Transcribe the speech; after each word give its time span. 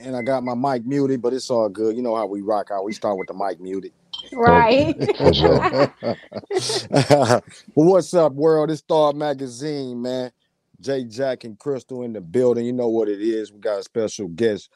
and 0.00 0.16
I 0.16 0.22
got 0.22 0.44
my 0.44 0.54
mic 0.54 0.86
muted, 0.86 1.22
but 1.22 1.32
it's 1.32 1.50
all 1.50 1.68
good. 1.68 1.96
You 1.96 2.02
know 2.02 2.14
how 2.16 2.26
we 2.26 2.40
rock 2.40 2.70
out. 2.70 2.84
We 2.84 2.92
start 2.92 3.18
with 3.18 3.28
the 3.28 3.34
mic 3.34 3.60
muted. 3.60 3.92
Right. 4.32 4.96
well, 7.00 7.42
what's 7.74 8.14
up, 8.14 8.32
world? 8.32 8.70
It's 8.70 8.80
Star 8.80 9.12
Magazine, 9.12 10.00
man. 10.02 10.30
Jay 10.80 11.04
Jack 11.04 11.44
and 11.44 11.58
Crystal 11.58 12.02
in 12.02 12.12
the 12.12 12.20
building. 12.20 12.66
You 12.66 12.72
know 12.72 12.88
what 12.88 13.08
it 13.08 13.20
is. 13.20 13.52
We 13.52 13.60
got 13.60 13.80
a 13.80 13.82
special 13.82 14.28
guest, 14.28 14.70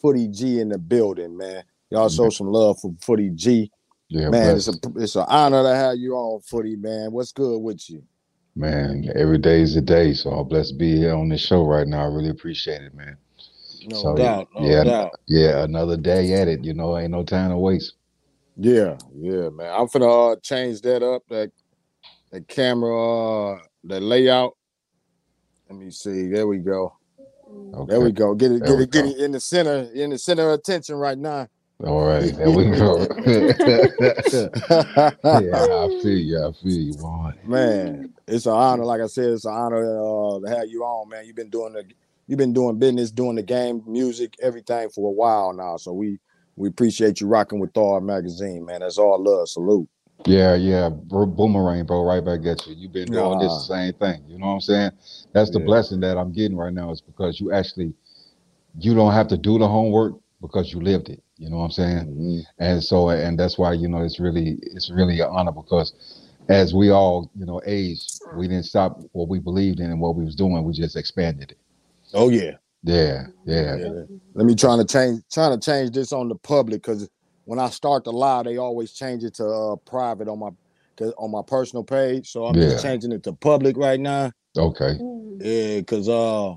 Footy 0.00 0.28
G 0.28 0.60
in 0.60 0.68
the 0.68 0.78
building, 0.78 1.36
man. 1.36 1.64
Y'all 1.90 2.08
show 2.08 2.24
mm-hmm. 2.24 2.30
some 2.30 2.48
love 2.48 2.78
for 2.80 2.94
Footy 3.00 3.30
G. 3.30 3.70
Yeah, 4.08 4.30
man, 4.30 4.54
bless. 4.54 4.68
it's 4.68 4.86
a 4.86 4.90
it's 4.96 5.16
an 5.16 5.26
honor 5.28 5.62
to 5.62 5.74
have 5.74 5.96
you 5.96 6.14
on, 6.14 6.40
Footy, 6.40 6.76
man. 6.76 7.12
What's 7.12 7.32
good 7.32 7.58
with 7.58 7.88
you? 7.90 8.02
man. 8.58 9.10
Every 9.14 9.38
day 9.38 9.62
is 9.62 9.76
a 9.76 9.80
day, 9.80 10.12
so 10.12 10.30
I'm 10.30 10.48
blessed 10.48 10.72
to 10.72 10.76
be 10.76 10.96
here 10.96 11.14
on 11.14 11.28
this 11.28 11.40
show 11.40 11.62
right 11.64 11.86
now. 11.86 12.02
I 12.02 12.06
really 12.06 12.28
appreciate 12.28 12.82
it, 12.82 12.94
man. 12.94 13.16
No 13.88 14.02
So, 14.02 14.16
doubt, 14.16 14.48
no 14.54 14.68
yeah, 14.68 14.84
doubt. 14.84 15.12
Yeah, 15.26 15.64
another 15.64 15.96
day 15.96 16.34
at 16.34 16.48
it. 16.48 16.64
You 16.64 16.74
know, 16.74 16.98
ain't 16.98 17.12
no 17.12 17.24
time 17.24 17.50
to 17.50 17.56
waste. 17.56 17.94
Yeah, 18.56 18.96
yeah, 19.14 19.48
man. 19.48 19.72
I'm 19.72 19.86
finna 19.88 20.32
uh, 20.32 20.36
change 20.42 20.80
that 20.82 21.02
up. 21.02 21.22
That 21.28 21.50
that 22.30 22.48
camera, 22.48 23.54
uh, 23.54 23.58
the 23.84 24.00
layout. 24.00 24.56
Let 25.70 25.78
me 25.78 25.90
see. 25.90 26.28
There 26.28 26.46
we 26.46 26.58
go. 26.58 26.94
Okay. 27.74 27.90
There 27.92 28.00
we 28.00 28.12
go. 28.12 28.34
Get 28.34 28.52
it, 28.52 28.64
There 28.64 28.76
get 28.76 28.80
it, 28.80 28.90
get 28.90 29.04
it 29.06 29.18
in 29.18 29.32
the 29.32 29.40
center, 29.40 29.88
in 29.94 30.10
the 30.10 30.18
center 30.18 30.50
of 30.50 30.58
attention 30.58 30.96
right 30.96 31.16
now. 31.18 31.48
All 31.86 32.04
right, 32.04 32.34
there 32.34 32.50
we 32.50 32.64
go. 32.70 32.98
yeah, 33.24 33.46
I 35.22 36.00
feel 36.02 36.18
you. 36.18 36.44
I 36.44 36.52
feel 36.60 36.72
you, 36.72 36.94
boy. 36.94 37.32
man, 37.44 38.12
it's 38.26 38.46
an 38.46 38.52
honor. 38.52 38.84
Like 38.84 39.00
I 39.00 39.06
said, 39.06 39.26
it's 39.26 39.44
an 39.44 39.52
honor 39.52 39.96
uh, 40.00 40.40
to 40.40 40.48
have 40.48 40.68
you 40.68 40.82
on, 40.82 41.08
man. 41.08 41.24
You've 41.24 41.36
been 41.36 41.50
doing 41.50 41.74
the, 41.74 41.84
you've 42.28 42.38
been 42.38 42.52
doing 42.54 42.78
business, 42.78 43.10
doing 43.10 43.36
the 43.36 43.42
game, 43.42 43.82
music, 43.86 44.36
everything 44.42 44.90
for 44.90 45.08
a 45.08 45.12
while 45.12 45.52
now. 45.54 45.76
So 45.78 45.92
we 45.94 46.20
we 46.56 46.68
appreciate 46.68 47.20
you 47.20 47.28
rocking 47.28 47.60
with 47.60 47.74
Thawed 47.74 48.04
Magazine, 48.04 48.66
man. 48.66 48.80
That's 48.80 48.98
all 48.98 49.22
love. 49.22 49.48
Salute. 49.48 49.88
Yeah, 50.26 50.56
yeah, 50.56 50.90
boomerang, 50.90 51.86
bro, 51.86 52.04
right 52.04 52.24
back 52.24 52.46
at 52.46 52.66
you. 52.66 52.74
You've 52.74 52.92
been 52.92 53.10
doing 53.10 53.38
this 53.40 53.52
Ah. 53.52 53.58
the 53.58 53.64
same 53.64 53.92
thing. 53.94 54.24
You 54.28 54.38
know 54.38 54.48
what 54.48 54.52
I'm 54.54 54.60
saying? 54.60 54.92
That's 55.32 55.50
the 55.50 55.60
Yeah. 55.60 55.66
blessing 55.66 56.00
that 56.00 56.18
I'm 56.18 56.32
getting 56.32 56.56
right 56.56 56.72
now 56.74 56.90
is 56.90 57.00
because 57.00 57.40
you 57.40 57.52
actually, 57.52 57.94
you 58.78 58.94
don't 58.94 59.12
have 59.12 59.28
to 59.28 59.38
do 59.38 59.58
the 59.58 59.68
homework 59.68 60.14
because 60.40 60.72
you 60.72 60.80
lived 60.80 61.08
it. 61.10 61.22
You 61.38 61.50
know 61.50 61.58
what 61.58 61.64
I'm 61.66 61.70
saying? 61.72 62.06
Mhm. 62.06 62.44
and 62.58 62.82
so 62.82 63.10
and 63.10 63.38
that's 63.38 63.58
why 63.58 63.72
you 63.72 63.88
know 63.88 64.02
it's 64.02 64.20
really 64.20 64.58
it's 64.62 64.90
really 64.90 65.20
an 65.20 65.28
honor 65.30 65.52
because 65.52 65.94
as 66.48 66.74
we 66.74 66.90
all 66.90 67.30
you 67.36 67.46
know 67.46 67.60
age 67.66 68.00
we 68.32 68.48
didn't 68.48 68.64
stop 68.64 69.00
what 69.12 69.28
we 69.28 69.38
believed 69.38 69.80
in 69.80 69.90
and 69.90 70.00
what 70.00 70.16
we 70.16 70.24
was 70.24 70.34
doing 70.34 70.64
we 70.64 70.72
just 70.72 70.96
expanded 70.96 71.52
it 71.52 71.58
Oh 72.14 72.28
yeah. 72.28 72.52
yeah 72.84 73.26
yeah 73.44 73.76
Yeah. 73.76 73.88
Let 74.34 74.46
me 74.46 74.54
trying 74.54 74.78
to 74.78 74.84
change 74.84 75.22
trying 75.32 75.58
to 75.58 75.64
change 75.64 75.90
this 75.90 76.12
on 76.12 76.28
the 76.28 76.36
public 76.36 76.82
because 76.82 77.08
when 77.44 77.58
I 77.58 77.70
start 77.70 78.04
the 78.04 78.12
live, 78.12 78.44
they 78.44 78.56
always 78.58 78.92
change 78.92 79.24
it 79.24 79.34
to 79.34 79.46
uh, 79.46 79.76
private 79.86 80.28
on 80.28 80.38
my 80.38 80.50
'cause- 80.96 81.14
on 81.18 81.30
my 81.30 81.42
personal 81.46 81.82
page. 81.84 82.30
So 82.30 82.44
I'm 82.46 82.54
just 82.70 82.82
changing 82.82 83.12
it 83.12 83.22
to 83.24 83.32
public 83.32 83.76
right 83.76 84.00
now. 84.00 84.32
okay 84.56 84.98
Yeah, 85.40 85.78
because 85.80 86.08
uh 86.08 86.54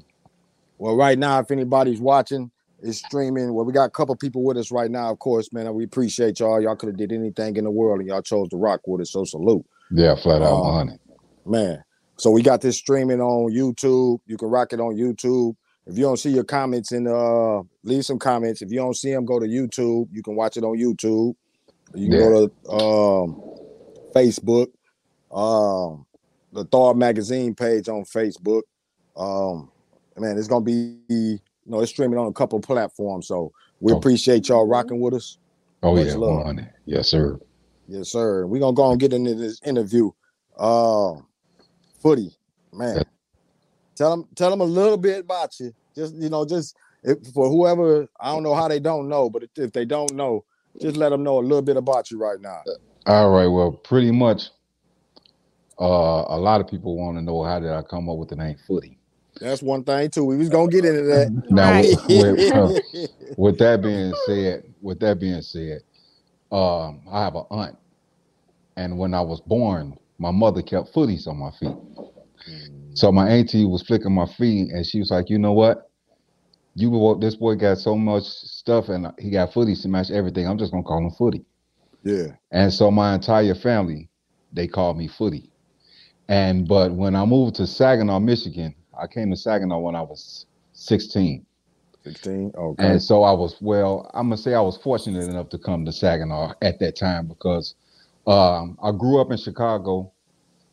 well 0.78 0.96
right 0.96 1.18
now 1.18 1.40
if 1.40 1.52
anybody's 1.52 2.02
watching, 2.02 2.52
it's 2.82 2.98
streaming. 3.00 3.54
Well, 3.54 3.66
we 3.66 3.74
got 3.74 3.86
a 3.86 3.92
couple 3.92 4.16
people 4.16 4.44
with 4.44 4.58
us 4.58 4.72
right 4.72 4.90
now, 4.90 5.12
of 5.12 5.20
course, 5.20 5.54
man. 5.54 5.72
We 5.74 5.84
appreciate 5.84 6.40
y'all. 6.40 6.60
Y'all 6.62 6.76
could 6.76 6.88
have 6.90 6.98
did 6.98 7.12
anything 7.12 7.56
in 7.58 7.64
the 7.64 7.72
world 7.72 8.00
and 8.00 8.08
y'all 8.10 8.22
chose 8.24 8.50
to 8.50 8.58
rock 8.58 8.82
with 8.88 9.02
us. 9.02 9.12
So 9.12 9.24
salute. 9.24 9.66
yeah 9.92 10.16
flat 10.16 10.42
out 10.42 10.54
Uh, 10.54 10.62
100 10.64 11.00
Man. 11.46 11.84
So 12.22 12.30
we 12.30 12.44
got 12.44 12.62
this 12.62 12.78
streaming 12.78 13.20
on 13.20 13.52
YouTube. 13.52 14.20
You 14.28 14.38
can 14.38 14.50
rock 14.50 14.74
it 14.74 14.80
on 14.80 14.94
YouTube. 14.96 15.56
If 15.88 15.98
you 15.98 16.04
don't 16.04 16.18
see 16.18 16.30
your 16.30 16.44
comments 16.44 16.92
in 16.92 17.08
uh 17.08 17.64
leave 17.84 18.06
some 18.06 18.20
comments. 18.20 18.62
If 18.62 18.70
you 18.70 18.78
don't 18.78 18.96
see 18.96 19.12
them, 19.12 19.26
go 19.26 19.40
to 19.40 19.48
YouTube. 19.48 20.08
You 20.12 20.22
can 20.22 20.36
watch 20.36 20.56
it 20.56 20.64
on 20.64 20.78
YouTube. 20.78 21.34
You 21.96 22.10
can 22.10 22.20
go 22.20 22.48
to 22.48 22.70
um 22.72 23.42
Facebook. 24.14 24.68
Um 25.32 26.06
the 26.54 26.64
Thawed 26.66 26.96
magazine 26.96 27.56
page 27.56 27.90
on 27.90 28.04
Facebook. 28.04 28.62
Um 29.18 29.72
man, 30.16 30.38
it's 30.38 30.48
gonna 30.48 30.64
be 30.64 31.00
you 31.08 31.40
know 31.66 31.80
it's 31.82 31.92
streaming 31.92 32.20
on 32.20 32.28
a 32.28 32.34
couple 32.34 32.60
platforms. 32.60 33.30
So 33.30 33.52
we 33.80 33.94
Okay. 33.94 33.98
appreciate 33.98 34.48
y'all 34.48 34.68
rocking 34.68 35.02
with 35.02 35.16
us. 35.16 35.40
oh 35.82 35.96
much 35.96 36.06
yeah 36.06 36.14
love. 36.18 36.36
100 36.46 36.72
yes 36.86 37.08
sir 37.08 37.40
Yes, 37.88 38.10
sir. 38.10 38.46
We're 38.46 38.60
gonna 38.60 38.76
go 38.76 38.92
and 38.92 39.00
get 39.00 39.12
into 39.12 39.34
this 39.34 39.60
interview. 39.66 40.12
Uh 40.56 41.14
footy, 42.02 42.36
man. 42.74 43.04
Tell 43.96 44.12
them 44.12 44.28
tell 44.36 44.50
them 44.50 44.62
a 44.62 44.66
little 44.66 44.98
bit 44.98 45.22
about 45.22 45.60
you. 45.60 45.74
Just 45.96 46.16
you 46.16 46.30
know, 46.30 46.46
just 46.46 46.76
if, 47.04 47.18
for 47.34 47.50
whoever 47.50 48.08
I 48.20 48.32
don't 48.34 48.44
know 48.44 48.56
how 48.56 48.68
they 48.68 48.80
don't 48.80 49.10
know, 49.10 49.30
but 49.30 49.44
if, 49.44 49.50
if 49.58 49.72
they 49.74 49.86
don't 49.86 50.16
know, 50.16 50.46
just 50.82 50.98
let 50.98 51.10
them 51.10 51.24
know 51.24 51.40
a 51.40 51.42
little 51.42 51.62
bit 51.62 51.78
about 51.78 52.12
you 52.12 52.18
right 52.18 52.40
now. 52.40 52.62
all 53.08 53.30
right 53.32 53.48
well 53.48 53.72
pretty 53.72 54.12
much 54.12 54.50
uh 55.80 56.24
a 56.28 56.38
lot 56.38 56.62
of 56.62 56.68
people 56.68 56.96
want 56.96 57.18
to 57.18 57.22
know 57.22 57.44
how 57.44 57.60
did 57.60 57.72
i 57.72 57.82
come 57.82 58.08
up 58.10 58.18
with 58.18 58.30
the 58.30 58.36
name 58.36 58.56
footy 58.68 58.98
That's 59.40 59.62
one 59.64 59.84
thing 59.84 60.10
too. 60.12 60.24
We 60.24 60.38
was 60.38 60.50
gonna 60.50 60.72
get 60.72 60.86
into 60.86 61.02
that. 61.04 61.32
now 61.50 61.72
Right. 61.72 61.90
with, 62.10 62.38
with, 62.38 62.56
uh, 62.56 63.08
with 63.38 63.58
that 63.60 63.82
being 63.82 64.14
said, 64.28 64.74
with 64.82 65.00
that 65.00 65.20
being 65.20 65.42
said, 65.42 65.82
um, 66.52 67.02
I 67.12 67.24
have 67.24 67.36
an 67.36 67.46
aunt, 67.50 67.78
and 68.78 68.98
when 68.98 69.14
I 69.14 69.22
was 69.22 69.42
born, 69.42 69.98
my 70.22 70.32
mother 70.32 70.62
kept 70.62 70.94
footies 70.94 71.28
on 71.28 71.38
my 71.38 71.50
feet. 71.52 71.76
Mm. 72.48 72.98
So 72.98 73.12
my 73.12 73.28
auntie 73.28 73.66
was 73.66 73.82
flicking 73.82 74.14
my 74.14 74.28
feet, 74.28 74.70
and 74.70 74.86
she 74.86 75.00
was 75.00 75.10
like, 75.10 75.30
"You 75.30 75.40
know 75.40 75.54
what? 75.54 75.90
You 76.76 77.18
this 77.20 77.36
boy 77.36 77.56
got 77.56 77.80
so 77.80 77.98
much 77.98 78.24
stuff, 78.24 78.90
and 78.90 79.12
he 79.18 79.32
got 79.32 79.52
footies 79.52 79.82
to 79.82 79.90
match 79.90 80.12
everything. 80.12 80.48
I'm 80.48 80.60
just 80.60 80.72
gonna 80.72 80.84
call 80.84 81.00
him 81.00 81.12
Footy." 81.12 81.44
yeah. 82.04 82.28
And 82.52 82.72
so 82.72 82.92
my 82.92 83.16
entire 83.16 83.56
family, 83.56 84.10
they 84.54 84.68
called 84.68 84.98
me 84.98 85.08
Footy. 85.08 85.50
And 86.28 86.68
but 86.68 86.94
when 86.94 87.16
I 87.16 87.26
moved 87.26 87.56
to 87.56 87.66
Saginaw, 87.66 88.20
Michigan, 88.20 88.76
I 88.98 89.08
came 89.08 89.32
to 89.32 89.36
Saginaw 89.38 89.80
when 89.80 89.96
I 89.96 90.02
was 90.02 90.46
16. 90.74 91.46
16. 92.04 92.52
Okay. 92.56 92.84
And 92.84 93.02
so 93.02 93.24
I 93.24 93.32
was, 93.32 93.58
well, 93.60 94.10
I'm 94.14 94.28
gonna 94.28 94.38
say 94.38 94.54
I 94.54 94.62
was 94.62 94.78
fortunate 94.78 95.28
enough 95.28 95.50
to 95.50 95.58
come 95.58 95.84
to 95.86 95.92
Saginaw 95.92 96.54
at 96.62 96.80
that 96.80 96.96
time 96.96 97.28
because 97.28 97.76
um, 98.28 98.78
I 98.84 98.92
grew 98.92 99.20
up 99.22 99.32
in 99.32 99.38
Chicago 99.38 100.14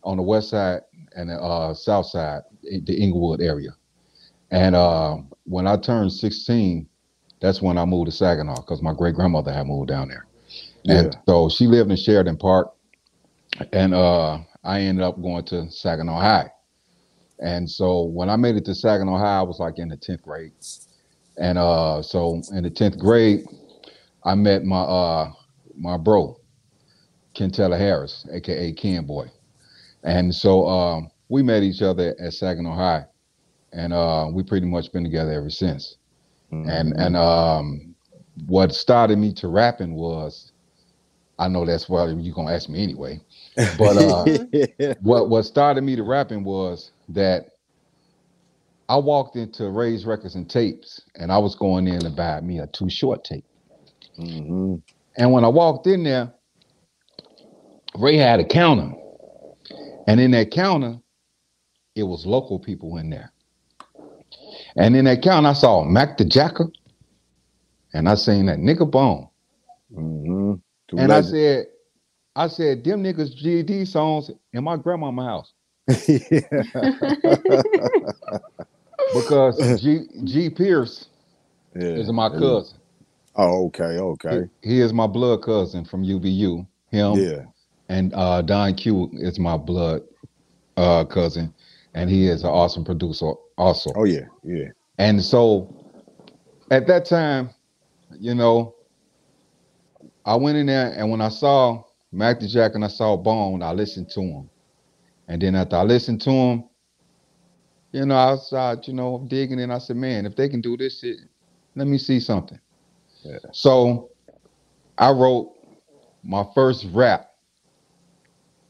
on 0.05 0.17
the 0.17 0.23
west 0.23 0.51
side 0.51 0.81
and 1.17 1.31
the 1.31 1.35
uh, 1.35 1.75
south 1.75 2.07
side, 2.07 2.43
the 2.63 3.03
Englewood 3.03 3.41
area. 3.41 3.71
And 4.51 4.75
uh, 4.75 5.19
when 5.45 5.67
I 5.67 5.77
turned 5.77 6.13
16, 6.13 6.89
that's 7.41 7.63
when 7.63 7.79
I 7.79 7.85
moved 7.85 8.11
to 8.11 8.17
Saginaw 8.17 8.63
because 8.63 8.83
my 8.83 8.93
great 8.95 9.15
grandmother 9.15 9.53
had 9.53 9.67
moved 9.67 9.89
down 9.89 10.09
there. 10.09 10.27
And 10.89 11.07
Yeah. 11.07 11.21
so 11.29 11.49
she 11.49 11.67
lived 11.67 11.91
in 11.91 11.97
Sheridan 11.97 12.39
Park, 12.39 12.73
and 13.73 13.95
uh, 13.95 14.39
I 14.65 14.81
ended 14.81 15.05
up 15.05 15.21
going 15.21 15.45
to 15.47 15.71
Saginaw 15.71 16.21
High. 16.21 16.51
And 17.41 17.71
so 17.71 18.05
when 18.05 18.31
I 18.31 18.37
made 18.37 18.57
it 18.57 18.65
to 18.67 18.75
Saginaw 18.75 19.19
High, 19.19 19.39
I 19.39 19.43
was 19.43 19.61
like 19.61 19.79
in 19.79 19.89
the 19.89 19.97
10th 19.97 20.23
grade. 20.23 20.53
And 21.37 21.59
uh, 21.59 22.03
so 22.03 22.43
in 22.53 22.65
the 22.65 22.71
10th 22.71 22.99
grade, 22.99 23.45
I 24.25 24.35
met 24.35 24.65
my 24.65 24.81
uh, 24.81 25.33
my 25.77 25.97
bro, 25.97 26.38
Kentella 27.37 27.79
Harris, 27.79 28.27
aka 28.33 28.73
Ken 28.73 29.07
Boy. 29.07 29.27
And 30.05 30.35
so 30.35 30.67
um, 30.69 31.11
we 31.29 31.43
met 31.43 31.63
each 31.63 31.83
other 31.83 32.15
at 32.21 32.33
Saginaw 32.35 32.75
High. 32.75 33.07
And 33.73 33.93
uh, 33.93 34.29
we 34.33 34.43
pretty 34.45 34.67
much 34.67 34.93
been 34.93 35.05
together 35.05 35.33
ever 35.33 35.51
since. 35.51 35.99
And 36.65 36.95
Mhm. 36.95 36.99
and 36.99 37.17
um, 37.17 37.95
what 38.47 38.75
started 38.75 39.19
me 39.19 39.33
to 39.35 39.49
rapping 39.49 39.95
was, 39.95 40.53
I 41.39 41.49
know 41.49 41.65
that's 41.67 41.89
what 41.89 42.07
you're 42.09 42.35
gonna 42.35 42.53
ask 42.53 42.69
me 42.69 42.83
anyway. 42.83 43.21
But 43.73 43.99
uh, 43.99 44.33
what 45.01 45.31
what 45.31 45.45
started 45.45 45.83
me 45.83 45.97
to 45.97 46.03
rapping 46.05 46.45
was 46.45 46.93
that 47.09 47.47
I 48.89 48.97
walked 48.97 49.37
into 49.37 49.71
Ray's 49.71 50.07
Records 50.07 50.35
and 50.35 50.49
Tapes, 50.51 51.03
and 51.17 51.31
I 51.33 51.39
was 51.39 51.55
going 51.55 51.87
in 51.89 52.05
to 52.05 52.11
buy 52.11 52.41
me 52.41 52.61
a 52.61 52.67
Too 52.69 52.91
Short 52.91 53.25
tape. 53.25 53.45
Mhm. 54.19 54.83
And 55.17 55.33
when 55.33 55.45
I 55.45 55.49
walked 55.49 55.87
in 55.87 56.05
there, 56.05 56.35
Ray 57.95 58.17
had 58.17 58.41
a 58.41 58.45
counter, 58.45 58.95
and 60.07 60.21
in 60.21 60.31
that 60.33 60.51
counter, 60.51 60.99
it 61.95 62.05
was 62.05 62.27
local 62.27 62.59
people 62.59 62.99
in 62.99 63.11
there. 63.11 63.33
And 64.77 64.95
in 64.95 65.07
that 65.07 65.23
counter, 65.23 65.49
I 65.49 65.55
saw 65.55 65.85
Mac 65.85 66.19
the 66.19 66.25
Jacker, 66.25 66.71
and 67.93 68.09
I 68.09 68.15
seen 68.15 68.47
that 68.47 68.59
nigga 68.59 68.91
Bone. 68.91 69.29
Mm-hmm. 69.93 70.99
And 70.99 71.13
I 71.13 71.23
said, 71.23 71.67
I 72.37 72.49
said, 72.49 72.85
them 72.85 73.03
niggas 73.03 73.43
GD 73.43 73.89
songs 73.89 74.31
in 74.53 74.65
my 74.65 74.77
grandmama 74.77 75.25
house. 75.25 75.53
Because 79.15 79.81
G 79.81 80.07
G 80.25 80.51
Pierce 80.51 81.07
yeah. 81.75 81.89
is 81.89 82.13
my 82.13 82.29
cousin. 82.29 82.79
Oh, 83.37 83.67
okay, 83.67 83.99
okay. 83.99 84.49
He, 84.63 84.71
he 84.71 84.81
is 84.81 84.93
my 84.93 85.07
blood 85.07 85.43
cousin 85.43 85.85
from 85.85 86.05
UVU. 86.05 86.67
Him 86.91 87.13
Yeah. 87.15 87.45
And 87.89 88.13
uh, 88.15 88.43
Don 88.43 88.75
Q 88.75 89.11
is 89.15 89.39
my 89.39 89.57
blood 89.57 90.03
uh, 90.77 91.05
cousin, 91.05 91.55
and 91.95 92.11
he 92.11 92.29
is 92.29 92.43
an 92.43 92.51
awesome 92.51 92.85
producer 92.85 93.33
also. 93.57 93.93
Oh 93.97 94.05
yeah, 94.05 94.27
yeah. 94.43 94.69
And 94.99 95.23
so 95.23 95.75
at 96.71 96.87
that 96.87 97.05
time, 97.05 97.51
you 98.19 98.35
know, 98.35 98.75
I 100.25 100.35
went 100.37 100.59
in 100.59 100.67
there 100.67 100.93
and 100.93 101.11
when 101.11 101.21
I 101.21 101.29
saw 101.29 101.85
Mac 102.13 102.41
the 102.41 102.49
Jack 102.49 102.75
and 102.75 102.85
I 102.85 102.89
saw 102.89 103.17
Bone, 103.17 103.63
I 103.63 103.73
listened 103.73 104.11
to 104.11 104.21
him. 104.21 104.51
And 105.29 105.41
then 105.41 105.55
after 105.55 105.77
I 105.77 105.83
listened 105.83 106.21
to 106.23 106.31
him, 106.31 106.65
you 107.93 108.05
know, 108.05 108.17
I 108.17 108.37
started, 108.37 108.87
you 108.89 108.95
know, 108.95 109.25
digging 109.29 109.61
and 109.61 109.73
I 109.73 109.79
said, 109.79 109.97
man, 109.97 110.27
if 110.27 110.37
they 110.37 110.49
can 110.49 110.61
do 110.61 110.77
this 110.77 111.01
shit, 111.01 111.19
let 111.75 111.87
me 111.87 111.97
see 111.97 112.21
something. 112.21 112.61
Yeah. 113.23 113.39
So 113.53 114.11
I 114.97 115.11
wrote 115.11 115.55
my 116.23 116.45
first 116.55 116.87
rap 116.93 117.28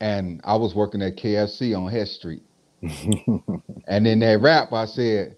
and 0.01 0.41
I 0.45 0.57
was 0.57 0.75
working 0.75 1.03
at 1.03 1.17
KFC 1.17 1.77
on 1.79 1.91
Head 1.91 2.09
Street. 2.09 2.43
and 2.83 4.07
in 4.07 4.21
that 4.21 4.41
rap, 4.41 4.73
I 4.73 4.85
said, 4.87 5.37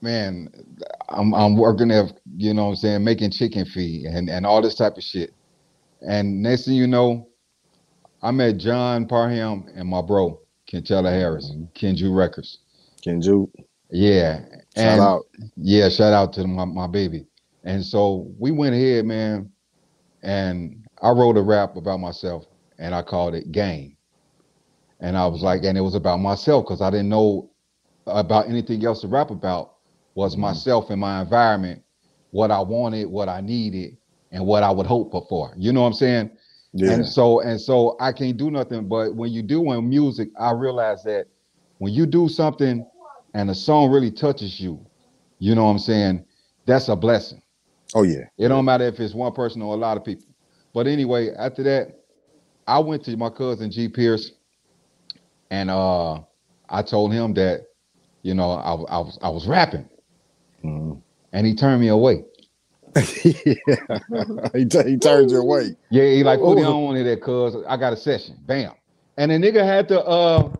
man, 0.00 0.48
I'm 1.08 1.34
I'm 1.34 1.56
working 1.56 1.90
at, 1.90 2.12
you 2.36 2.54
know 2.54 2.64
what 2.64 2.70
I'm 2.70 2.76
saying, 2.76 3.04
making 3.04 3.30
chicken 3.32 3.64
feed 3.64 4.06
and, 4.06 4.28
and 4.28 4.46
all 4.46 4.62
this 4.62 4.74
type 4.74 4.96
of 4.96 5.02
shit. 5.04 5.34
And 6.00 6.42
next 6.42 6.64
thing 6.64 6.74
you 6.74 6.86
know, 6.86 7.28
I 8.22 8.30
met 8.30 8.56
John 8.58 9.06
Parham 9.06 9.66
and 9.74 9.88
my 9.88 10.02
bro, 10.02 10.40
Kentella 10.70 11.10
Harris, 11.10 11.52
Mm-hmm. 11.52 11.64
Kenju 11.74 12.14
Records. 12.16 12.58
Kenju, 13.06 13.50
Yeah. 13.90 14.40
shout 14.76 14.76
and 14.76 15.00
out. 15.00 15.22
yeah, 15.56 15.88
shout 15.88 16.12
out 16.12 16.32
to 16.34 16.46
my, 16.46 16.64
my 16.64 16.86
baby. 16.86 17.26
And 17.64 17.84
so 17.84 18.32
we 18.38 18.50
went 18.50 18.74
ahead, 18.74 19.04
man, 19.04 19.50
and 20.22 20.84
I 21.02 21.10
wrote 21.10 21.38
a 21.38 21.42
rap 21.42 21.76
about 21.76 22.00
myself 22.00 22.46
and 22.78 22.94
I 22.94 23.02
called 23.02 23.34
it 23.36 23.52
Game. 23.52 23.96
And 25.00 25.18
I 25.18 25.26
was 25.26 25.42
like, 25.42 25.64
and 25.64 25.78
it 25.78 25.82
was 25.82 25.96
about 25.96 26.18
myself 26.20 26.64
because 26.66 26.82
I 26.82 26.90
didn't 26.90 27.10
know 27.10 27.50
about 28.06 28.48
anything 28.48 28.84
else 28.86 29.02
to 29.02 29.08
rap 29.08 29.30
about 29.30 29.74
was 30.14 30.36
Mhm. 30.36 30.40
myself 30.40 30.90
and 30.90 31.00
my 31.00 31.22
environment, 31.22 31.82
what 32.30 32.50
I 32.52 32.60
wanted, 32.60 33.06
what 33.08 33.28
I 33.28 33.40
needed, 33.42 33.98
and 34.32 34.46
what 34.46 34.62
I 34.64 34.70
would 34.70 34.86
hope 34.86 35.12
for. 35.28 35.54
You 35.58 35.72
know 35.72 35.82
what 35.82 35.88
I'm 35.88 35.92
saying? 35.94 36.30
Yeah, 36.74 36.88
And 36.88 37.06
so 37.06 37.40
and 37.40 37.60
so 37.60 37.96
I 38.00 38.12
can't 38.12 38.36
do 38.38 38.50
nothing. 38.50 38.88
But 38.88 39.14
when 39.16 39.32
you 39.32 39.42
do 39.42 39.72
in 39.72 39.88
music, 39.88 40.30
I 40.38 40.52
realize 40.52 41.02
that 41.04 41.26
when 41.78 41.92
you 41.92 42.06
do 42.06 42.28
something 42.28 42.86
and 43.34 43.50
a 43.50 43.54
song 43.54 43.90
really 43.90 44.10
touches 44.12 44.60
you, 44.60 44.86
you 45.38 45.54
know 45.54 45.64
what 45.64 45.72
I'm 45.72 45.78
saying? 45.78 46.24
That's 46.66 46.88
a 46.88 46.96
blessing. 46.96 47.42
oh 47.94 48.02
yeah, 48.02 48.26
It 48.38 48.48
don't 48.48 48.64
matter 48.64 48.84
if 48.86 49.00
it's 49.00 49.14
one 49.14 49.32
person 49.32 49.62
or 49.62 49.74
a 49.74 49.78
lot 49.78 49.96
of 49.98 50.04
people. 50.04 50.31
But 50.74 50.86
anyway, 50.86 51.30
after 51.36 51.62
that, 51.64 52.00
I 52.66 52.78
went 52.80 53.04
to 53.06 53.16
my 53.16 53.30
cousin 53.30 53.70
G 53.70 53.88
Pierce, 53.88 54.32
and 55.50 55.70
uh, 55.70 56.20
I 56.68 56.82
told 56.82 57.12
him 57.12 57.34
that, 57.34 57.62
you 58.22 58.34
know, 58.34 58.52
I, 58.52 58.72
I 58.74 58.98
was 58.98 59.18
I 59.22 59.28
was 59.30 59.46
rapping, 59.48 59.88
Mhm. 60.64 61.02
and 61.32 61.46
he 61.46 61.54
turned 61.54 61.80
me 61.80 61.88
away. 61.88 62.24
yeah. 63.24 63.54
he, 64.54 64.66
t- 64.66 64.84
he 64.90 64.98
turns 64.98 65.32
your 65.32 65.44
way. 65.44 65.76
Yeah, 65.90 66.04
he 66.04 66.24
like, 66.24 66.40
put 66.40 66.58
it 66.58 66.64
Oh. 66.64 66.88
on 66.88 66.94
that, 67.04 67.22
cuz 67.22 67.56
I 67.68 67.76
got 67.78 67.92
a 67.94 67.96
session. 67.96 68.36
Bam. 68.46 68.72
And 69.18 69.30
the 69.32 69.36
nigga 69.36 69.64
had 69.64 69.88
the 69.88 70.04
uh 70.04 70.50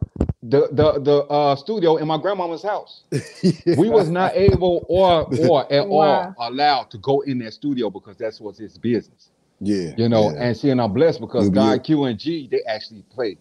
the 0.42 0.68
the 0.72 1.00
the 1.00 1.16
uh 1.26 1.56
studio 1.56 1.96
in 1.98 2.08
my 2.08 2.18
grandmama's 2.18 2.62
house. 2.64 3.04
We 3.76 3.90
was 3.90 4.10
not 4.10 4.36
able 4.36 4.86
or 4.88 5.32
or 5.38 5.72
at 5.72 5.88
Wow. 5.88 6.34
all 6.36 6.50
allowed 6.50 6.90
to 6.92 6.98
go 6.98 7.22
in 7.22 7.40
that 7.40 7.54
studio 7.54 7.90
because 7.90 8.18
that's 8.18 8.40
what's 8.40 8.60
his 8.60 8.78
business. 8.78 9.31
Yeah, 9.62 9.92
You 9.96 10.08
know, 10.08 10.34
yeah. 10.34 10.38
and 10.38 10.56
seeing 10.56 10.80
I'm 10.80 10.92
blessed 10.94 11.20
because 11.20 11.50
be- 11.50 11.50
Don 11.50 11.80
Q 11.80 12.04
and 12.04 12.18
G 12.18 12.48
they 12.50 12.62
actually 12.68 13.04
play 13.12 13.38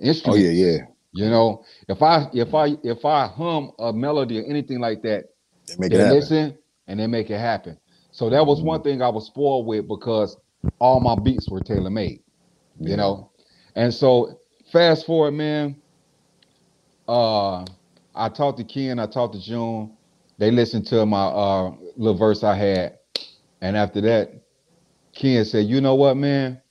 instruments. 0.00 0.24
oh 0.26 0.34
yeah, 0.36 0.50
yeah. 0.50 0.78
You 1.12 1.30
know, 1.30 1.64
if 1.88 2.02
I 2.02 2.28
if 2.34 2.54
I 2.54 2.76
if 2.84 3.04
I 3.04 3.26
hum 3.28 3.72
a 3.78 3.92
melody 3.92 4.40
or 4.40 4.44
anything 4.44 4.80
like 4.80 5.02
that, 5.02 5.24
They 5.68 5.76
make 5.78 5.94
it 5.94 5.96
they 5.96 6.04
happen. 6.04 6.30
listen 6.30 6.58
and 6.88 7.00
they 7.00 7.06
make 7.08 7.30
it 7.30 7.38
happen. 7.38 7.78
So 8.12 8.30
that 8.30 8.46
was 8.46 8.62
Mm-hmm. 8.62 8.62
one 8.62 8.82
thing 8.82 9.02
I 9.02 9.10
was 9.10 9.26
spoiled 9.26 9.66
with 9.66 9.88
because 9.88 10.36
all 10.80 11.00
my 11.00 11.16
beats 11.16 11.50
were 11.50 11.60
tailor 11.62 11.90
made, 11.90 12.22
you 12.84 12.96
know. 12.96 13.32
And 13.76 13.94
so 13.94 14.40
fast 14.72 15.06
forward, 15.06 15.32
man. 15.32 15.76
Uh, 17.08 17.66
I 18.14 18.28
talked 18.30 18.58
to 18.58 18.64
Ken, 18.64 18.98
I 19.00 19.06
talked 19.06 19.34
to 19.34 19.40
June. 19.42 19.96
They 20.38 20.50
listened 20.50 20.86
to 20.88 21.06
my 21.06 21.26
uh 21.26 21.72
little 21.96 22.18
verse 22.18 22.44
I 22.44 22.56
had, 22.56 22.98
and 23.62 23.76
after 23.76 24.00
that, 24.02 24.32
Ken 25.18 25.44
said, 25.44 25.66
"You 25.66 25.80
know 25.80 25.96
what, 25.96 26.16
man?" 26.16 26.62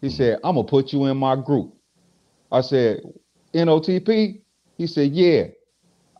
He 0.00 0.08
mm-hmm. 0.08 0.16
said, 0.16 0.38
"I'm 0.42 0.56
gonna 0.56 0.66
put 0.66 0.92
you 0.92 1.06
in 1.06 1.16
my 1.16 1.36
group." 1.36 1.72
I 2.50 2.60
said, 2.60 3.02
"NOTP." 3.54 4.42
He 4.76 4.86
said, 4.86 5.12
"Yeah." 5.12 5.44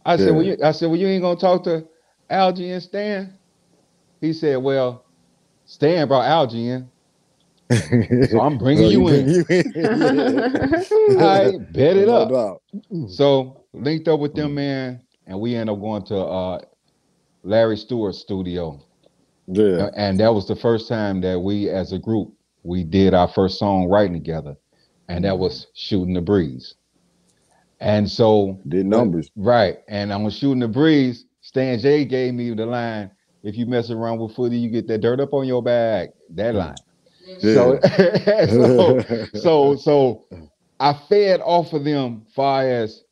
I 0.07 0.17
said, 0.17 0.35
"Well, 0.35 0.45
you, 0.45 0.57
I 0.63 0.71
said, 0.71 0.87
well, 0.87 0.99
you 0.99 1.09
ain't 1.09 1.23
gonna 1.23 1.39
talk 1.39 1.65
to 1.65 1.85
Algie 2.31 2.71
and 2.71 2.83
Stan?" 2.83 3.35
He 4.21 4.33
said, 4.33 4.57
"Well, 4.57 5.05
Stan 5.65 6.07
brought 6.07 6.27
Algie 6.27 6.69
in, 6.69 6.91
so 8.29 8.41
I'm 8.41 8.57
bringing 8.65 8.85
So 8.85 8.91
you 8.91 9.05
bring 9.05 9.29
in." 9.29 9.35
you 9.35 9.45
in. 9.49 11.21
I 11.21 11.59
bet 11.73 11.97
it 11.97 12.09
up. 12.09 12.31
doubt. 12.31 12.63
Mm-hmm. 12.73 13.09
So 13.09 13.65
linked 13.73 14.07
up 14.07 14.21
with 14.21 14.35
them, 14.35 14.49
mm-hmm. 14.49 14.55
man, 14.55 15.03
and 15.27 15.41
we 15.41 15.57
end 15.57 15.71
up 15.71 15.81
going 15.81 16.05
to 16.07 16.19
uh 16.19 16.61
Larry 17.43 17.77
Stewart's 17.77 18.19
studio. 18.19 18.81
Yeah, 19.47 19.85
uh, 19.87 19.91
And 19.97 20.21
that 20.21 20.33
was 20.33 20.47
the 20.47 20.57
first 20.57 20.89
time 20.89 21.21
that 21.23 21.41
we 21.41 21.69
as 21.69 21.93
a 21.93 21.99
group 21.99 22.33
we 22.63 22.85
did 22.85 23.13
our 23.15 23.29
first 23.29 23.59
song 23.59 23.89
writing 23.89 24.13
together. 24.13 24.57
And 25.09 25.25
that 25.25 25.39
was 25.39 25.67
Shooting 25.75 26.15
the 26.15 26.21
Breeze. 26.21 26.75
And 27.81 28.09
so 28.09 28.61
did 28.69 28.87
numbers. 28.87 29.31
right, 29.35 29.79
and 29.89 30.13
on 30.13 30.31
Shooting 30.31 30.61
the 30.61 30.69
Breeze, 30.69 31.27
Stan 31.41 31.81
J 31.81 32.05
gave 32.05 32.35
me 32.35 32.55
the 32.55 32.65
line, 32.65 33.11
if 33.43 33.57
you 33.57 33.67
mess 33.67 33.91
around 33.91 34.21
with 34.21 34.37
footy, 34.37 34.57
you 34.57 34.71
get 34.71 34.87
that 34.87 34.99
dirt 34.99 35.19
up 35.19 35.35
on 35.35 35.47
your 35.47 35.63
back. 35.63 36.11
That 36.31 36.55
line. 36.55 36.77
So, 37.41 37.81
so 38.49 39.27
so 39.35 39.77
so 39.77 40.25
I 40.79 40.93
fed 41.09 41.41
off 41.41 41.73
of 41.73 41.85
them 41.85 42.25
far 42.35 42.69
as 42.69 43.03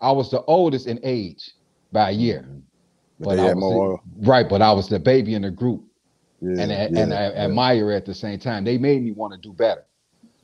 I 0.00 0.12
was 0.12 0.30
the 0.30 0.42
oldest 0.42 0.86
in 0.86 1.00
age 1.02 1.52
by 1.92 2.10
a 2.10 2.12
year. 2.12 2.46
Mm-hmm. 2.46 2.58
But 3.20 3.38
I 3.38 3.44
was 3.52 3.56
more. 3.56 4.00
the, 4.18 4.26
right, 4.28 4.48
but 4.48 4.62
I 4.62 4.72
was 4.72 4.88
the 4.88 4.98
baby 4.98 5.34
in 5.34 5.42
the 5.42 5.50
group 5.50 5.82
Yeah, 6.40 6.62
and 6.62 6.70
yeah, 6.70 7.02
and 7.02 7.14
I 7.14 7.28
yeah. 7.30 7.44
admire 7.44 7.92
at 7.92 8.04
the 8.06 8.14
same 8.14 8.38
time. 8.38 8.64
They 8.64 8.78
made 8.78 9.02
me 9.02 9.12
want 9.12 9.32
to 9.34 9.38
do 9.38 9.52
better 9.52 9.84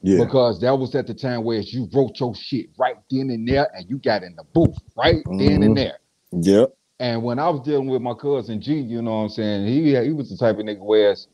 yeah. 0.03 0.23
because 0.25 0.61
that 0.61 0.77
was 0.79 0.95
at 0.95 1.07
the 1.07 1.15
time 1.15 1.43
where 1.45 1.61
you 1.61 1.89
wrote 1.93 2.21
your 2.21 2.35
shit 2.35 2.67
right 2.79 2.97
then 3.11 3.31
and 3.31 3.49
there, 3.49 3.69
and 3.75 3.89
you 3.89 3.99
got 3.99 4.23
in 4.23 4.37
the 4.37 4.45
booth 4.53 4.77
right 4.97 5.23
then 5.27 5.61
Mhm. 5.61 5.65
and 5.65 5.77
there. 5.77 5.99
Yep. 6.33 6.75
And 6.99 7.23
when 7.23 7.39
I 7.39 7.49
was 7.51 7.61
dealing 7.61 7.89
with 7.89 8.01
my 8.03 8.15
cousin 8.15 8.61
G, 8.61 8.75
you 8.75 9.03
know 9.03 9.11
what 9.11 9.23
I'm 9.25 9.29
saying, 9.29 9.67
he 9.67 9.95
he 10.03 10.13
was 10.13 10.31
the 10.31 10.37
type 10.37 10.59
of 10.59 10.65
nigga 10.65 10.81
where 10.81 11.13
it's 11.13 11.29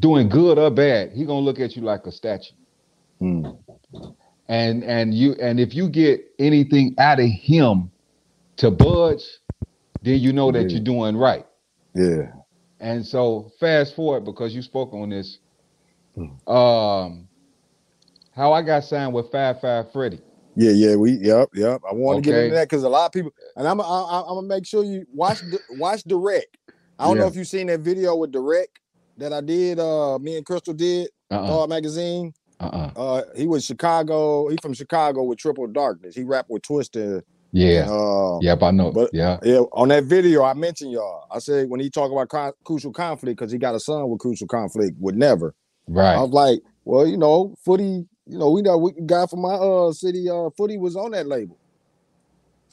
doing 0.00 0.28
good 0.28 0.58
or 0.58 0.70
bad, 0.70 1.12
he 1.12 1.24
gonna 1.24 1.38
look 1.40 1.60
at 1.60 1.76
you 1.76 1.82
like 1.82 2.06
a 2.06 2.12
statue. 2.12 2.54
Mm. 3.20 3.58
and 4.48 4.84
and 4.84 5.12
you 5.12 5.34
and 5.40 5.58
if 5.58 5.74
you 5.74 5.88
get 5.88 6.24
anything 6.38 6.94
out 6.98 7.18
of 7.18 7.26
him 7.26 7.90
to 8.56 8.70
budge 8.70 9.24
then 10.02 10.18
you 10.20 10.32
know 10.32 10.50
that 10.52 10.64
Yeah. 10.70 10.76
you're 10.76 10.84
doing 10.84 11.16
right 11.16 11.46
Yeah. 11.94 12.32
and 12.80 13.04
so 13.04 13.50
fast 13.60 13.94
forward 13.96 14.24
because 14.24 14.54
you 14.54 14.62
spoke 14.62 14.92
on 14.94 15.10
this 15.10 15.38
Hmm. 16.14 16.50
um 16.52 17.28
how 18.32 18.52
i 18.52 18.62
got 18.62 18.84
signed 18.84 19.12
with 19.12 19.30
Fab 19.30 19.60
5 19.60 19.92
Freddy 19.92 20.20
Yeah, 20.56 20.72
yeah, 20.72 20.96
we, 20.96 21.12
yep, 21.12 21.48
yep. 21.54 21.80
I 21.88 21.94
want 21.94 22.16
to 22.24 22.30
get 22.30 22.36
into 22.44 22.54
that 22.56 22.68
because 22.68 22.82
a 22.82 22.88
lot 22.88 23.06
of 23.06 23.12
people, 23.12 23.30
and 23.56 23.68
I'm, 23.68 23.80
I, 23.80 23.84
I, 23.84 24.20
I'm 24.22 24.34
gonna 24.34 24.46
make 24.48 24.66
sure 24.66 24.82
you 24.82 25.06
watch, 25.14 25.38
the, 25.40 25.60
watch 25.78 26.02
direct. 26.02 26.56
I 26.98 27.06
don't 27.06 27.16
know 27.18 27.26
if 27.28 27.36
you've 27.36 27.46
seen 27.46 27.68
that 27.68 27.80
video 27.80 28.16
with 28.16 28.32
direct 28.32 28.80
that 29.18 29.32
I 29.32 29.40
did. 29.40 29.78
Uh, 29.78 30.18
me 30.18 30.36
and 30.36 30.44
Crystal 30.44 30.74
did 30.74 31.10
uh-uh 31.30 31.46
Thawed 31.46 31.68
Magazine. 31.68 32.34
uh-uh 32.58 32.90
Uh, 32.96 33.22
he 33.36 33.46
was 33.46 33.64
Chicago. 33.64 34.48
He 34.48 34.56
from 34.60 34.72
Chicago 34.74 35.22
with 35.22 35.38
Triple 35.38 35.68
Darkness. 35.68 36.16
He 36.16 36.24
rapped 36.24 36.50
with 36.50 36.62
Twista. 36.62 37.22
Yeah 37.52 37.86
Uh, 37.88 38.38
yep 38.42 38.62
i 38.62 38.70
know 38.70 38.90
but- 38.92 39.10
yeah 39.12 39.38
yeah. 39.42 39.60
On 39.72 39.88
that 39.88 40.04
video, 40.04 40.42
I 40.44 40.52
mentioned 40.54 40.92
y'all. 40.92 41.24
I 41.30 41.38
said 41.38 41.68
when 41.70 41.80
he 41.80 41.88
talk 41.90 42.12
about 42.12 42.28
con- 42.28 42.52
crucial 42.64 42.92
conflict 42.92 43.38
because 43.38 43.50
he 43.52 43.58
got 43.58 43.74
a 43.74 43.80
son 43.80 44.08
with 44.10 44.20
crucial 44.20 44.46
conflict 44.46 44.96
with 45.00 45.14
never. 45.14 45.54
Right. 45.86 46.14
I 46.16 46.20
was 46.20 46.30
like, 46.32 46.60
well, 46.84 47.06
you 47.06 47.16
know, 47.16 47.54
footy. 47.64 48.06
You 48.26 48.36
know, 48.38 48.50
we 48.50 48.60
know 48.60 48.76
we 48.76 48.92
guy 49.06 49.24
from 49.26 49.40
my 49.40 49.54
uh 49.54 49.92
city. 49.92 50.28
Uh, 50.28 50.50
footy 50.56 50.76
was 50.76 50.94
on 50.96 51.12
that 51.12 51.26
label. 51.26 51.56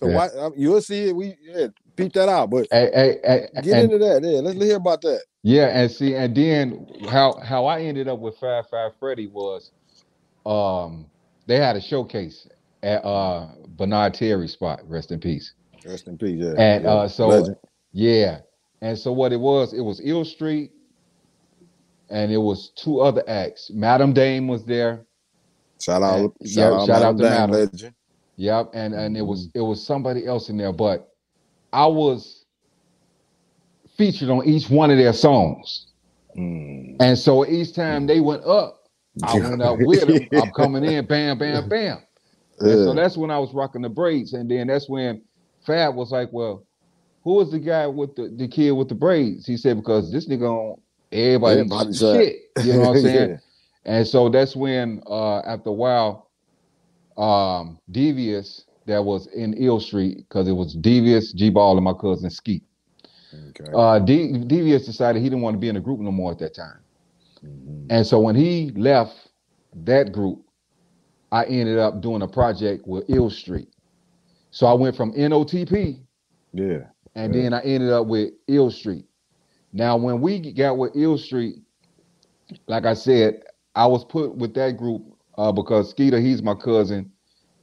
So 0.01 0.09
Yeah. 0.09 0.15
why 0.15 0.27
uh, 0.27 0.49
you'll 0.57 0.81
see 0.81 1.07
it? 1.09 1.15
We 1.15 1.37
yeah, 1.41 1.67
peep 1.95 2.11
that 2.13 2.27
out. 2.27 2.49
But 2.49 2.67
hey, 2.69 2.91
hey, 2.93 3.19
hey, 3.23 3.47
get 3.61 3.83
and- 3.83 3.91
into 3.93 3.97
that. 4.05 4.21
Yeah, 4.23 4.41
let's 4.41 4.61
hear 4.61 4.75
about 4.75 5.01
that. 5.03 5.21
Yeah, 5.43 5.67
and 5.67 5.89
see, 5.89 6.15
and 6.15 6.35
then 6.35 6.87
how 7.07 7.39
how 7.41 7.65
I 7.67 7.81
ended 7.83 8.09
up 8.09 8.19
with 8.19 8.35
Fab 8.39 8.65
5 8.69 8.91
Freddy 8.99 9.27
was, 9.27 9.71
um, 10.45 11.05
they 11.45 11.57
had 11.57 11.75
a 11.77 11.81
showcase 11.81 12.47
at 12.85 13.03
uh 13.03 13.47
Bernard 13.69 14.13
Terry 14.13 14.47
spot, 14.47 14.79
rest 14.87 15.11
in 15.11 15.19
peace. 15.19 15.53
Rest 15.85 16.07
in 16.07 16.17
peace. 16.17 16.41
Yeah. 16.41 16.53
And 16.57 16.83
yeah. 16.83 16.89
uh, 16.89 17.07
so 17.07 17.27
Legend. 17.27 17.57
yeah, 17.91 18.39
and 18.81 18.97
so 18.97 19.11
what 19.11 19.33
it 19.33 19.39
was, 19.39 19.73
it 19.73 19.81
was 19.81 19.99
Ill 20.03 20.23
Street, 20.23 20.71
and 22.09 22.31
it 22.31 22.37
was 22.37 22.69
two 22.75 23.01
other 23.01 23.23
acts. 23.27 23.71
Madam 23.73 24.13
Dame 24.13 24.47
was 24.47 24.63
there. 24.63 25.05
shout 25.81 26.01
out, 26.01 26.33
yeah, 26.39 26.69
shout 26.69 26.73
out, 26.73 26.87
shout 26.87 27.01
out 27.01 27.17
to 27.17 27.23
Madam. 27.23 27.51
legend. 27.51 27.95
Yep, 28.37 28.71
and 28.73 28.93
and 28.93 29.17
it 29.17 29.23
was 29.23 29.49
it 29.53 29.61
was 29.61 29.85
somebody 29.85 30.25
else 30.25 30.49
in 30.49 30.57
there, 30.57 30.73
but 30.73 31.09
I 31.73 31.85
was 31.87 32.45
featured 33.97 34.29
on 34.29 34.45
each 34.45 34.69
one 34.69 34.91
of 34.91 34.97
their 34.97 35.13
songs. 35.13 35.87
Mm. 36.37 36.97
And 36.99 37.17
so 37.17 37.45
each 37.47 37.73
time 37.73 38.07
they 38.07 38.19
went 38.19 38.43
up, 38.43 38.83
I 39.23 39.39
went 39.39 39.61
up 39.61 39.77
with 39.79 40.05
them. 40.05 40.27
I'm 40.41 40.51
coming 40.51 40.83
in, 40.83 41.05
bam, 41.05 41.37
bam, 41.37 41.69
bam. 41.69 41.99
And 42.59 42.71
so 42.85 42.93
that's 42.93 43.17
when 43.17 43.31
I 43.31 43.39
was 43.39 43.53
rocking 43.53 43.81
the 43.81 43.89
braids. 43.89 44.33
And 44.33 44.49
then 44.49 44.67
that's 44.67 44.87
when 44.89 45.21
Fab 45.65 45.95
was 45.95 46.11
like, 46.11 46.29
Well, 46.31 46.65
who 47.23 47.33
was 47.33 47.51
the 47.51 47.59
guy 47.59 47.87
with 47.87 48.15
the, 48.15 48.29
the 48.35 48.47
kid 48.47 48.71
with 48.71 48.89
the 48.89 48.95
braids? 48.95 49.45
He 49.45 49.57
said, 49.57 49.77
Because 49.77 50.11
this 50.11 50.27
nigga 50.27 50.49
on 50.49 50.79
everybody's 51.11 51.59
Everybody's, 51.59 51.99
shit. 51.99 52.65
You 52.65 52.73
know 52.73 52.79
what 52.79 52.97
I'm 52.97 53.01
saying? 53.03 53.29
Yeah. 53.31 53.37
And 53.85 54.07
so 54.07 54.29
that's 54.29 54.55
when 54.55 55.01
uh 55.07 55.39
after 55.39 55.69
a 55.69 55.73
while, 55.73 56.29
um 57.17 57.79
Devious 57.91 58.65
that 58.85 59.03
was 59.03 59.27
in 59.27 59.53
Ill 59.55 59.79
Street, 59.79 60.17
because 60.17 60.47
it 60.47 60.51
was 60.53 60.75
Devious, 60.75 61.33
G 61.33 61.49
Ball, 61.49 61.75
and 61.77 61.83
my 61.83 61.93
cousin 61.93 62.29
Skeet. 62.29 62.63
Okay. 63.49 63.71
Uh 63.75 63.99
De- 63.99 64.37
Devious 64.45 64.85
decided 64.85 65.21
he 65.21 65.29
didn't 65.29 65.41
want 65.41 65.55
to 65.55 65.59
be 65.59 65.69
in 65.69 65.75
the 65.75 65.81
group 65.81 65.99
no 65.99 66.11
more 66.11 66.31
at 66.31 66.39
that 66.39 66.55
time. 66.55 66.79
Mhm. 67.43 67.87
And 67.89 68.07
so 68.07 68.19
when 68.19 68.35
he 68.35 68.71
left 68.75 69.15
that 69.83 70.11
group, 70.11 70.44
I 71.35 71.43
ended 71.47 71.77
up 71.77 71.99
doing 71.99 72.21
a 72.21 72.27
project 72.29 72.87
with 72.87 73.03
Ill 73.09 73.29
Street. 73.29 73.67
So 74.51 74.67
I 74.67 74.73
went 74.73 74.95
from 74.95 75.11
NOTP 75.11 75.99
Yeah. 76.53 76.85
and 77.13 77.35
Yeah. 77.35 77.41
then 77.41 77.53
I 77.53 77.59
ended 77.59 77.89
up 77.89 78.07
with 78.07 78.31
Ill 78.47 78.71
Street. 78.71 79.03
Now, 79.73 79.97
when 79.97 80.21
we 80.21 80.53
got 80.53 80.77
with 80.77 80.93
Ill 80.95 81.17
Street, 81.17 81.55
like 82.67 82.85
I 82.85 82.93
said, 82.93 83.43
I 83.75 83.85
was 83.85 84.05
put 84.05 84.37
with 84.37 84.53
that 84.53 84.77
group 84.77 85.03
uh, 85.37 85.51
because 85.51 85.89
Skeeter, 85.89 86.21
he's 86.21 86.41
my 86.41 86.55
cousin, 86.55 87.11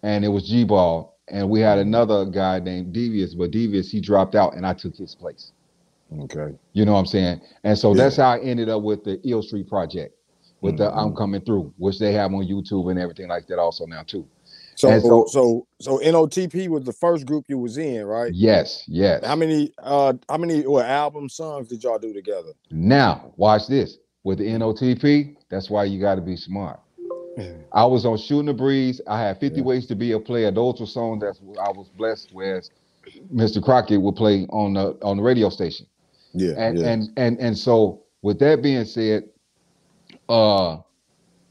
and 0.03 0.23
it 0.23 0.29
was 0.29 0.47
G 0.47 0.65
Ball, 0.65 1.17
and 1.29 1.49
we 1.49 1.61
had 1.61 1.79
another 1.79 2.27
guy 2.27 2.59
named 2.59 2.93
Devious, 2.93 3.35
but 3.35 3.53
Devious 3.53 3.91
he 3.91 4.03
dropped 4.03 4.35
out, 4.35 4.55
and 4.55 4.67
I 4.67 4.75
took 4.75 4.95
his 4.95 5.15
place. 5.15 5.53
Okay. 6.25 6.55
You 6.75 6.85
know 6.85 6.93
what 6.93 6.99
I'm 6.99 7.07
saying? 7.07 7.41
And 7.65 7.79
so 7.79 7.95
Yeah. 7.95 8.03
that's 8.03 8.17
how 8.17 8.33
I 8.33 8.41
ended 8.41 8.69
up 8.69 8.83
with 8.83 9.03
the 9.03 9.19
Ill 9.27 9.41
Street 9.41 9.67
project, 9.67 10.15
with 10.63 10.79
the 10.79 10.91
I'm 10.97 11.13
Mhm. 11.13 11.17
Coming 11.17 11.41
Through, 11.43 11.75
which 11.77 11.99
they 11.99 12.13
have 12.13 12.33
on 12.33 12.47
YouTube 12.47 12.91
and 12.91 12.99
everything 12.99 13.29
like 13.29 13.47
that 13.49 13.59
also 13.59 13.85
now 13.85 14.03
too. 14.03 14.27
So, 14.75 14.99
so 15.01 15.27
so- 15.29 15.67
so 15.81 15.99
NOTP 15.99 16.69
was 16.69 16.85
the 16.85 16.93
first 16.93 17.27
group 17.27 17.45
you 17.49 17.59
was 17.59 17.77
in, 17.77 18.07
right? 18.07 18.33
Yes, 18.33 18.85
yes. 18.89 19.25
How 19.25 19.37
many 19.37 19.73
uh 19.83 20.15
how 20.31 20.39
many 20.39 20.67
what 20.67 20.87
album 20.87 21.29
songs 21.29 21.69
did 21.69 21.85
y'all 21.85 21.99
do 21.99 22.15
together? 22.15 22.53
Now, 22.71 23.33
watch 23.37 23.67
this. 23.67 23.99
With 24.25 24.39
the 24.39 24.47
NOTP, 24.47 25.37
that's 25.51 25.69
why 25.69 25.85
you 25.85 26.01
got 26.01 26.15
to 26.15 26.21
be 26.23 26.37
smart. 26.37 26.79
I 27.73 27.85
was 27.87 28.05
on 28.05 28.19
Shooting 28.19 28.47
the 28.47 28.53
Breeze. 28.55 29.01
I 29.07 29.21
had 29.21 29.41
50 29.41 29.61
Yeah. 29.61 29.65
Ways 29.67 29.87
to 29.87 29.95
Be 29.97 30.13
a 30.13 30.21
Player. 30.21 30.51
Those 30.51 30.79
were 30.81 30.87
songs 30.87 31.21
that 31.23 31.35
I 31.59 31.71
was 31.71 31.89
blessed 31.97 32.33
with. 32.35 32.69
Mr. 33.35 33.61
Crockett 33.63 34.01
would 34.01 34.15
play 34.17 34.47
on 34.51 34.75
the 34.75 34.97
on 35.03 35.17
the 35.17 35.23
radio 35.23 35.49
station. 35.49 35.87
Yeah. 36.35 36.53
And 36.57 36.79
yeah. 36.79 36.89
and 36.89 37.09
and 37.17 37.41
and 37.41 37.59
so 37.59 38.01
with 38.23 38.39
that 38.41 38.63
being 38.63 38.85
said, 38.85 39.25
uh 40.29 40.79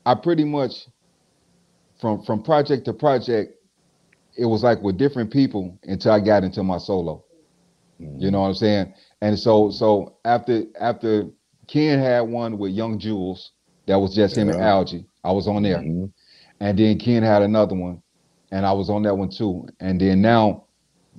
I 0.05 0.15
pretty 0.15 0.43
much 0.43 0.87
from 1.99 2.23
from 2.23 2.43
project 2.43 2.85
to 2.85 2.93
project, 2.93 3.53
it 4.37 4.45
was 4.45 4.63
like 4.63 4.81
with 4.81 4.97
different 4.97 5.31
people 5.31 5.77
until 5.83 6.11
I 6.13 6.19
got 6.19 6.43
into 6.43 6.63
my 6.63 6.77
solo. 6.77 7.23
You 8.17 8.31
know 8.31 8.41
what 8.41 8.47
I'm 8.47 8.53
saying? 8.55 8.93
And 9.21 9.37
so 9.37 9.69
so 9.71 10.17
after 10.25 10.63
after 10.79 11.25
Ken 11.67 11.99
had 11.99 12.21
one 12.21 12.57
with 12.57 12.71
Young 12.71 12.97
Jules, 12.99 13.51
that 13.87 13.97
was 13.97 14.15
just 14.15 14.37
him 14.37 14.49
and 14.49 14.59
Yeah. 14.59 14.69
Algie. 14.69 15.05
I 15.23 15.31
was 15.31 15.47
on 15.47 15.63
there. 15.63 15.79
Mhm. 15.79 16.11
And 16.59 16.77
then 16.79 16.97
Ken 16.99 17.23
had 17.23 17.41
another 17.43 17.75
one, 17.75 18.01
and 18.51 18.65
I 18.65 18.73
was 18.73 18.89
on 18.89 19.03
that 19.03 19.17
one 19.17 19.29
too. 19.29 19.67
And 19.79 20.01
then 20.01 20.21
now, 20.21 20.65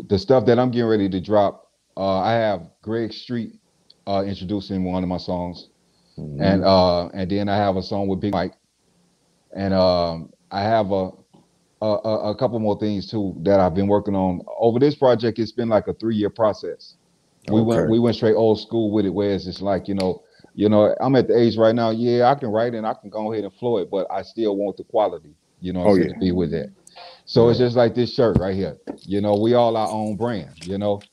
the 0.08 0.18
stuff 0.18 0.46
that 0.46 0.58
I'm 0.58 0.70
getting 0.70 0.88
ready 0.88 1.08
to 1.08 1.20
drop, 1.20 1.66
uh, 1.96 2.18
I 2.18 2.32
have 2.32 2.70
Greg 2.82 3.12
Street 3.12 3.60
uh, 4.06 4.24
introducing 4.26 4.84
one 4.84 5.02
of 5.02 5.08
my 5.08 5.18
songs, 5.18 5.68
Mhm. 6.18 6.38
and 6.38 6.64
uh, 6.64 7.08
and 7.08 7.30
then 7.30 7.48
I 7.48 7.56
have 7.56 7.76
a 7.76 7.82
song 7.82 8.08
with 8.08 8.20
Big 8.20 8.32
Mike, 8.32 8.54
and 9.54 9.74
um, 9.74 10.30
I 10.50 10.62
have 10.62 10.92
a, 10.92 11.10
a 11.82 11.86
a 11.86 12.30
a 12.32 12.36
couple 12.36 12.58
more 12.60 12.78
things 12.78 13.10
too 13.10 13.36
that 13.42 13.60
I've 13.60 13.74
been 13.74 13.88
working 13.88 14.16
on 14.16 14.42
over 14.58 14.78
this 14.78 14.96
project. 14.96 15.38
It's 15.38 15.52
been 15.52 15.68
like 15.70 15.88
a 15.88 15.94
three 15.94 16.16
year 16.16 16.30
process. 16.30 16.96
We 17.48 17.62
went 17.62 17.86
we 17.88 17.98
went 18.00 18.16
straight 18.16 18.34
old 18.36 18.60
school 18.60 18.92
with 18.92 19.06
it, 19.06 19.10
where 19.14 19.32
it's 19.32 19.44
just 19.46 19.62
like 19.62 19.88
you 19.88 19.94
know. 19.94 20.22
You 20.54 20.68
know, 20.70 20.94
I'm 21.00 21.16
at 21.16 21.28
the 21.28 21.38
age 21.38 21.56
right 21.56 21.74
now. 21.74 21.90
Yeah, 21.90 22.26
I 22.30 22.34
can 22.34 22.48
write 22.50 22.74
and 22.74 22.86
I 22.86 22.94
can 22.94 23.10
go 23.10 23.32
ahead 23.32 23.44
and 23.44 23.54
flow 23.54 23.78
it, 23.78 23.90
but 23.90 24.06
I 24.10 24.22
still 24.22 24.56
want 24.56 24.76
the 24.76 24.84
quality. 24.84 25.36
You 25.60 25.72
know, 25.72 25.80
what 25.80 25.86
I'm 25.86 25.92
Oh, 25.92 25.96
yeah. 25.96 26.08
to 26.10 26.14
be 26.16 26.32
with 26.32 26.52
it. 26.54 26.70
So 27.26 27.48
it's 27.48 27.58
just 27.60 27.76
like 27.76 27.94
this 27.94 28.14
shirt 28.14 28.38
right 28.38 28.54
here. 28.56 28.78
You 29.06 29.20
know, 29.20 29.36
we 29.36 29.54
all 29.54 29.76
our 29.76 29.88
own 29.90 30.16
brand. 30.16 30.56
You 30.62 30.78
know, 30.78 31.08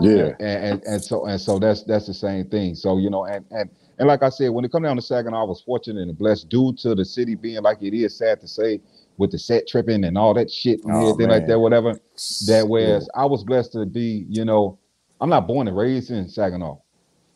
Yeah. 0.00 0.32
and, 0.40 0.64
and 0.64 0.84
and 0.84 1.04
so 1.04 1.26
and 1.26 1.40
so 1.40 1.58
that's 1.58 1.84
that's 1.84 2.06
the 2.06 2.14
same 2.14 2.48
thing. 2.48 2.74
So 2.74 2.98
you 2.98 3.10
know, 3.10 3.26
and 3.26 3.44
and 3.50 3.70
and 4.00 4.08
like 4.08 4.22
I 4.24 4.30
said, 4.30 4.48
when 4.48 4.64
it 4.64 4.72
come 4.72 4.82
down 4.82 4.96
to 4.96 5.02
Saginaw, 5.02 5.42
I 5.42 5.44
was 5.44 5.60
fortunate 5.60 6.08
and 6.08 6.18
blessed 6.18 6.48
due 6.48 6.72
to 6.78 6.94
the 6.96 7.04
city 7.04 7.34
being 7.36 7.62
like 7.62 7.82
it 7.82 7.94
is. 7.94 8.16
Sad 8.16 8.40
to 8.40 8.48
say, 8.48 8.80
with 9.18 9.30
the 9.30 9.38
set 9.38 9.68
tripping 9.68 10.04
and 10.04 10.16
all 10.16 10.32
that 10.34 10.50
shit 10.50 10.82
and 10.82 10.92
Oh, 10.92 11.10
everything 11.10 11.30
like 11.30 11.46
that, 11.46 11.60
whatever. 11.60 11.92
That 11.92 12.00
Yeah. 12.48 12.62
whereas 12.62 13.08
I 13.14 13.26
was 13.26 13.44
blessed 13.44 13.72
to 13.72 13.84
be, 13.84 14.24
you 14.30 14.46
know, 14.46 14.78
I'm 15.20 15.28
not 15.28 15.46
born 15.46 15.68
and 15.68 15.76
raised 15.76 16.10
in 16.10 16.26
Saginaw. 16.28 16.78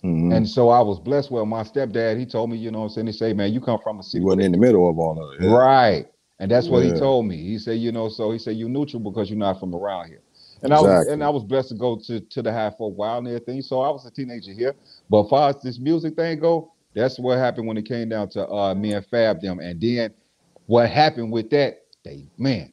Mhm. 0.03 0.35
And 0.35 0.49
so 0.49 0.71
I 0.71 0.81
was 0.81 0.99
blessed. 0.99 1.31
Well, 1.31 1.45
my 1.45 1.63
stepdad, 1.63 2.19
he 2.19 2.25
told 2.27 2.51
me, 2.51 2.57
you 2.57 2.71
know 2.71 2.79
what 2.81 2.85
I'm 2.87 2.91
saying? 2.91 3.07
He 3.09 3.13
say, 3.13 3.35
man, 3.35 3.53
you 3.53 3.61
come 3.61 3.79
from 3.79 4.01
a 4.01 4.03
city. 4.03 4.25
wasn't 4.25 4.43
in 4.43 4.53
the 4.53 4.59
middle 4.59 4.89
of 4.89 4.99
all 4.99 5.23
of 5.23 5.35
it. 5.35 5.45
Yeah. 5.45 5.55
Right. 5.55 6.07
And 6.41 6.51
that's 6.51 6.69
what 6.69 6.83
he 6.83 6.93
told 6.93 7.27
me. 7.27 7.37
He 7.37 7.59
said, 7.59 7.79
you 7.79 7.93
know, 7.93 8.09
so 8.09 8.33
he 8.33 8.39
said, 8.39 8.57
you're 8.57 8.69
neutral 8.69 9.01
because 9.01 9.31
you're 9.31 9.39
not 9.39 9.61
from 9.61 9.75
around 9.75 10.09
here. 10.09 10.21
And 10.65 10.75
I 10.75 10.81
was 10.83 11.03
and 11.03 11.25
I 11.25 11.31
was 11.31 11.45
blessed 11.45 11.71
to 11.71 11.77
go 11.77 11.99
to, 12.07 12.21
to 12.21 12.43
the 12.43 12.53
high 12.53 12.73
for 12.79 12.89
a 12.89 12.95
while 12.95 13.19
and 13.21 13.29
everything. 13.29 13.63
So 13.63 13.83
I 13.83 13.91
was 13.91 14.07
a 14.07 14.13
teenager 14.13 14.53
here. 14.53 14.77
But 15.11 15.25
as 15.25 15.31
far 15.31 15.51
as 15.51 15.63
this 15.63 15.81
music 15.81 16.17
thing 16.17 16.41
go, 16.41 16.73
that's 16.95 17.19
what 17.21 17.39
happened 17.39 17.69
when 17.69 17.79
it 17.79 17.87
came 17.89 18.11
down 18.11 18.31
to 18.31 18.49
uh 18.49 18.75
me 18.77 18.95
and 18.95 19.07
Fab 19.07 19.43
them. 19.43 19.61
And 19.61 19.81
then 19.81 20.15
what 20.67 20.91
happened 20.91 21.33
with 21.33 21.51
that, 21.53 21.83
they 22.05 22.29
man 22.39 22.73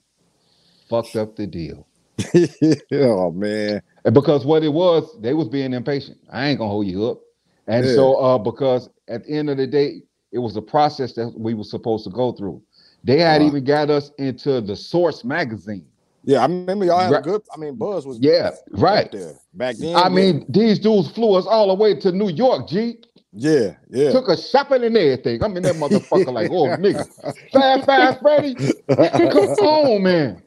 fucked 0.89 1.17
up 1.17 1.35
the 1.35 1.47
deal. 1.47 1.87
oh 2.93 3.31
man. 3.31 3.81
And 4.05 4.13
because 4.13 4.45
what 4.45 4.63
it 4.63 4.73
was, 4.73 5.17
they 5.21 5.33
was 5.33 5.49
being 5.49 5.73
impatient. 5.73 6.19
I 6.31 6.49
ain't 6.49 6.59
gonna 6.59 6.71
hold 6.71 6.87
you 6.87 7.07
up. 7.07 7.19
And 7.67 7.87
Yeah. 7.87 7.89
so 7.89 8.15
uh 8.15 8.39
because 8.39 8.89
at 9.09 9.25
the 9.25 9.31
end 9.37 9.49
of 9.51 9.57
the 9.57 9.67
day, 9.67 10.03
it 10.31 10.39
was 10.39 10.57
a 10.57 10.63
process 10.63 11.13
that 11.15 11.33
we 11.37 11.55
were 11.55 11.65
supposed 11.65 12.05
to 12.05 12.11
go 12.11 12.33
through. 12.33 12.63
They 13.03 13.19
had 13.19 13.41
Wow. 13.41 13.43
even 13.43 13.65
got 13.65 13.89
us 13.91 14.11
into 14.19 14.61
the 14.61 14.75
Source 14.77 15.25
magazine. 15.25 15.87
Yeah, 16.23 16.39
I 16.39 16.45
remember 16.45 16.85
y'all 16.85 16.99
had 16.99 17.13
a 17.13 17.21
good. 17.21 17.41
I 17.53 17.57
mean, 17.57 17.75
Buzz 17.75 18.05
was 18.05 18.19
Yeah, 18.19 18.51
right. 18.71 19.11
there 19.11 19.33
back 19.53 19.77
then. 19.77 19.95
I 19.95 20.03
yeah. 20.03 20.09
mean, 20.09 20.45
these 20.49 20.79
dudes 20.79 21.09
flew 21.11 21.33
us 21.35 21.45
all 21.47 21.67
the 21.69 21.73
way 21.73 21.95
to 21.99 22.11
New 22.11 22.29
York, 22.29 22.67
G. 22.67 22.97
yeah, 23.33 23.75
yeah. 23.89 24.11
Took 24.11 24.29
us 24.29 24.49
shopping 24.49 24.83
and 24.83 24.95
everything. 24.95 25.43
I'm 25.43 25.57
in 25.57 25.63
that 25.63 25.75
motherfucker 25.75 26.31
like, 26.31 26.51
oh 26.51 26.67
nigga. 26.77 27.07
Fast, 27.51 27.85
fast, 27.85 28.19
Freddy. 28.21 28.55
Come 28.55 28.97
on, 28.97 30.03
man. 30.03 30.43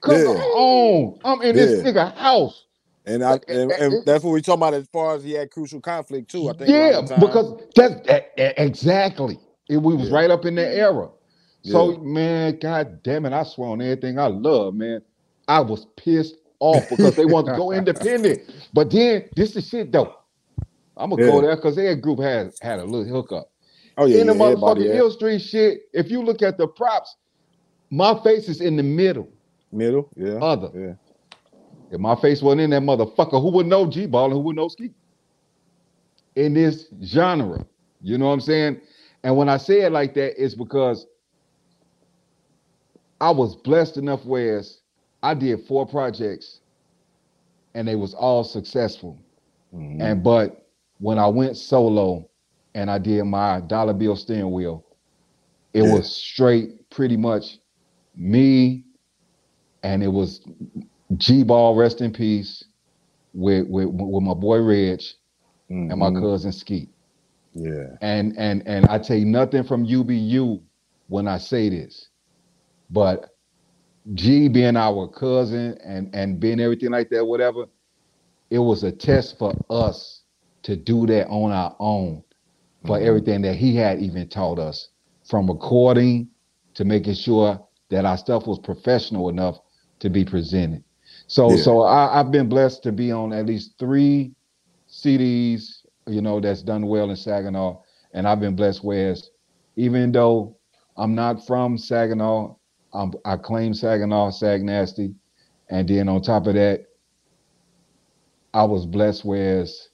Come 0.00 0.16
Yeah. 0.16 0.28
on. 0.28 1.18
I'm 1.24 1.42
in 1.42 1.56
this 1.56 1.82
nigga 1.82 2.14
house. 2.16 2.66
And 3.04 3.24
I 3.24 3.40
and, 3.48 3.72
and 3.72 4.06
that's 4.06 4.22
what 4.24 4.30
we 4.30 4.40
talking 4.40 4.60
about 4.62 4.74
as 4.74 4.86
far 4.92 5.16
as 5.16 5.24
he 5.24 5.32
had 5.32 5.50
crucial 5.50 5.80
conflict 5.80 6.30
too. 6.30 6.48
I 6.48 6.52
think. 6.54 6.70
Yeah, 6.70 7.00
because 7.18 7.60
that's 7.74 8.08
e- 8.08 8.42
e- 8.42 8.52
exactly. 8.56 9.38
It, 9.68 9.78
we 9.78 9.94
was 9.96 10.08
Yeah. 10.08 10.14
right 10.16 10.30
up 10.30 10.44
in 10.46 10.54
that 10.54 10.74
era. 10.76 11.08
So 11.62 11.96
man, 11.98 12.58
god 12.58 13.02
damn 13.02 13.24
it, 13.26 13.32
I 13.32 13.44
swear 13.44 13.70
on 13.70 13.80
everything 13.80 14.18
I 14.18 14.26
love, 14.26 14.74
man. 14.74 15.02
I 15.48 15.60
was 15.60 15.86
pissed 15.96 16.36
off 16.60 16.88
because 16.90 17.16
they 17.16 17.24
wanted 17.24 17.52
to 17.52 17.56
go 17.56 17.72
independent. 17.72 18.42
But 18.72 18.90
then 18.90 19.28
this 19.36 19.56
is 19.56 19.68
shit 19.68 19.92
though. 19.92 20.14
I'm 20.96 21.10
gonna 21.10 21.22
go 21.24 21.40
there 21.40 21.56
because 21.56 21.76
their 21.76 21.96
group 21.96 22.20
had 22.20 22.52
had 22.60 22.78
a 22.78 22.84
little 22.84 23.04
hookup. 23.04 23.50
oh 23.96 24.06
yeah, 24.06 24.18
in 24.18 24.26
the 24.26 24.34
yeah, 24.34 24.40
motherfucking 24.40 24.94
Ill 24.96 25.10
Street 25.10 25.40
shit, 25.40 25.82
if 25.92 26.10
you 26.10 26.22
look 26.22 26.42
at 26.42 26.58
the 26.58 26.66
props, 26.66 27.16
my 27.90 28.18
face 28.22 28.48
is 28.48 28.60
in 28.60 28.76
the 28.76 28.82
middle. 28.82 29.28
middle. 29.70 30.10
Yeah, 30.16 30.34
Other. 30.34 30.70
yeah. 30.74 30.94
If 31.90 32.00
my 32.00 32.16
face 32.16 32.40
wasn't 32.40 32.62
in 32.62 32.70
that 32.70 32.82
motherfucker, 32.82 33.40
who 33.40 33.50
would 33.52 33.66
know 33.66 33.86
G 33.86 34.06
ball 34.06 34.26
and 34.26 34.32
who 34.32 34.40
would 34.40 34.56
know 34.56 34.68
ski? 34.68 34.90
In 36.36 36.54
this 36.54 36.86
genre. 37.04 37.66
You 38.00 38.16
know 38.18 38.26
what 38.26 38.32
I'm 38.32 38.40
saying? 38.40 38.80
And 39.22 39.36
when 39.36 39.48
I 39.48 39.58
say 39.58 39.82
it 39.82 39.92
like 39.92 40.14
that, 40.14 40.42
it's 40.42 40.54
because 40.54 41.06
I 43.22 43.30
was 43.32 43.56
blessed 43.56 43.98
enough 43.98 44.26
whereas 44.26 44.82
I 45.22 45.34
did 45.34 45.62
four 45.66 45.86
projects 45.86 46.60
and 47.74 47.88
they 47.88 47.96
was 47.96 48.14
all 48.14 48.44
successful. 48.44 49.24
Mhm. 49.74 50.00
And 50.00 50.24
but 50.24 50.66
when 50.98 51.18
I 51.18 51.28
went 51.28 51.56
solo 51.58 52.30
and 52.74 52.90
I 52.90 52.98
did 52.98 53.24
my 53.24 53.60
dollar 53.62 53.94
bill 53.94 54.16
steering 54.16 54.52
wheel, 54.52 54.86
it 55.74 55.82
Yeah. 55.82 55.92
was 55.92 56.14
straight 56.14 56.90
pretty 56.90 57.16
much 57.16 57.58
me 58.16 58.86
and 59.84 60.02
it 60.04 60.08
was 60.08 60.42
G 61.16 61.44
Ball 61.44 61.76
rest 61.76 62.02
in 62.02 62.12
peace 62.12 62.64
with 63.34 63.68
with 63.68 63.88
with 63.90 64.24
my 64.24 64.34
boy 64.34 64.60
Reg 64.62 65.02
and 65.88 66.00
my 66.00 66.10
Mhm. 66.10 66.12
cousin 66.12 66.52
Skeet. 66.52 66.90
yeah, 67.54 67.96
And 68.02 68.36
and 68.38 68.66
and 68.66 68.86
I 68.86 68.98
take 68.98 69.26
nothing 69.26 69.64
from 69.64 69.84
UBU 69.86 70.62
when 71.08 71.28
I 71.28 71.38
say 71.38 71.70
this, 71.70 72.08
but 72.90 73.30
G 74.14 74.48
being 74.48 74.76
our 74.76 75.08
cousin 75.08 75.78
and 75.84 76.14
and 76.14 76.40
being 76.40 76.60
everything 76.60 76.90
like 76.90 77.10
that, 77.10 77.24
whatever, 77.24 77.66
it 78.50 78.58
was 78.58 78.84
a 78.84 78.92
test 78.92 79.38
for 79.38 79.54
us 79.70 80.24
to 80.64 80.76
do 80.76 81.06
that 81.06 81.28
on 81.28 81.52
our 81.52 81.76
own 81.80 82.22
for 82.86 82.98
Mhm. 82.98 83.00
everything 83.00 83.42
that 83.42 83.56
he 83.56 83.76
had 83.76 84.00
even 84.00 84.28
taught 84.28 84.58
us 84.58 84.88
from 85.24 85.48
recording 85.48 86.28
to 86.74 86.84
making 86.84 87.14
sure 87.14 87.60
that 87.90 88.04
our 88.04 88.16
stuff 88.18 88.46
was 88.46 88.58
professional 88.58 89.28
enough 89.28 89.58
to 90.00 90.10
be 90.10 90.24
presented. 90.24 90.82
So 91.28 91.56
Yeah. 91.56 91.56
so 91.56 91.82
I, 91.82 92.20
I've 92.20 92.30
been 92.32 92.48
blessed 92.48 92.82
to 92.84 92.92
be 92.92 93.12
on 93.12 93.32
at 93.32 93.46
least 93.46 93.78
three 93.78 94.34
CDs, 94.88 95.84
you 96.06 96.20
know, 96.22 96.40
that's 96.40 96.62
done 96.62 96.86
well 96.86 97.10
in 97.10 97.16
Saginaw. 97.16 97.80
And 98.14 98.26
I've 98.28 98.40
been 98.40 98.56
blessed 98.56 98.84
whereas 98.84 99.30
even 99.76 100.12
though 100.12 100.58
I'm 100.96 101.14
not 101.14 101.46
from 101.46 101.78
Saginaw, 101.78 102.56
I'm, 102.92 103.12
I 103.24 103.36
claim 103.36 103.74
Saginaw, 103.74 104.30
Sag 104.30 104.62
Nasty. 104.62 105.14
And 105.70 105.88
then 105.88 106.08
on 106.08 106.22
top 106.22 106.46
of 106.46 106.54
that, 106.54 106.86
I 108.54 108.64
was 108.64 108.84
blessed 108.84 109.24
whereas 109.24 109.88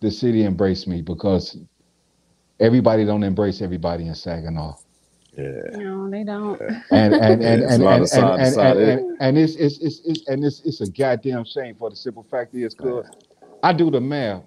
the 0.00 0.10
city 0.10 0.44
embraced 0.44 0.88
me 0.88 1.02
because 1.02 1.56
everybody 2.58 3.04
don't 3.04 3.22
embrace 3.22 3.62
everybody 3.62 4.08
in 4.08 4.14
Saginaw. 4.14 4.74
Yeah. 5.36 5.60
No, 5.72 6.10
they 6.10 6.24
don't. 6.24 6.60
And 6.90 7.14
and 7.14 7.42
and 7.42 7.62
it's 7.62 7.72
and 7.74 7.82
a 7.82 7.88
and, 7.88 8.02
of 8.02 8.08
side 8.08 8.74
to 8.74 9.16
and, 9.20 9.36
it's 9.36 9.54
it's 9.56 9.78
it's 9.80 10.26
and 10.28 10.42
it's 10.42 10.62
it's 10.64 10.80
a 10.80 10.90
goddamn 10.90 11.44
shame 11.44 11.74
for 11.74 11.90
the 11.90 11.96
simple 11.96 12.26
fact 12.30 12.54
is 12.54 12.74
cause 12.74 13.06
I 13.62 13.72
do 13.74 13.90
the 13.90 14.00
math. 14.00 14.42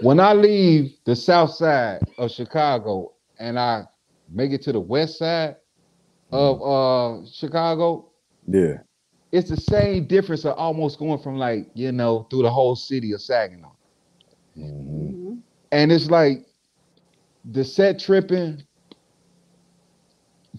When 0.00 0.18
I 0.18 0.32
leave 0.32 0.96
the 1.04 1.14
south 1.14 1.52
side 1.52 2.00
of 2.18 2.32
Chicago 2.32 3.12
and 3.38 3.58
I 3.58 3.84
make 4.28 4.50
it 4.50 4.62
to 4.62 4.72
the 4.72 4.80
west 4.80 5.18
side 5.18 5.56
of 6.32 6.62
uh 6.62 7.26
Chicago, 7.30 8.12
Yeah. 8.48 8.78
it's 9.32 9.50
the 9.50 9.56
same 9.58 10.06
difference 10.06 10.44
of 10.44 10.58
almost 10.58 10.98
going 10.98 11.20
from 11.20 11.36
like, 11.38 11.68
you 11.74 11.92
know, 11.92 12.26
through 12.30 12.42
the 12.42 12.50
whole 12.50 12.76
city 12.76 13.12
of 13.12 13.22
Saginaw. 13.22 13.72
Mhm. 14.56 15.14
Mhm. 15.14 15.42
And 15.72 15.92
it's 15.92 16.10
like 16.10 16.46
the 17.44 17.64
set 17.64 17.98
tripping 18.00 18.62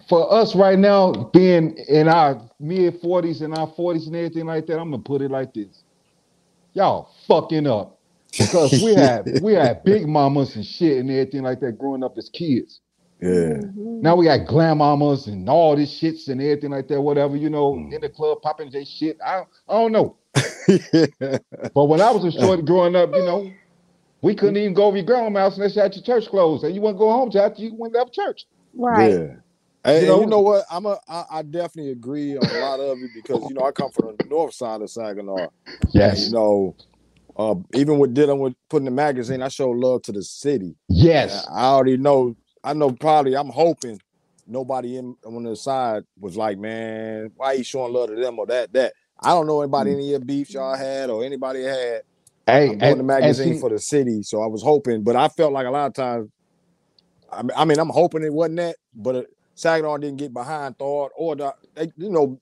for 0.08 0.32
us 0.32 0.54
right 0.56 0.78
now, 0.78 1.12
being 1.32 1.76
in 1.88 2.08
our 2.08 2.40
mid 2.60 3.00
40s 3.02 3.42
and 3.42 3.54
our 3.54 3.68
40s 3.68 4.06
and 4.06 4.16
everything 4.16 4.46
like 4.46 4.66
that, 4.66 4.78
I'm 4.80 4.90
gonna 4.90 5.02
put 5.02 5.22
it 5.22 5.30
like 5.30 5.54
this. 5.54 5.84
Y'all 6.74 7.10
fucking 7.28 7.66
up. 7.66 8.00
Because 8.46 8.76
we 8.76 8.94
had 8.94 9.28
we 9.38 9.54
had 9.54 9.84
big 9.84 10.08
mamas 10.08 10.56
and 10.56 10.66
shit 10.66 10.98
and 10.98 11.10
everything 11.10 11.42
like 11.42 11.60
that 11.60 11.78
growing 11.78 12.04
up 12.04 12.18
as 12.18 12.30
kids. 12.30 12.80
Yeah. 13.24 13.58
Mhm. 13.58 14.02
Now 14.02 14.16
we 14.16 14.26
got 14.26 14.46
glam 14.46 14.78
mamas 14.78 15.26
and 15.28 15.48
all 15.48 15.74
this 15.76 15.98
shits 15.98 16.28
and 16.28 16.40
everything 16.42 16.70
like 16.70 16.88
that, 16.88 17.00
whatever, 17.00 17.36
you 17.36 17.48
know, 17.50 17.72
Mm. 17.74 17.92
in 17.94 18.00
the 18.00 18.08
club 18.08 18.42
popping 18.42 18.70
their 18.70 18.84
shit. 18.84 19.18
I, 19.24 19.42
I 19.68 19.72
don't 19.72 19.92
know. 19.92 20.16
yeah. 20.68 21.38
But 21.74 21.84
when 21.86 22.00
I 22.00 22.10
was 22.10 22.24
a 22.24 22.32
short 22.38 22.64
growing 22.66 22.94
up, 22.96 23.10
you 23.14 23.24
know, 23.24 23.50
we 24.22 24.34
couldn't 24.34 24.56
even 24.56 24.74
go 24.74 24.84
over 24.84 24.96
your 24.96 25.06
grandma's 25.06 25.40
house 25.40 25.56
unless 25.56 25.76
you 25.76 25.82
had 25.82 25.94
your 25.94 26.04
church 26.04 26.28
closed. 26.28 26.64
And 26.64 26.74
you 26.74 26.80
wouldn't 26.80 26.98
go 26.98 27.10
home 27.10 27.30
till 27.30 27.42
after 27.42 27.62
you 27.62 27.74
went 27.76 27.94
to 27.94 28.06
church. 28.12 28.46
Right. 28.74 29.10
Yeah. 29.12 29.26
Hey, 29.84 30.06
You 30.06 30.12
and 30.14 30.20
you 30.22 30.26
know- 30.26 30.36
know 30.36 30.40
what? 30.40 30.64
I'm 30.70 30.86
a. 30.86 30.98
I, 31.08 31.24
I 31.30 31.42
definitely 31.42 31.92
agree 31.92 32.36
on 32.38 32.44
a 32.46 32.58
lot 32.60 32.80
of 32.80 32.98
it 32.98 33.10
because 33.14 33.42
you 33.48 33.54
know 33.54 33.62
I 33.66 33.70
come 33.72 33.90
from 33.90 34.16
the 34.18 34.24
north 34.26 34.54
side 34.54 34.80
of 34.80 34.88
Saginaw. 34.90 35.48
And, 35.94 36.18
you 36.18 36.30
know, 36.32 36.74
uh, 37.36 37.54
even 37.74 37.98
with 37.98 38.14
dealing 38.14 38.38
with 38.38 38.54
putting 38.70 38.86
the 38.86 38.90
magazine, 38.90 39.42
I 39.42 39.48
show 39.48 39.68
love 39.70 40.02
to 40.02 40.12
the 40.12 40.22
city. 40.22 40.74
Yes. 40.88 41.46
I 41.52 41.64
already 41.66 41.96
know. 41.98 42.34
I 42.64 42.74
know. 42.74 42.92
Probably, 42.92 43.36
I'm 43.36 43.50
hoping 43.50 44.00
nobody 44.48 44.98
in 44.98 45.16
on 45.26 45.44
the 45.44 45.56
side 45.56 46.04
was 46.20 46.36
like, 46.36 46.58
"Man, 46.58 47.32
why 47.36 47.54
you 47.54 47.64
showing 47.64 47.94
love 47.94 48.10
to 48.10 48.16
them 48.16 48.40
or 48.40 48.46
that?" 48.48 48.72
That 48.74 48.94
I 49.20 49.30
don't 49.30 49.48
know 49.48 49.62
anybody 49.62 49.92
any 49.92 50.04
of 50.06 50.10
your 50.10 50.20
beefs 50.20 50.54
y'all 50.54 50.76
had 50.76 51.10
or 51.10 51.24
anybody 51.24 51.64
had. 51.64 52.02
Hey, 52.46 52.68
I'm 52.70 52.80
doing 52.80 52.98
the 52.98 53.04
magazine 53.04 53.54
see- 53.54 53.60
for 53.60 53.70
the 53.70 53.80
city, 53.80 54.22
so 54.24 54.42
I 54.42 54.48
was 54.48 54.62
hoping, 54.62 55.04
but 55.04 55.16
I 55.16 55.28
felt 55.28 55.52
like 55.54 55.66
a 55.66 55.72
lot 55.72 55.88
of 55.88 55.94
times. 55.94 56.30
I 57.32 57.42
mean, 57.42 57.52
I 57.56 57.66
mean, 57.66 57.80
I'm 57.80 57.90
hoping 57.90 58.24
it 58.24 58.32
wasn't 58.34 58.58
that, 58.58 58.76
but 58.94 59.16
uh, 59.16 59.22
Saginaw 59.56 59.98
didn't 59.98 60.18
get 60.18 60.34
behind 60.34 60.78
Thawed 60.78 61.10
or 61.16 61.36
the, 61.36 61.54
they, 61.74 61.90
you 61.98 62.10
know, 62.10 62.40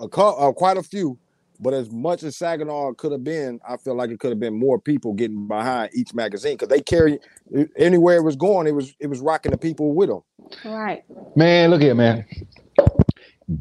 a, 0.00 0.08
cou- 0.08 0.36
uh, 0.36 0.52
quite 0.52 0.78
a 0.78 0.84
few. 0.84 1.18
But 1.64 1.74
as 1.74 1.90
much 1.90 2.22
as 2.22 2.36
Saginaw 2.36 2.92
could 2.92 3.10
have 3.10 3.24
been, 3.24 3.58
I 3.66 3.78
feel 3.78 3.96
like 3.96 4.10
it 4.10 4.20
could 4.20 4.30
have 4.30 4.38
been 4.38 4.56
more 4.56 4.78
people 4.78 5.14
getting 5.14 5.48
behind 5.48 5.90
each 5.94 6.14
magazine 6.14 6.54
because 6.54 6.68
they 6.68 6.80
carry 6.80 7.18
anywhere 7.76 8.18
it 8.18 8.22
was 8.22 8.36
going, 8.36 8.66
it 8.66 8.74
was 8.74 8.94
it 9.00 9.08
was 9.08 9.20
rocking 9.20 9.50
the 9.50 9.58
people 9.58 9.94
with 9.94 10.10
them. 10.10 10.20
Right. 10.64 11.02
Man, 11.34 11.70
look 11.70 11.80
here, 11.80 11.94
man. 11.94 12.26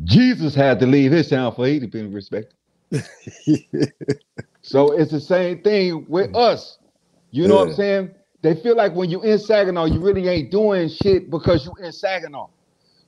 Jesus 0.04 0.54
had 0.54 0.80
to 0.82 0.86
leave 0.86 1.12
his 1.12 1.30
town 1.30 1.56
for 1.56 1.66
he 1.66 1.80
to 1.80 1.88
be 1.88 2.04
respected. 2.04 2.54
So 4.64 4.94
it's 4.94 5.12
the 5.12 5.20
same 5.20 5.62
thing 5.62 6.06
with 6.08 6.32
mm. 6.32 6.38
us. 6.38 6.80
You 7.32 7.48
know 7.48 7.58
what 7.58 7.70
I'm 7.70 7.74
saying? 7.76 8.12
They 8.42 8.56
feel 8.56 8.76
like 8.76 8.96
when 8.96 9.10
you 9.10 9.22
in 9.22 9.38
Saginaw, 9.38 9.86
you 9.86 10.00
really 10.00 10.28
ain't 10.28 10.52
doing 10.52 10.90
shit 10.90 11.30
because 11.30 11.66
you 11.66 11.74
in 11.84 11.92
Saginaw. 11.92 12.48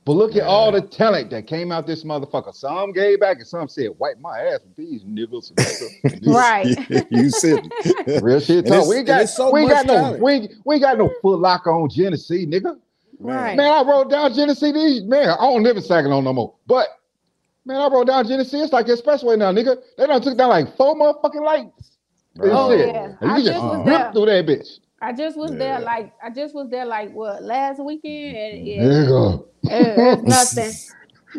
But 0.06 0.12
look 0.12 0.36
at 0.36 0.44
all 0.44 0.70
the 0.70 0.80
talent 0.82 1.30
that 1.30 1.48
came 1.48 1.72
out 1.72 1.84
this 1.84 2.04
motherfucker. 2.04 2.54
Some 2.54 2.92
gave 2.92 3.18
back 3.18 3.38
and 3.38 3.46
some 3.46 3.66
said, 3.66 3.90
wipe 3.98 4.20
my 4.20 4.38
ass 4.38 4.60
with 4.62 4.76
these 4.76 5.02
niggas. 5.02 5.50
Right. 6.26 6.66
you 7.10 7.28
said 7.28 7.68
Real 8.22 8.38
shit 8.38 8.58
And 8.66 8.68
talk. 8.68 8.88
We 8.88 9.02
got, 9.02 9.28
so 9.28 9.50
we 9.50 9.60
ain't 9.62 9.68
much 9.70 9.86
got 9.86 10.12
no 10.12 10.16
we 10.22 10.48
we 10.64 10.78
got 10.78 10.96
no 10.96 11.10
foot 11.20 11.40
lock 11.40 11.66
on 11.66 11.90
Genesee, 11.90 12.46
nigga. 12.46 12.78
Right. 13.18 13.56
Man, 13.56 13.72
I 13.72 13.82
wrote 13.82 14.08
down 14.08 14.32
Genesee. 14.32 14.70
These 14.70 15.02
man, 15.02 15.28
I 15.28 15.36
don't 15.42 15.64
live 15.64 15.76
in 15.76 15.82
Saginaw 15.82 16.20
no 16.20 16.32
more. 16.32 16.54
But 16.68 16.86
man, 17.64 17.80
I 17.80 17.88
wrote 17.88 18.06
down 18.06 18.28
Genesee. 18.28 18.58
It's 18.60 18.72
like 18.72 18.86
expressway 18.86 19.36
now, 19.36 19.50
nigga. 19.50 19.76
They 19.98 20.06
done 20.06 20.22
took 20.22 20.38
down 20.38 20.50
like 20.50 20.76
four 20.76 20.94
motherfucking 20.94 21.44
lights. 21.44 21.96
and 22.36 22.50
Oh, 22.52 22.70
shit. 22.70 22.88
yeah. 22.94 23.04
And 23.20 23.22
you 23.22 23.28
I 23.28 23.36
just 23.38 23.46
just 23.48 23.60
was 23.64 23.76
rip 23.78 23.86
there. 23.86 24.12
through 24.12 24.26
that 24.26 24.46
bitch. 24.46 24.68
I 25.00 25.12
just 25.12 25.36
was 25.36 25.50
Yeah. 25.52 25.58
there 25.58 25.80
like 25.80 26.12
I 26.22 26.30
just 26.30 26.54
was 26.54 26.68
there 26.70 26.86
like 26.86 27.12
what 27.12 27.42
last 27.42 27.82
weekend 27.84 28.36
and 28.36 28.66
yeah, 28.66 28.82
Nigga. 28.82 29.44
it- 29.64 29.98
it's 29.98 30.56
nothing. 30.56 30.72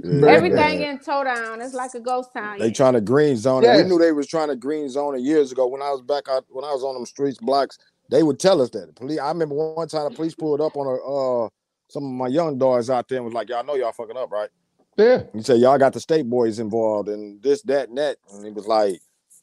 Yeah. 0.04 0.28
Everything 0.28 0.82
in 0.82 1.00
toe 1.00 1.24
down. 1.24 1.60
It's 1.62 1.74
like 1.74 1.94
a 1.96 2.00
ghost 2.00 2.30
town. 2.34 2.60
They 2.60 2.70
trying 2.70 2.94
to 2.94 3.02
green 3.02 3.36
zone 3.36 3.64
it. 3.64 3.76
We 3.78 3.84
knew 3.84 3.98
they 3.98 4.12
was 4.12 4.28
trying 4.28 4.50
to 4.50 4.56
green 4.56 4.90
zone 4.90 5.16
it 5.16 5.22
years 5.22 5.52
ago. 5.52 5.66
When 5.66 5.82
I 5.82 5.90
was 5.90 6.02
back 6.02 6.30
out, 6.30 6.46
when 6.50 6.64
I 6.64 6.72
was 6.72 6.84
on 6.84 6.94
them 6.94 7.06
streets 7.06 7.40
blocks, 7.40 7.80
they 8.12 8.22
would 8.22 8.40
tell 8.40 8.62
us 8.62 8.70
that. 8.72 8.88
The 8.88 8.94
police. 8.94 9.20
I 9.20 9.30
remember 9.30 9.56
one 9.56 9.88
time 9.88 10.10
the 10.10 10.16
police 10.16 10.36
pulled 10.36 10.62
up 10.62 10.78
on 10.78 10.86
a 10.86 11.46
uh 11.46 11.50
some 11.90 12.04
of 12.04 12.12
my 12.12 12.28
young 12.28 12.58
dogs 12.60 12.90
out 12.92 13.08
there 13.08 13.18
and 13.18 13.26
was 13.26 13.34
like, 13.34 13.50
"Y'all 13.50 13.64
know 13.66 13.76
y'all 13.76 13.92
fucking 13.92 14.18
up, 14.18 14.30
right?" 14.32 14.50
Yeah. 14.98 15.24
He 15.34 15.42
said, 15.42 15.60
"Y'all 15.62 15.78
got 15.80 15.94
the 15.94 16.00
state 16.00 16.30
boys 16.30 16.60
involved 16.60 17.08
and 17.10 17.42
this, 17.42 17.62
that, 17.64 17.90
and 17.90 17.98
that." 17.98 18.18
And 18.32 18.46
he 18.46 18.52
was 18.52 18.68
like, 18.68 19.00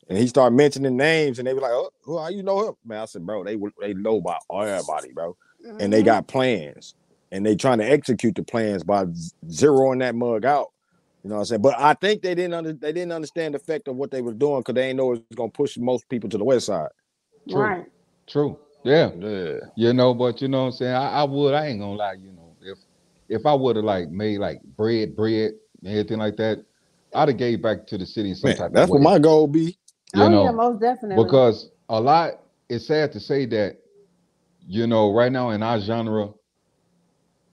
and 0.09 0.19
he 0.19 0.27
started 0.27 0.57
mentioning 0.57 0.97
names, 0.97 1.38
and 1.38 1.47
they 1.49 1.55
were 1.55 1.61
like, 1.61 1.73
"Oh, 1.73 1.90
who? 2.03 2.19
How 2.19 2.29
you 2.29 2.43
know 2.43 2.69
him?" 2.69 2.75
Man, 2.85 3.01
I 3.01 3.05
said, 3.07 3.25
"Bro, 3.27 3.45
they 3.45 3.57
would- 3.57 3.73
they 3.81 3.95
know 3.95 4.17
about 4.19 4.43
everybody, 4.53 5.12
bro, 5.12 5.37
and 5.81 5.93
they 5.93 6.03
Mhm. 6.03 6.07
got 6.07 6.27
plans, 6.29 6.95
and 7.33 7.45
they 7.45 7.57
trying 7.57 7.79
to 7.79 7.85
execute 7.90 8.35
the 8.35 8.43
plans 8.43 8.85
by 8.85 9.07
zeroing 9.47 10.01
that 10.01 10.14
mug 10.14 10.45
out." 10.45 10.69
You 11.23 11.31
know 11.31 11.37
what 11.37 11.40
I'm 11.40 11.45
saying? 11.47 11.62
But 11.62 11.79
I 11.79 11.95
think 11.95 12.21
they 12.23 12.35
didn't 12.35 12.53
under, 12.55 12.73
they 12.75 12.93
didn't 12.93 13.12
understand 13.12 13.55
the 13.55 13.59
effect 13.59 13.88
of 13.88 13.97
what 13.97 14.11
they 14.11 14.21
was 14.21 14.35
doing 14.35 14.61
because 14.61 14.75
they 14.75 14.88
ain't 14.88 14.99
know 14.99 15.12
it 15.12 15.23
was 15.29 15.37
gonna 15.37 15.51
push 15.51 15.79
most 15.79 16.07
people 16.11 16.29
to 16.29 16.37
the 16.38 16.45
west 16.45 16.67
side. 16.67 16.90
True. 17.49 17.62
right. 17.62 17.87
True. 18.27 18.59
Yeah. 18.85 19.11
Yeah. 19.19 19.55
You 19.77 19.95
know, 19.95 20.12
but 20.12 20.43
you 20.43 20.49
know 20.49 20.61
what 20.61 20.67
I'm 20.67 20.73
saying? 20.73 20.95
I, 20.95 21.21
I 21.21 21.25
would, 21.25 21.55
I 21.55 21.67
ain't 21.69 21.81
gonna 21.81 21.95
lie, 21.95 22.12
you 22.14 22.33
know, 22.33 22.55
if 22.62 22.79
if 23.31 23.47
I 23.47 23.55
would 23.55 23.77
have 23.77 23.85
like 23.87 24.11
made 24.11 24.38
like 24.38 24.61
bread, 24.77 25.17
bread, 25.17 25.53
and 25.83 25.88
everything 25.88 26.19
like 26.19 26.37
that, 26.37 26.62
I'd 27.14 27.29
have 27.29 27.38
gave 27.38 27.62
back 27.62 27.87
to 27.87 27.97
the 27.97 28.05
city 28.05 28.31
in 28.31 28.35
some 28.35 28.49
Man, 28.51 28.57
type 28.59 28.73
that's 28.73 28.85
of 28.85 28.90
what 28.90 29.01
way. 29.01 29.05
my 29.05 29.19
goal 29.19 29.47
be. 29.47 29.79
You 30.14 30.29
oh 30.29 30.29
know, 30.29 30.44
yeah, 30.44 30.50
most 30.53 30.81
definitely. 30.81 31.24
because 31.24 31.70
a 31.88 32.00
lot 32.00 32.33
it's 32.68 32.87
sad 32.87 33.12
to 33.12 33.20
say 33.20 33.46
that 33.46 33.79
you 34.66 34.87
know 34.87 35.12
right 35.12 35.33
now 35.33 35.50
in 35.50 35.62
our 35.62 35.81
genre 35.81 36.31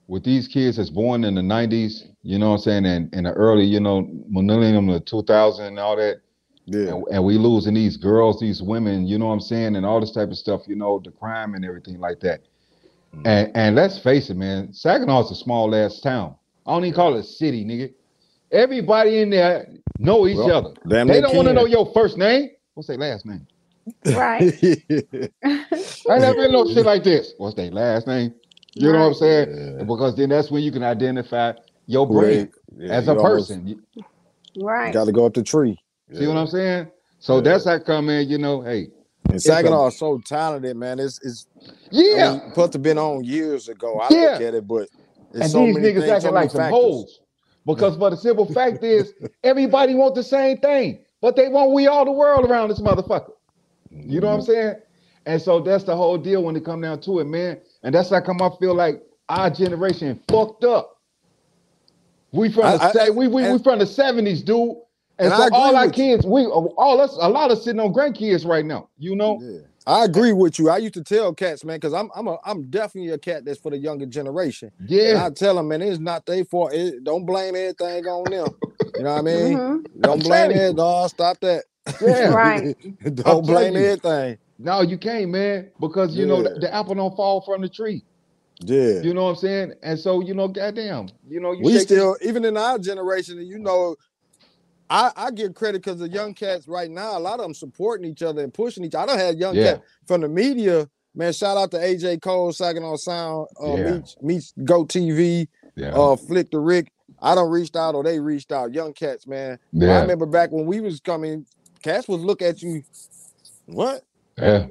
with 0.08 0.24
these 0.24 0.48
kids 0.48 0.78
that's 0.78 0.90
born 0.90 1.24
in 1.24 1.36
the 1.36 1.42
90s 1.42 2.04
you 2.24 2.38
know 2.38 2.50
what 2.50 2.56
i'm 2.56 2.62
saying 2.62 2.86
and 2.86 3.14
in 3.14 3.24
the 3.24 3.32
early 3.34 3.66
you 3.66 3.80
know 3.80 4.08
millennium 4.30 4.88
the 4.88 5.00
2000 5.00 5.66
and 5.66 5.80
all 5.80 5.96
that 5.96 6.22
Yeah. 6.66 6.92
and, 6.92 7.04
and 7.12 7.24
we 7.24 7.38
losing 7.38 7.74
these 7.74 7.98
girls 7.98 8.40
these 8.40 8.62
women 8.62 9.08
you 9.08 9.18
know 9.18 9.28
what 9.28 9.34
i'm 9.34 9.40
saying 9.40 9.76
and 9.76 9.86
all 9.86 10.00
this 10.00 10.12
type 10.12 10.30
of 10.30 10.38
stuff 10.38 10.62
you 10.68 10.76
know 10.76 11.02
the 11.04 11.12
crime 11.12 11.54
and 11.56 11.66
everything 11.66 12.00
like 12.00 12.20
that 12.22 12.42
Mhm. 13.14 13.26
and 13.26 13.52
and 13.56 13.76
let's 13.76 13.98
face 14.00 14.30
it 14.30 14.38
man 14.38 14.70
saginaw's 14.72 15.32
a 15.32 15.36
small 15.36 15.74
ass 15.76 16.00
town 16.00 16.36
i 16.66 16.72
don't 16.72 16.84
even 16.86 16.96
call 16.96 17.16
it 17.16 17.20
a 17.20 17.24
city 17.24 17.66
nigga 17.66 17.94
everybody 18.52 19.20
in 19.22 19.30
there 19.30 19.68
know 20.02 20.28
each 20.28 20.38
Well, 20.38 20.50
other 20.50 20.76
Damn 20.88 21.08
they 21.08 21.22
don't 21.22 21.36
want 21.36 21.48
to 21.48 21.54
know 21.54 21.66
your 21.66 21.92
first 21.94 22.18
name 22.18 22.50
what's 22.76 22.88
their 22.88 22.98
last 22.98 23.26
name 23.26 23.48
right. 24.06 24.48
I 26.10 26.20
never 26.20 26.36
been 26.36 26.52
no 26.54 26.66
shit 26.68 26.86
like 26.86 27.04
this. 27.04 27.34
What's 27.38 27.56
their 27.56 27.72
last 27.72 28.08
name? 28.08 28.34
You 28.76 28.92
know 28.94 29.00
what 29.00 29.06
I'm 29.08 29.14
saying? 29.16 29.50
Yeah. 29.80 29.84
Because 29.86 30.16
then 30.18 30.30
that's 30.30 30.52
when 30.52 30.64
you 30.64 30.72
can 30.72 30.84
identify 30.84 31.54
your 31.88 32.08
Who 32.08 32.14
brand 32.14 32.50
yeah, 32.78 32.90
as 32.90 33.08
a 33.08 33.16
almost 33.18 33.18
person. 33.18 33.68
You 33.68 33.84
right. 34.56 34.94
Got 34.94 35.06
to 35.06 35.12
go 35.14 35.26
up 35.26 35.34
the 35.36 35.44
tree. 35.44 35.80
see 36.14 36.28
what 36.28 36.38
I'm 36.38 36.48
saying? 36.48 36.88
So 37.20 37.42
Yeah. 37.42 37.42
that's 37.42 37.66
how 37.66 37.80
come 37.80 38.10
in, 38.10 38.30
you 38.30 38.38
know, 38.40 38.62
hey, 38.62 38.90
And 39.30 39.40
a- 39.40 39.40
Saginaw 39.40 39.88
is 39.88 39.98
so 40.00 40.20
talented, 40.26 40.78
man. 40.78 41.00
It's 41.00 41.20
it's 41.24 41.48
yeah. 41.92 42.16
I 42.16 42.18
mean, 42.34 42.42
supposed 42.50 42.74
to 42.74 42.80
been 42.80 43.00
on 43.00 43.24
years 43.26 43.70
ago. 43.70 44.00
I 44.00 44.12
Yeah. 44.12 44.20
look 44.20 44.42
at 44.42 44.56
it, 44.56 44.68
but 44.68 44.90
it's 45.34 45.40
and 45.42 45.52
so 45.52 45.68
these 45.68 45.68
many 45.68 45.90
niggas 45.94 46.08
acting 46.10 46.22
so 46.22 46.34
many 46.34 46.48
like 46.48 46.52
some 46.52 46.66
factors. 46.66 46.70
hoes. 46.70 47.21
Because 47.66 47.96
for 47.98 48.10
the 48.10 48.18
simple 48.18 48.46
fact 48.46 48.84
is, 48.84 49.14
everybody 49.44 49.94
want 49.96 50.16
the 50.16 50.24
same 50.24 50.58
thing, 50.58 51.00
but 51.22 51.36
they 51.36 51.48
want 51.48 51.72
we 51.72 51.88
all 51.88 52.06
the 52.06 52.12
world 52.12 52.50
around 52.50 52.70
this 52.70 52.80
motherfucker. 52.80 53.34
You 53.92 54.20
know 54.20 54.28
what 54.28 54.34
I'm 54.34 54.40
mm-hmm. 54.42 54.52
saying? 54.52 54.76
And 55.26 55.42
so 55.42 55.60
that's 55.60 55.84
the 55.84 55.96
whole 55.96 56.18
deal 56.18 56.44
when 56.44 56.56
it 56.56 56.66
come 56.66 56.82
down 56.82 57.02
to 57.02 57.20
it, 57.20 57.26
man. 57.26 57.60
And 57.84 57.94
that's 57.94 58.10
how 58.10 58.22
come 58.22 58.42
I 58.42 58.50
feel 58.60 58.74
like 58.74 59.04
our 59.30 59.50
generation 59.50 60.20
fucked 60.28 60.64
up. 60.64 60.98
We 62.32 62.52
from 62.52 62.66
I- 62.66 62.78
the 62.78 63.02
I- 63.04 63.10
we 63.10 63.28
we, 63.28 63.52
we 63.52 63.60
from 63.60 63.80
the 63.80 63.86
seventies, 63.86 64.42
dude. 64.42 64.78
And, 65.20 65.32
And 65.32 65.34
so 65.34 65.44
agree 65.44 65.58
all 65.60 65.76
our 65.76 65.86
with 65.86 65.98
you. 65.98 66.16
kids, 66.16 66.26
we 66.26 66.46
all 66.48 67.00
us, 67.00 67.16
a 67.22 67.30
lot 67.30 67.52
of 67.52 67.60
sitting 67.60 67.80
on 67.80 67.94
grandkids 67.94 68.46
right 68.46 68.66
now. 68.66 68.90
You 68.98 69.16
know, 69.16 69.40
Yeah. 69.42 69.60
I 69.88 70.06
agree 70.06 70.34
with 70.34 70.60
you. 70.60 70.70
I 70.70 70.78
used 70.78 70.94
to 70.96 71.04
tell 71.04 71.34
cats, 71.34 71.66
man, 71.66 71.78
because 71.78 71.94
I'm 71.94 72.10
I'm 72.16 72.28
a 72.28 72.38
I'm 72.46 72.70
definitely 72.70 73.12
a 73.12 73.18
cat 73.18 73.46
that's 73.46 73.60
for 73.60 73.72
the 73.72 73.78
younger 73.78 74.06
generation. 74.06 74.72
And 74.80 74.90
yeah, 74.90 75.26
I 75.26 75.30
tell 75.32 75.56
them, 75.56 75.70
man, 75.70 75.82
it's 75.82 76.00
not 76.00 76.26
their 76.26 76.46
fault. 76.46 76.74
It, 76.74 77.04
don't 77.04 77.26
blame 77.26 77.56
everything 77.56 78.06
on 78.06 78.30
them. 78.32 78.48
You 78.98 79.04
know 79.04 79.12
what 79.14 79.20
I 79.20 79.22
mean? 79.22 79.58
Mhm. 79.58 79.84
Don't 80.02 80.24
blame 80.24 80.52
telling 80.52 80.58
you. 80.58 80.64
it, 80.70 80.76
dog. 80.76 81.10
Stop 81.10 81.40
that. 81.42 81.64
yeah. 82.02 82.30
Right. 82.34 82.76
don't 83.16 83.46
blame 83.46 83.74
telling 83.74 83.76
you. 83.76 83.80
everything. 83.86 84.38
No, 84.60 84.82
you 84.82 84.98
can't, 84.98 85.30
man, 85.32 85.72
because 85.80 86.16
you 86.16 86.26
know 86.28 86.44
the, 86.44 86.60
the 86.60 86.74
apple 86.74 86.96
don't 86.96 87.16
fall 87.16 87.42
from 87.42 87.62
the 87.62 87.70
tree. 87.70 88.04
Yeah. 88.62 89.02
You 89.02 89.14
know 89.16 89.24
what 89.26 89.30
I'm 89.32 89.36
saying? 89.38 89.74
And 89.84 90.00
so 90.00 90.22
you 90.22 90.36
know, 90.36 90.48
goddamn, 90.48 91.10
you 91.28 91.40
know, 91.42 91.54
you 91.54 91.64
we 91.64 91.74
shake- 91.74 91.84
still, 91.84 92.18
even 92.22 92.46
in 92.46 92.58
our 92.58 92.78
generation, 92.80 93.40
you 93.46 93.60
know, 93.60 93.96
I, 94.92 95.12
I 95.16 95.32
give 95.32 95.54
credit 95.56 95.82
because 95.82 96.00
the 96.00 96.10
young 96.10 96.34
cats 96.34 96.68
right 96.68 96.92
now, 96.92 97.18
a 97.18 97.20
lot 97.20 97.40
of 97.40 97.46
them 97.46 97.54
supporting 97.54 98.06
each 98.12 98.22
other 98.22 98.44
and 98.44 98.54
pushing 98.54 98.84
each. 98.84 98.94
Other. 98.94 99.14
I 99.14 99.16
don't 99.18 99.26
have 99.26 99.36
young 99.36 99.56
Yeah. 99.56 99.64
cat 99.76 99.82
from 100.06 100.20
the 100.20 100.28
media, 100.28 100.90
man. 101.16 101.32
Shout 101.32 101.56
out 101.56 101.72
to 101.72 101.78
AJ 101.78 102.22
Cole, 102.22 102.52
Saginaw 102.52 102.98
Sound, 102.98 103.48
uh, 103.64 103.76
Yeah. 103.78 103.92
meets, 103.94 104.16
meets 104.22 104.54
Go 104.66 104.84
TV, 104.86 105.48
yeah, 105.76 105.94
uh, 105.96 106.18
Flick 106.18 106.52
the 106.52 106.60
Rick. 106.60 106.92
I 107.22 107.36
don't 107.36 107.50
reached 107.52 107.76
out 107.78 107.96
or 107.96 108.04
they 108.04 108.20
reached 108.20 108.52
out. 108.52 108.74
Young 108.74 108.94
cats, 108.94 109.26
man. 109.26 109.58
I 109.82 110.02
remember 110.02 110.26
back 110.26 110.52
when 110.52 110.66
we 110.66 110.82
was 110.82 111.00
coming, 111.00 111.46
cats 111.84 112.08
would 112.10 112.20
look 112.20 112.42
at 112.42 112.62
you. 112.62 112.84
What? 113.68 114.04
yeah, 114.38 114.68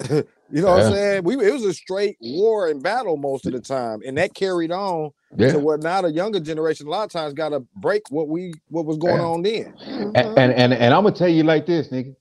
You 0.50 0.60
know 0.60 0.68
what 0.72 0.82
I'm 0.84 0.92
saying? 0.92 1.24
We 1.24 1.34
it 1.36 1.52
was 1.52 1.64
a 1.64 1.72
straight 1.72 2.16
war 2.20 2.68
and 2.68 2.82
battle 2.82 3.16
most 3.16 3.46
of 3.46 3.52
the 3.52 3.60
time, 3.60 4.00
and 4.06 4.18
that 4.18 4.34
carried 4.34 4.70
on 4.72 5.10
yeah. 5.36 5.52
to 5.52 5.58
what 5.58 5.82
now 5.82 6.02
the 6.02 6.10
younger 6.12 6.40
generation 6.40 6.86
a 6.86 6.90
lot 6.90 7.04
of 7.04 7.10
times 7.10 7.34
got 7.34 7.50
to 7.50 7.60
break 7.76 8.02
what 8.10 8.28
we 8.28 8.54
what 8.68 8.84
was 8.86 8.96
going 8.96 9.16
Yeah. 9.16 9.26
on 9.26 9.42
then. 9.42 9.74
Mhm. 9.86 10.12
And, 10.14 10.38
and 10.38 10.52
and 10.52 10.72
and 10.74 10.94
I'm 10.94 11.02
gonna 11.04 11.14
tell 11.14 11.28
you 11.28 11.42
like 11.42 11.66
this, 11.66 11.88
nigga. 11.88 12.14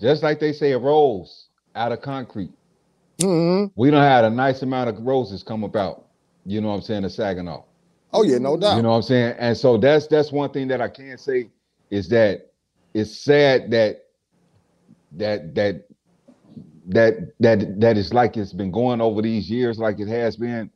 Just 0.00 0.22
like 0.22 0.40
they 0.40 0.52
say, 0.52 0.72
a 0.72 0.78
rose 0.78 1.46
out 1.74 1.92
of 1.92 2.00
concrete. 2.00 2.52
Mhm. 3.18 3.70
We 3.76 3.90
don't 3.90 4.00
have 4.02 4.24
a 4.24 4.30
nice 4.30 4.62
amount 4.62 4.90
of 4.90 5.00
roses 5.04 5.42
come 5.42 5.62
about. 5.64 6.06
You 6.44 6.60
know 6.60 6.68
what 6.68 6.74
I'm 6.74 6.82
saying? 6.82 7.02
The 7.02 7.10
Saginaw. 7.10 7.62
Oh 8.12 8.22
yeah, 8.22 8.38
no 8.38 8.56
doubt. 8.56 8.76
You 8.76 8.82
know 8.82 8.90
what 8.90 8.96
I'm 8.96 9.02
saying? 9.02 9.34
And 9.38 9.56
so 9.56 9.76
that's 9.76 10.06
that's 10.06 10.30
one 10.32 10.50
thing 10.50 10.68
that 10.68 10.80
I 10.80 10.88
can't 10.88 11.18
say 11.20 11.48
is 11.90 12.08
that 12.10 12.50
it's 12.92 13.16
sad 13.16 13.70
that 13.70 14.04
that 15.12 15.54
that 15.54 15.84
that 16.88 17.14
that 17.40 17.80
that 17.80 17.96
is 17.96 18.12
like 18.12 18.36
it's 18.36 18.52
been 18.52 18.70
going 18.70 19.00
over 19.00 19.22
these 19.22 19.48
years 19.50 19.78
like 19.78 20.00
it 20.00 20.08
has 20.08 20.36
been 20.36 20.70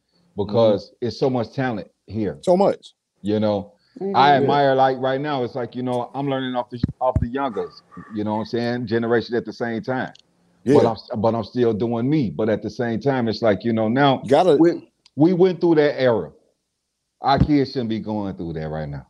because 0.46 0.92
it's 1.00 1.18
so 1.18 1.28
much 1.28 1.52
talent 1.52 1.88
here. 2.06 2.38
so 2.42 2.56
much. 2.56 2.94
You 3.22 3.40
know, 3.40 3.72
Mhm. 4.00 4.14
I 4.14 4.36
admire 4.36 4.74
like 4.76 4.96
right 4.98 5.20
now. 5.20 5.42
It's 5.42 5.56
like 5.56 5.74
you 5.74 5.82
know 5.82 6.10
I'm 6.14 6.28
learning 6.30 6.54
off 6.54 6.70
the 6.70 6.80
off 7.00 7.16
the 7.20 7.26
youngers. 7.28 7.82
You 8.14 8.22
know 8.24 8.34
what 8.34 8.40
I'm 8.40 8.46
saying? 8.46 8.86
Generation 8.86 9.34
at 9.34 9.44
the 9.44 9.52
same 9.52 9.82
time. 9.82 10.12
Yeah, 10.64 10.74
But 10.74 10.86
I'm 10.86 11.20
but 11.20 11.34
I'm 11.34 11.44
still 11.44 11.72
doing 11.72 12.08
me. 12.08 12.30
But 12.30 12.48
at 12.48 12.62
the 12.62 12.70
same 12.70 13.00
time, 13.00 13.26
it's 13.28 13.42
like 13.42 13.64
you 13.64 13.72
know 13.72 13.88
now 13.88 14.22
gotta. 14.28 14.56
we 14.56 14.88
we 15.16 15.32
went 15.32 15.60
through 15.60 15.74
that 15.76 16.00
era. 16.00 16.30
Our 17.20 17.38
kids 17.40 17.72
shouldn't 17.72 17.88
be 17.90 17.98
going 17.98 18.36
through 18.36 18.52
that 18.52 18.68
right 18.68 18.88
now. 18.88 19.06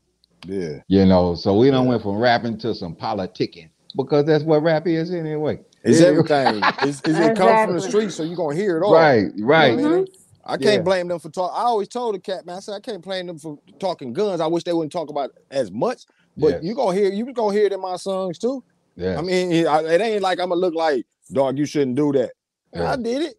yeah, 0.46 0.78
You 0.88 1.04
know, 1.04 1.34
so 1.34 1.58
we 1.58 1.70
don't 1.70 1.84
Yeah. 1.84 1.90
went 1.90 2.02
from 2.02 2.16
rapping 2.16 2.56
to 2.58 2.74
some 2.74 2.94
politicking 2.96 3.68
because 3.94 4.24
that's 4.24 4.44
what 4.44 4.62
rap 4.62 4.86
is 4.86 5.12
anyway. 5.12 5.60
it's 5.84 6.00
everything. 6.10 6.62
It's, 6.80 7.00
it's, 7.06 7.18
it 7.18 7.36
comes 7.36 7.60
from 7.60 7.72
the 7.72 7.76
Exactly. 7.76 7.90
street, 7.90 8.10
so 8.12 8.22
you 8.22 8.32
are 8.32 8.36
gonna 8.36 8.56
hear 8.56 8.78
it 8.78 8.82
all. 8.84 8.94
Right, 8.94 9.26
You 9.34 9.42
know 9.42 9.46
right. 9.46 9.76
what 9.76 10.08
I, 10.48 10.56
can't 10.56 10.62
Yeah. 10.76 10.82
blame 10.82 11.08
them 11.08 11.18
for 11.18 11.28
talk. 11.30 11.52
I 11.54 11.62
always 11.62 11.88
told 11.88 12.14
the 12.14 12.18
cat 12.18 12.46
man, 12.46 12.56
I 12.56 12.60
said 12.60 12.74
I 12.74 12.80
can't 12.80 13.02
blame 13.02 13.26
them 13.26 13.38
for 13.38 13.58
talking 13.78 14.12
guns. 14.12 14.40
I 14.40 14.46
wish 14.46 14.64
they 14.64 14.72
wouldn't 14.72 14.92
talk 14.92 15.10
about 15.10 15.30
it 15.30 15.36
as 15.50 15.70
much, 15.70 16.04
but 16.36 16.54
Yes. 16.54 16.64
you 16.64 16.74
gonna 16.74 16.94
hear 16.96 17.10
you 17.12 17.32
gonna 17.32 17.52
hear 17.54 17.66
it 17.66 17.72
in 17.72 17.80
my 17.80 17.96
songs 17.96 18.38
too. 18.38 18.64
Yeah. 18.96 19.18
I 19.18 19.22
mean, 19.22 19.52
it, 19.52 19.66
it 19.66 20.00
ain't 20.00 20.22
like 20.22 20.40
I'm 20.40 20.48
gonna 20.48 20.60
look 20.60 20.74
like 20.74 21.06
dog. 21.32 21.58
You 21.58 21.66
shouldn't 21.66 21.96
do 21.96 22.12
that. 22.12 22.32
Yeah. 22.74 22.92
I 22.92 22.96
did 22.96 23.22
it. 23.22 23.34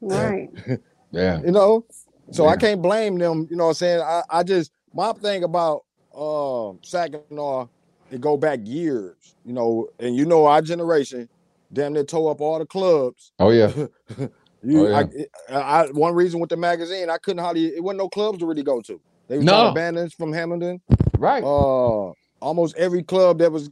Right. 0.00 0.48
yeah. 1.10 1.40
you 1.42 1.50
know. 1.50 1.84
So 2.30 2.46
I 2.48 2.56
can't 2.56 2.80
blame 2.80 3.18
them, 3.18 3.46
you 3.50 3.56
know 3.56 3.64
what 3.64 3.70
I'm 3.70 3.74
saying? 3.74 4.00
I, 4.00 4.22
I 4.30 4.42
just 4.42 4.70
my 4.94 5.12
thing 5.12 5.44
about 5.44 5.84
uh 6.14 6.72
Saginaw, 6.82 7.66
it 8.10 8.20
go 8.20 8.36
back 8.36 8.60
years, 8.62 9.34
you 9.44 9.52
know, 9.52 9.88
and 9.98 10.16
you 10.16 10.24
know 10.24 10.46
our 10.46 10.62
generation 10.62 11.28
damn 11.72 11.92
near 11.94 12.04
tore 12.04 12.30
up 12.30 12.40
all 12.40 12.58
the 12.58 12.66
clubs. 12.66 13.32
Oh 13.38 13.50
yeah. 13.50 13.72
You 14.64 14.86
Oh, 14.88 14.94
I, 14.94 15.08
I, 15.54 15.56
I 15.84 15.86
one 15.90 16.14
reason 16.14 16.40
with 16.40 16.50
the 16.50 16.56
magazine, 16.56 17.10
I 17.10 17.18
couldn't 17.18 17.42
hardly 17.42 17.66
it 17.66 17.82
wasn't 17.82 17.98
no 17.98 18.08
clubs 18.08 18.38
to 18.38 18.46
really 18.46 18.62
go 18.62 18.80
to. 18.82 19.00
They 19.28 19.36
was 19.38 19.44
No. 19.44 19.72
trying 19.72 19.94
to 19.94 19.94
ban 20.00 20.10
from 20.10 20.32
Hamilton. 20.32 20.80
Right. 21.18 21.42
Uh 21.42 22.12
almost 22.40 22.76
every 22.76 23.02
club 23.02 23.38
that 23.38 23.50
was 23.52 23.70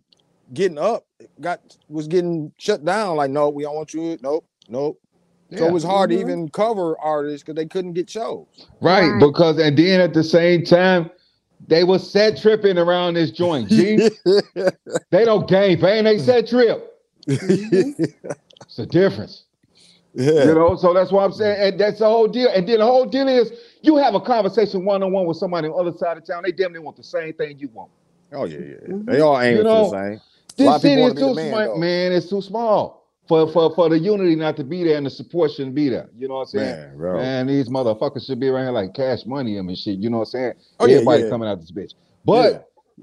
getting 0.55 0.79
up 0.79 1.05
got 1.41 1.61
was 1.89 2.07
getting 2.09 2.53
shut 2.59 2.85
down. 2.85 3.17
Like, 3.17 3.31
no, 3.31 3.49
we 3.51 3.63
don't 3.65 3.77
want 3.77 3.93
you. 3.95 4.19
Nope, 4.23 4.45
nope. 4.69 5.01
So 5.57 5.65
Yeah. 5.65 5.67
it 5.69 5.73
was 5.73 5.83
hard 5.85 6.11
Mhm. 6.11 6.15
to 6.15 6.21
even 6.21 6.49
cover 6.51 6.99
artists 7.01 7.43
because 7.45 7.57
they 7.57 7.67
couldn't 7.67 7.93
get 7.95 8.09
shows. 8.11 8.47
Right, 8.81 9.09
Right. 9.11 9.21
because 9.21 9.59
and 9.59 9.77
then 9.77 10.01
at 10.01 10.15
the 10.15 10.23
same 10.25 10.65
time, 10.65 11.11
they 11.69 11.85
was 11.85 12.09
set 12.09 12.37
tripping 12.37 12.79
around 12.79 13.15
this 13.15 13.31
joint. 13.31 13.69
G, 13.69 14.09
they 15.11 15.25
don't 15.25 15.49
game 15.49 15.81
bang, 15.81 16.05
they 16.05 16.19
set 16.19 16.49
trip. 16.49 16.87
It's 17.27 18.79
a 18.79 18.87
difference. 18.87 19.45
Yeah. 20.15 20.45
You 20.47 20.55
know, 20.55 20.77
so 20.77 20.93
that's 20.95 21.13
what 21.13 21.25
I'm 21.25 21.33
saying. 21.33 21.61
And 21.73 21.81
that's 21.81 21.99
the 22.01 22.07
whole 22.07 22.27
deal. 22.29 22.49
And 22.55 22.69
then 22.69 22.79
the 22.81 22.87
whole 22.87 23.07
deal 23.07 23.29
is 23.29 23.53
you 23.83 23.97
have 23.97 24.15
a 24.15 24.21
conversation 24.21 24.85
one-on-one 24.85 25.27
with 25.27 25.37
somebody 25.37 25.69
on 25.69 25.73
the 25.85 25.91
other 25.91 25.97
side 25.99 26.17
of 26.19 26.27
town, 26.27 26.43
they 26.45 26.53
damn 26.53 26.73
near 26.73 26.83
want 26.83 26.97
the 26.97 27.05
same 27.05 27.33
thing 27.35 27.59
you 27.59 27.69
want. 27.73 27.91
Oh 28.33 28.45
yeah, 28.45 28.59
yeah. 28.59 28.75
Mhm. 28.89 29.07
They 29.07 29.21
all 29.21 29.41
aim 29.41 29.57
You 29.57 29.63
for 29.63 29.65
know, 29.65 29.85
the 29.85 29.91
same. 30.59 30.67
lot 30.67 30.83
This 30.83 30.83
city 30.83 30.95
is 30.95 31.01
wanna 31.03 31.15
be 31.15 31.21
the 31.21 31.27
too 31.29 31.35
man, 31.35 31.49
small, 31.51 31.67
though. 31.67 31.77
man. 31.79 32.13
It's 32.13 32.29
too 32.31 32.43
small 32.43 33.07
for, 33.29 33.53
for 33.53 33.75
for 33.75 33.89
the 33.89 33.99
unity 33.99 34.37
not 34.37 34.57
to 34.59 34.65
be 34.65 34.85
there 34.85 34.97
and 34.97 35.07
the 35.07 35.11
support 35.11 35.51
shouldn't 35.53 35.75
be 35.75 35.89
there. 35.89 36.09
You 36.17 36.29
know 36.29 36.35
what 36.35 36.41
I'm 36.43 36.47
saying? 36.49 36.77
Man, 36.81 36.97
bro. 36.97 37.17
Man, 37.17 37.47
these 37.49 37.69
motherfuckers 37.69 38.27
should 38.27 38.39
be 38.41 38.49
around 38.49 38.65
here 38.67 38.73
like 38.73 38.95
cash 38.95 39.27
money 39.27 39.55
them 39.57 39.69
and 39.69 39.77
shit. 39.79 39.99
You 39.99 40.11
know 40.11 40.19
what 40.19 40.29
I'm 40.29 40.31
saying? 40.31 40.53
Oh, 40.81 40.87
yeah, 40.87 40.95
Everybody 40.97 41.23
yeah. 41.25 41.29
coming 41.31 41.49
out 41.49 41.61
this 41.61 41.71
bitch. 41.73 41.95
But 42.25 42.53
Yeah. 42.53 42.59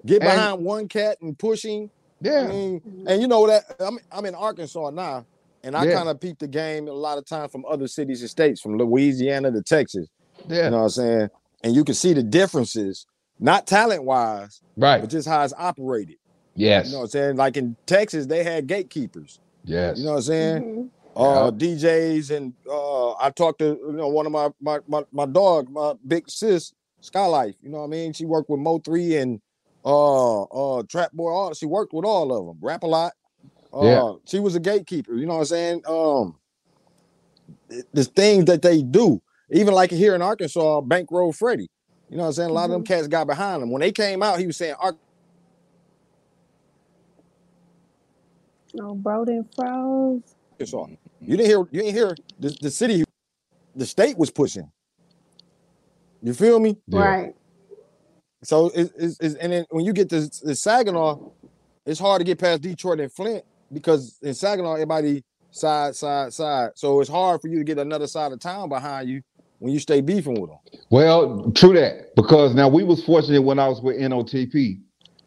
get 0.06 0.22
and- 0.22 0.32
behind 0.32 0.63
one 0.65 0.88
cat 0.88 1.17
and 1.22 1.38
pushing. 1.38 1.89
yeah, 2.22 2.41
I 2.41 2.48
mean, 2.48 3.06
and 3.08 3.22
you 3.22 3.28
know 3.28 3.46
that 3.48 3.63
I'm 3.80 4.00
I'm 4.12 4.26
in 4.26 4.34
Arkansas 4.36 4.89
now, 4.91 5.26
and 5.63 5.76
I 5.76 5.86
Yeah. 5.86 5.93
kind 5.96 6.10
of 6.10 6.20
peep 6.20 6.39
the 6.39 6.48
game 6.48 6.88
a 6.88 6.91
lot 6.93 7.17
of 7.17 7.26
times 7.26 7.52
from 7.52 7.65
other 7.70 7.88
cities 7.88 8.22
and 8.22 8.30
states, 8.30 8.62
from 8.62 8.78
Louisiana 8.78 9.52
to 9.52 9.62
Texas. 9.62 10.08
yeah, 10.48 10.65
You 10.65 10.72
know 10.72 10.78
what 10.78 10.84
I'm 10.84 10.89
saying? 10.89 11.30
And 11.63 11.76
you 11.76 11.84
can 11.84 11.96
see 11.96 12.13
the 12.13 12.24
differences, 12.24 13.06
not 13.39 13.67
talent 13.67 14.04
wise, 14.04 14.62
right. 14.78 15.02
but 15.02 15.10
just 15.10 15.28
how 15.28 15.43
it's 15.43 15.54
operated. 15.58 16.17
Yes, 16.56 16.88
You 16.88 16.91
know 16.93 16.98
what 17.00 17.04
I'm 17.06 17.10
saying? 17.10 17.36
Like 17.38 17.58
in 17.58 17.76
Texas, 17.86 18.26
they 18.28 18.43
had 18.43 18.67
gatekeepers. 18.67 19.39
yes. 19.63 19.98
You 19.98 20.06
know 20.06 20.12
what 20.12 20.17
I'm 20.17 20.24
saying? 20.24 20.63
Mhm. 20.63 20.89
uh 21.20 21.50
DJs 21.52 22.30
and 22.30 22.54
uh 22.70 23.13
I 23.13 23.32
talked 23.32 23.58
to 23.60 23.65
you 23.65 23.93
know 23.93 24.08
one 24.08 24.28
of 24.28 24.32
my 24.32 24.50
my 24.62 24.80
my, 24.88 25.04
my 25.12 25.26
dog, 25.26 25.67
my 25.70 25.93
big 26.06 26.30
sis, 26.30 26.74
Skylife, 27.02 27.56
you 27.62 27.70
know 27.70 27.80
what 27.80 27.86
I 27.86 27.88
mean? 27.88 28.13
She 28.13 28.26
worked 28.26 28.50
with 28.52 28.60
Mo 28.60 28.78
3 28.80 29.15
and 29.17 29.41
uh 29.84 30.43
uh 30.43 30.84
Trap 30.84 31.12
Boy, 31.13 31.32
all 31.32 31.54
she 31.56 31.65
worked 31.65 31.91
with 31.93 32.06
all 32.06 32.32
of 32.32 32.46
them, 32.46 32.58
rap 32.62 32.84
a 32.84 32.88
lot. 32.88 33.13
Uh 33.73 33.82
Yeah. 33.84 34.13
she 34.25 34.39
was 34.39 34.56
a 34.56 34.60
gatekeeper, 34.60 35.15
you 35.15 35.25
know 35.25 35.34
what 35.36 35.39
I'm 35.41 35.45
saying? 35.45 35.82
Um 35.88 36.36
th- 37.69 37.86
the 37.93 38.03
things 38.06 38.45
that 38.45 38.62
they 38.62 38.82
do, 38.82 39.21
even 39.51 39.73
like 39.73 39.91
here 39.91 40.15
in 40.15 40.21
Arkansas, 40.21 40.82
Bankroll 40.82 41.34
Freddy. 41.34 41.67
You 42.10 42.17
know 42.17 42.23
what 42.23 42.27
I'm 42.30 42.34
saying? 42.34 42.49
A 42.49 42.53
lot 42.53 42.65
of 42.65 42.71
them 42.71 42.84
cats 42.84 43.08
got 43.08 43.27
behind 43.27 43.62
him. 43.62 43.69
When 43.71 43.82
they 43.82 43.91
came 43.91 44.23
out, 44.23 44.39
he 44.39 44.47
was 44.47 44.58
saying 44.58 44.75
Ar- 44.80 44.95
No, 48.73 48.95
Broden 48.95 49.45
froze. 49.56 50.21
Arkansas. 50.53 50.86
You 51.21 51.38
didn't 51.38 51.47
hear 51.47 51.60
you 51.71 51.82
didn't 51.82 51.93
hear 51.95 52.15
the, 52.39 52.58
the 52.62 52.71
city, 52.71 53.03
the 53.75 53.86
state 53.86 54.17
was 54.17 54.30
pushing. 54.32 54.71
You 56.21 56.34
feel 56.34 56.60
me? 56.60 56.77
Yeah. 56.88 56.99
Right. 56.99 57.36
So 58.43 58.69
it, 58.69 58.91
it's, 58.97 59.19
it's 59.19 59.36
and 59.36 59.51
then 59.51 59.65
when 59.71 59.86
you 59.86 59.93
get 59.93 60.10
to, 60.10 60.30
to 60.30 60.56
Saginaw, 60.56 61.19
it's 61.86 61.99
hard 61.99 62.19
to 62.19 62.23
get 62.25 62.39
past 62.39 62.62
Detroit 62.62 62.99
and 62.99 63.12
Flint 63.12 63.43
because 63.71 64.17
in 64.21 64.34
Saginaw 64.34 64.73
everybody 64.73 65.23
side 65.51 65.95
side 65.95 66.34
side. 66.34 66.71
So 66.75 66.99
it's 67.01 67.10
hard 67.10 67.41
for 67.41 67.47
you 67.47 67.58
to 67.60 67.63
get 67.63 67.77
another 67.77 68.08
side 68.08 68.32
of 68.32 68.39
town 68.39 68.69
behind 68.69 69.10
you 69.10 69.21
when 69.60 69.73
you 69.73 69.80
stay 69.80 70.01
beefing 70.01 70.39
with 70.39 70.49
them. 70.51 70.60
Well, 70.89 71.51
true 71.51 71.73
that. 71.73 72.15
Because 72.15 72.53
now 72.53 72.67
we 72.67 72.84
was 72.84 73.03
fortunate 73.03 73.41
when 73.41 73.60
I 73.60 73.67
was 73.67 73.82
with 73.82 73.97
NOTP. 73.97 74.80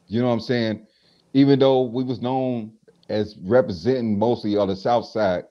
You 0.07 0.20
know 0.20 0.29
what 0.29 0.35
I'm 0.35 0.40
saying? 0.40 0.87
Even 1.35 1.59
though 1.59 1.83
we 1.83 2.03
was 2.05 2.20
known 2.20 2.72
as 3.09 3.37
representing 3.42 4.18
mostly 4.18 4.57
on 4.57 4.68
the 4.68 4.76
south 4.76 5.07
side, 5.07 5.44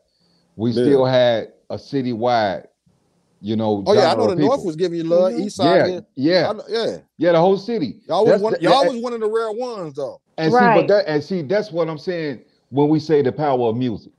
we 0.56 0.71
Yeah. 0.71 0.84
still 0.84 1.06
had 1.06 1.54
a 1.69 1.75
citywide, 1.75 2.65
you 3.41 3.56
know. 3.56 3.84
Oh 3.86 3.93
yeah, 3.93 4.12
I 4.12 4.15
know 4.15 4.30
of 4.30 4.38
the 4.38 4.43
North 4.43 4.63
was 4.65 4.75
giving 4.75 4.97
you 4.97 5.04
love. 5.06 5.34
Mhm. 5.34 5.45
East 5.45 5.58
side, 5.58 5.88
Yeah, 5.89 5.99
yeah, 6.15 6.41
yeah, 6.47 6.52
know- 6.52 6.63
yeah. 6.69 6.97
yeah, 7.17 7.32
the 7.34 7.39
whole 7.39 7.58
city. 7.58 8.02
Y'all 8.08 8.23
was 8.23 8.32
That's 8.32 8.43
one. 8.43 8.54
the- 8.54 8.62
Y'all 8.62 8.82
and- 8.82 8.93
was 8.95 9.04
one 9.04 9.13
of 9.13 9.19
the 9.19 9.30
rare 9.30 9.52
ones 9.52 9.93
though. 9.95 10.19
and 10.38 10.52
see, 10.52 10.60
but 10.60 10.88
that 10.88 11.08
and 11.08 11.23
see, 11.23 11.41
that's 11.41 11.71
what 11.71 11.89
I'm 11.89 11.97
saying 11.97 12.41
when 12.70 12.90
we 12.90 13.00
say 13.00 13.22
the 13.22 13.32
power 13.32 13.70
of 13.70 13.76
music. 13.76 14.14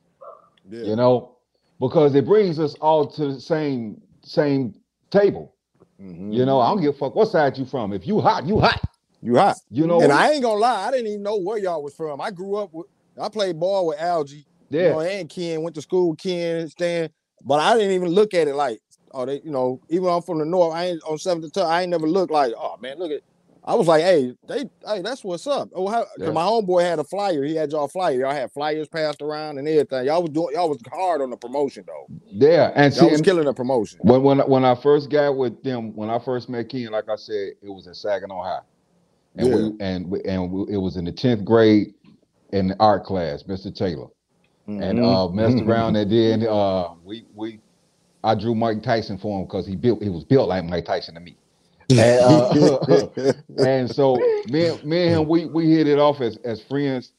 Yeah. 0.69 0.83
You 0.83 0.97
know, 0.97 1.37
because 1.81 2.15
it 2.15 2.27
brings 2.27 2.59
us 2.59 2.75
all 2.75 3.07
to 3.07 3.35
the 3.35 3.41
same 3.41 4.01
same 4.23 4.75
table. 5.11 5.55
Mhm. 6.01 6.33
You 6.33 6.45
know, 6.45 6.61
I 6.61 6.71
don't 6.71 6.81
give 6.81 6.95
a 6.95 6.99
fuck 6.99 7.15
what 7.15 7.29
side 7.29 7.59
you 7.59 7.65
from. 7.65 7.93
If 7.93 8.07
you 8.07 8.21
hot, 8.21 8.47
you 8.47 8.61
hot. 8.61 8.81
you 9.23 9.37
hot. 9.37 9.57
You 9.71 9.87
know, 9.87 10.01
and 10.01 10.13
I 10.13 10.33
ain't 10.33 10.43
gonna 10.43 10.59
lie, 10.59 10.89
I 10.89 10.91
didn't 10.91 11.09
even 11.09 11.23
know 11.23 11.37
where 11.37 11.59
y'all 11.59 11.83
was 11.83 11.95
from. 11.95 12.21
I 12.21 12.31
grew 12.31 12.57
up 12.57 12.73
with, 12.73 12.87
I 13.21 13.29
played 13.29 13.59
ball 13.61 13.87
with 13.87 13.99
Algie, 13.99 14.47
yeah, 14.71 14.83
you 14.83 14.89
know, 14.91 15.01
and 15.01 15.29
Ken 15.29 15.63
went 15.63 15.75
to 15.75 15.83
school 15.83 16.11
with 16.11 16.21
Ken 16.21 16.57
and 16.57 16.71
Stan, 16.71 17.11
but 17.45 17.61
I 17.61 17.75
didn't 17.75 17.93
even 17.93 18.09
look 18.09 18.33
at 18.33 18.49
it 18.49 18.55
like, 18.55 18.81
oh, 19.13 19.27
they, 19.27 19.41
you 19.43 19.51
know, 19.51 19.81
even 19.89 20.05
though 20.05 20.17
I'm 20.17 20.23
from 20.23 20.39
the 20.39 20.45
north, 20.47 20.75
I 20.75 20.87
ain't 20.87 21.03
on 21.03 21.19
seventh 21.19 21.53
to 21.55 21.63
I 21.63 21.83
ain't 21.83 21.91
never 21.91 22.07
looked 22.07 22.33
like, 22.33 22.55
oh 22.57 22.77
man, 22.81 22.99
look 22.99 23.11
at. 23.11 23.21
I 23.65 23.75
was 23.75 23.87
like, 23.87 24.03
hey, 24.03 24.35
they, 24.49 24.71
hey, 24.87 25.03
that's 25.03 25.23
what's 25.23 25.47
up. 25.47 25.69
Oh, 25.75 25.87
how, 25.89 26.07
Yeah. 26.19 26.31
my 26.31 26.43
homeboy 26.43 26.83
had 26.83 26.99
a 26.99 27.05
flyer. 27.05 27.45
He 27.45 27.55
had 27.55 27.71
y'all 27.73 27.89
flyer. 27.89 28.21
Y'all 28.21 28.33
had 28.33 28.51
flyers 28.53 28.89
passed 28.89 29.21
around 29.23 29.59
and 29.59 29.69
everything. 29.69 30.07
Y'all 30.07 30.23
was 30.23 30.31
doing, 30.31 30.55
y'all 30.55 30.69
was 30.71 30.79
hard 30.91 31.21
on 31.21 31.31
the 31.31 31.37
promotion 31.37 31.85
though. 31.87 32.07
yeah. 32.27 32.73
And 32.75 32.93
see, 32.93 33.01
Y'all 33.01 33.11
was 33.11 33.19
and 33.21 33.25
killing 33.25 33.45
the 33.45 33.53
promotion. 33.53 34.01
when 34.03 34.23
when 34.23 34.39
when 34.41 34.65
I 34.65 34.75
first 34.75 35.11
got 35.11 35.37
with 35.37 35.63
them, 35.63 35.95
when 35.95 36.09
I 36.11 36.19
first 36.19 36.49
met 36.49 36.69
Ken, 36.71 36.87
like 36.91 37.09
I 37.11 37.17
said, 37.17 37.53
it 37.63 37.69
was 37.69 37.87
in 37.87 37.95
Saginaw 37.95 38.43
High, 38.43 38.61
and 39.37 39.47
Yeah. 39.49 39.55
we 39.57 39.73
and 39.81 40.11
we, 40.11 40.23
and 40.25 40.51
we, 40.51 40.75
it 40.75 40.79
was 40.79 40.97
in 40.97 41.05
the 41.05 41.13
tenth 41.13 41.45
grade 41.45 41.93
in 42.53 42.69
the 42.69 42.77
art 42.81 43.05
class, 43.05 43.43
Mr. 43.45 43.75
Taylor. 43.75 44.09
and 44.67 45.01
Mhm. 45.01 45.05
uh 45.05 45.29
messed 45.33 45.57
Mhm. 45.57 45.69
around 45.69 45.97
and 45.97 46.11
then 46.13 46.47
uh 46.47 46.91
we 47.05 47.25
we 47.35 47.59
I 48.23 48.35
drew 48.37 48.55
Mike 48.55 48.83
Tyson 48.85 49.19
for 49.19 49.41
him 49.41 49.47
because 49.47 49.67
he 49.67 49.75
built 49.75 50.01
he 50.03 50.09
was 50.09 50.23
built 50.25 50.49
like 50.49 50.65
Mike 50.65 50.85
Tyson 50.85 51.15
to 51.15 51.21
me. 51.21 51.37
And, 51.99 52.21
uh, 52.21 53.09
and 53.59 53.91
so 53.91 54.33
me, 54.47 54.67
and- 54.69 54.85
me 54.85 55.03
and 55.09 55.23
him 55.23 55.29
we 55.29 55.47
we 55.47 55.71
hit 55.71 55.89
it 55.89 55.99
off 55.99 56.21
as 56.21 56.39
as 56.45 56.63
friends. 56.63 57.13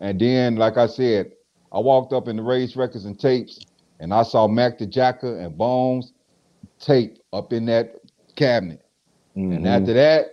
And 0.00 0.20
then 0.20 0.56
like 0.56 0.76
I 0.76 0.86
said, 0.86 1.32
I 1.72 1.78
walked 1.80 2.12
up 2.12 2.28
in 2.28 2.36
the 2.36 2.42
Ray's 2.42 2.76
Records 2.76 3.04
and 3.06 3.18
tapes 3.18 3.62
and 4.00 4.12
I 4.14 4.22
saw 4.24 4.46
Mac 4.48 4.78
the 4.78 4.86
Jacker 4.86 5.38
and 5.38 5.56
Bones 5.56 6.12
tape 6.80 7.18
up 7.32 7.52
in 7.52 7.66
that 7.66 7.96
cabinet. 8.36 8.82
And 9.50 9.64
Mhm. 9.64 9.66
after 9.66 9.94
that, 9.94 10.26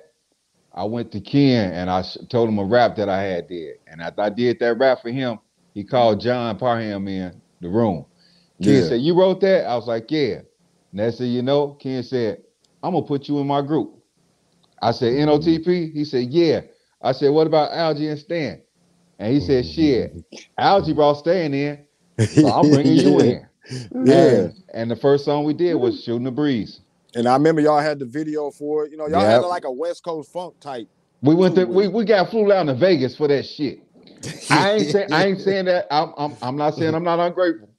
I 0.74 0.86
went 0.86 1.12
to 1.14 1.22
Ken 1.22 1.74
and 1.74 1.90
I 1.90 2.04
told 2.30 2.50
him 2.50 2.60
a 2.60 2.66
rap 2.66 2.96
that 2.98 3.10
I 3.10 3.22
had 3.24 3.48
did. 3.48 3.78
And 3.88 4.02
after 4.02 4.22
I 4.24 4.30
did 4.30 4.60
that 4.60 4.76
rap 4.80 5.02
for 5.02 5.12
him, 5.12 5.40
he 5.74 5.84
called 5.84 6.20
John 6.22 6.58
Parham 6.58 7.08
in 7.08 7.42
the 7.62 7.70
room. 7.70 8.06
Ken 8.62 8.84
Yeah. 8.84 8.84
said, 8.84 9.02
You 9.02 9.16
wrote 9.20 9.42
that? 9.42 9.66
I 9.68 9.76
was 9.76 9.88
like, 9.88 10.12
Yeah. 10.12 10.42
Next 10.94 11.18
thing 11.20 11.32
you 11.32 11.42
know, 11.44 11.70
Ken 11.70 12.04
said, 12.04 12.44
I'm 12.84 12.94
gonna 12.94 13.06
put 13.08 13.30
you 13.30 13.40
in 13.40 13.48
my 13.48 13.62
group. 13.62 13.96
I 14.82 14.92
said, 14.92 15.14
NOTP? 15.14 15.94
He 15.94 16.06
said, 16.06 16.28
Yeah. 16.30 16.62
I 17.02 17.14
said, 17.14 17.30
What 17.32 17.48
about 17.48 17.72
Algie 17.74 18.10
and 18.10 18.20
Stan? 18.20 18.62
And 19.20 19.34
he 19.34 19.40
said, 19.40 19.66
oh, 19.66 19.68
Shit, 19.68 20.18
Algie 20.58 20.94
brought 20.94 21.16
Stan 21.16 21.54
in, 21.54 21.86
so 22.32 22.48
I'm 22.50 22.70
bringing 22.70 22.98
you 22.98 23.20
in. 23.22 23.48
Yeah. 24.04 24.50
And, 24.50 24.54
and 24.74 24.92
the 24.92 24.96
first 24.96 25.26
song 25.26 25.46
we 25.46 25.54
did 25.54 25.76
was 25.76 26.04
Shooting 26.04 26.26
the 26.26 26.32
Breeze. 26.32 26.82
And 27.16 27.28
I 27.28 27.34
remember 27.34 27.62
y'all 27.62 27.80
had 27.80 28.00
the 28.00 28.06
video 28.06 28.52
for 28.52 28.86
it. 28.86 28.92
You 28.92 28.98
know, 28.98 29.08
y'all 29.08 29.26
had 29.26 29.38
Yep. 29.38 29.44
like 29.44 29.66
a 29.66 29.72
West 29.72 30.04
Coast 30.04 30.32
funk 30.32 30.60
type. 30.60 30.88
We 31.22 31.36
went 31.36 31.56
to 31.56 31.66
we, 31.66 31.88
we 31.88 32.06
got 32.06 32.30
flew 32.32 32.50
down 32.50 32.68
to 32.68 32.76
Vegas 32.76 33.16
for 33.18 33.28
that 33.30 33.46
shit. 33.46 33.80
I 34.50 34.74
ain't 34.74 34.88
saying 34.88 35.10
I 35.12 35.26
ain't 35.26 35.42
saying 35.42 35.66
that. 35.66 35.88
I'm 35.92 36.14
I'm, 36.18 36.38
I'm 36.42 36.58
not 36.58 36.76
saying 36.76 36.96
I'm 36.96 37.04
not 37.04 37.20
ungrateful. 37.20 37.70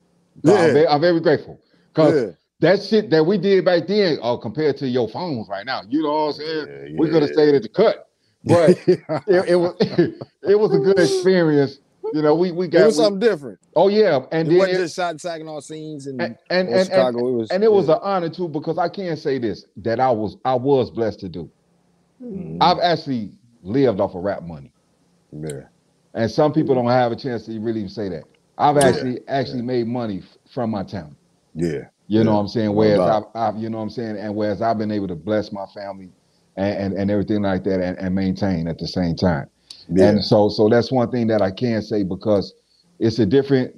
I'm, 0.47 0.73
Yeah. 0.73 0.73
very, 0.73 0.87
I'm 0.88 1.01
very 1.01 1.21
grateful 1.21 1.61
because 1.95 2.17
Yeah. 2.17 2.31
That 2.61 2.83
shit 2.83 3.11
that 3.11 3.25
we 3.25 3.37
did 3.38 3.64
back 3.64 3.87
then, 3.87 4.19
oh, 4.23 4.38
compared 4.38 4.77
to 4.79 4.88
your 4.88 5.09
phones 5.09 5.49
right 5.49 5.67
now, 5.67 5.83
you 5.88 6.03
know 6.03 6.27
what 6.27 6.27
I'm 6.27 6.33
saying? 6.35 6.97
We 6.99 7.09
could 7.11 7.23
have 7.23 7.31
stayed 7.33 7.55
at 7.55 7.62
the 7.62 7.69
cut, 7.69 8.09
but 8.45 8.71
it, 8.87 9.01
it 9.27 9.57
was 9.57 9.75
it 10.43 10.59
was 10.59 10.75
a 10.75 10.79
good 10.79 10.99
experience. 10.99 11.81
You 12.12 12.23
know, 12.23 12.35
we 12.35 12.53
we 12.53 12.69
got 12.69 12.87
we- 12.87 12.93
something 12.93 13.19
different. 13.19 13.59
oh 13.77 13.88
yeah, 13.88 14.21
and 14.31 14.47
it 14.47 14.51
then 14.51 14.59
wasn't 14.59 14.77
it- 14.77 14.83
just 14.83 14.97
shot 14.97 15.12
in 15.12 15.19
Saginaw 15.19 15.61
scenes 15.61 16.07
and, 16.07 16.21
and 16.23 16.37
and, 16.51 16.69
and, 16.69 16.77
and, 16.79 16.87
Chicago. 16.87 17.29
it 17.29 17.33
was 17.33 17.51
and 17.51 17.64
it 17.64 17.73
was 17.73 17.88
an 17.88 17.99
honor 18.03 18.29
too 18.29 18.49
because 18.49 18.79
I 18.79 18.88
can't 18.88 19.19
say 19.19 19.38
this 19.38 19.64
that 19.79 19.99
I 20.01 20.11
was 20.11 20.37
I 20.45 20.55
was 20.55 20.90
blessed 20.90 21.21
to 21.21 21.29
do. 21.29 21.51
Mhm. 22.23 22.59
I've 22.61 22.79
actually 22.79 23.33
lived 23.62 24.01
off 24.01 24.14
of 24.14 24.23
rap 24.23 24.43
money. 24.43 24.71
yeah. 25.33 25.62
And 26.17 26.31
some 26.31 26.53
people 26.53 26.77
don't 26.77 26.87
have 26.87 27.11
a 27.11 27.17
chance 27.17 27.45
to 27.47 27.59
really 27.59 27.81
even 27.81 27.88
say 27.90 28.09
that. 28.11 28.23
I've 28.57 28.77
Yeah, 28.77 28.87
actually 28.87 29.21
actually 29.27 29.62
made 29.62 29.88
money 29.88 30.19
f- 30.23 30.38
from 30.53 30.71
my 30.71 30.85
talent. 30.85 31.17
Yeah. 31.55 31.88
You 32.07 32.23
know 32.23 32.35
what 32.35 32.40
I'm 32.40 32.49
saying? 32.49 32.75
Whereas 32.75 33.01
I've. 33.01 33.25
I've, 33.35 33.57
you 33.57 33.71
know 33.71 33.79
what 33.79 33.85
I'm 33.85 33.90
saying, 33.90 34.17
and 34.19 34.35
whereas 34.35 34.61
I've 34.61 34.79
been 34.79 34.90
able 34.90 35.09
to 35.09 35.14
bless 35.14 35.53
my 35.53 35.64
family 35.75 36.11
and 36.57 36.77
and, 36.77 36.95
and 36.95 37.11
everything 37.11 37.43
like 37.43 37.64
that, 37.64 37.81
and, 37.81 37.99
and 37.99 38.14
maintain 38.14 38.69
at 38.69 38.79
the 38.79 38.87
same 38.87 39.17
time. 39.17 39.49
Yeah. 39.88 40.09
And 40.09 40.25
so 40.25 40.49
so 40.49 40.69
that's 40.69 40.93
one 40.93 41.11
thing 41.11 41.27
that 41.29 41.43
I 41.43 41.51
can 41.51 41.83
say 41.83 42.03
because 42.03 42.55
it's 42.99 43.19
a 43.19 43.27
different 43.27 43.75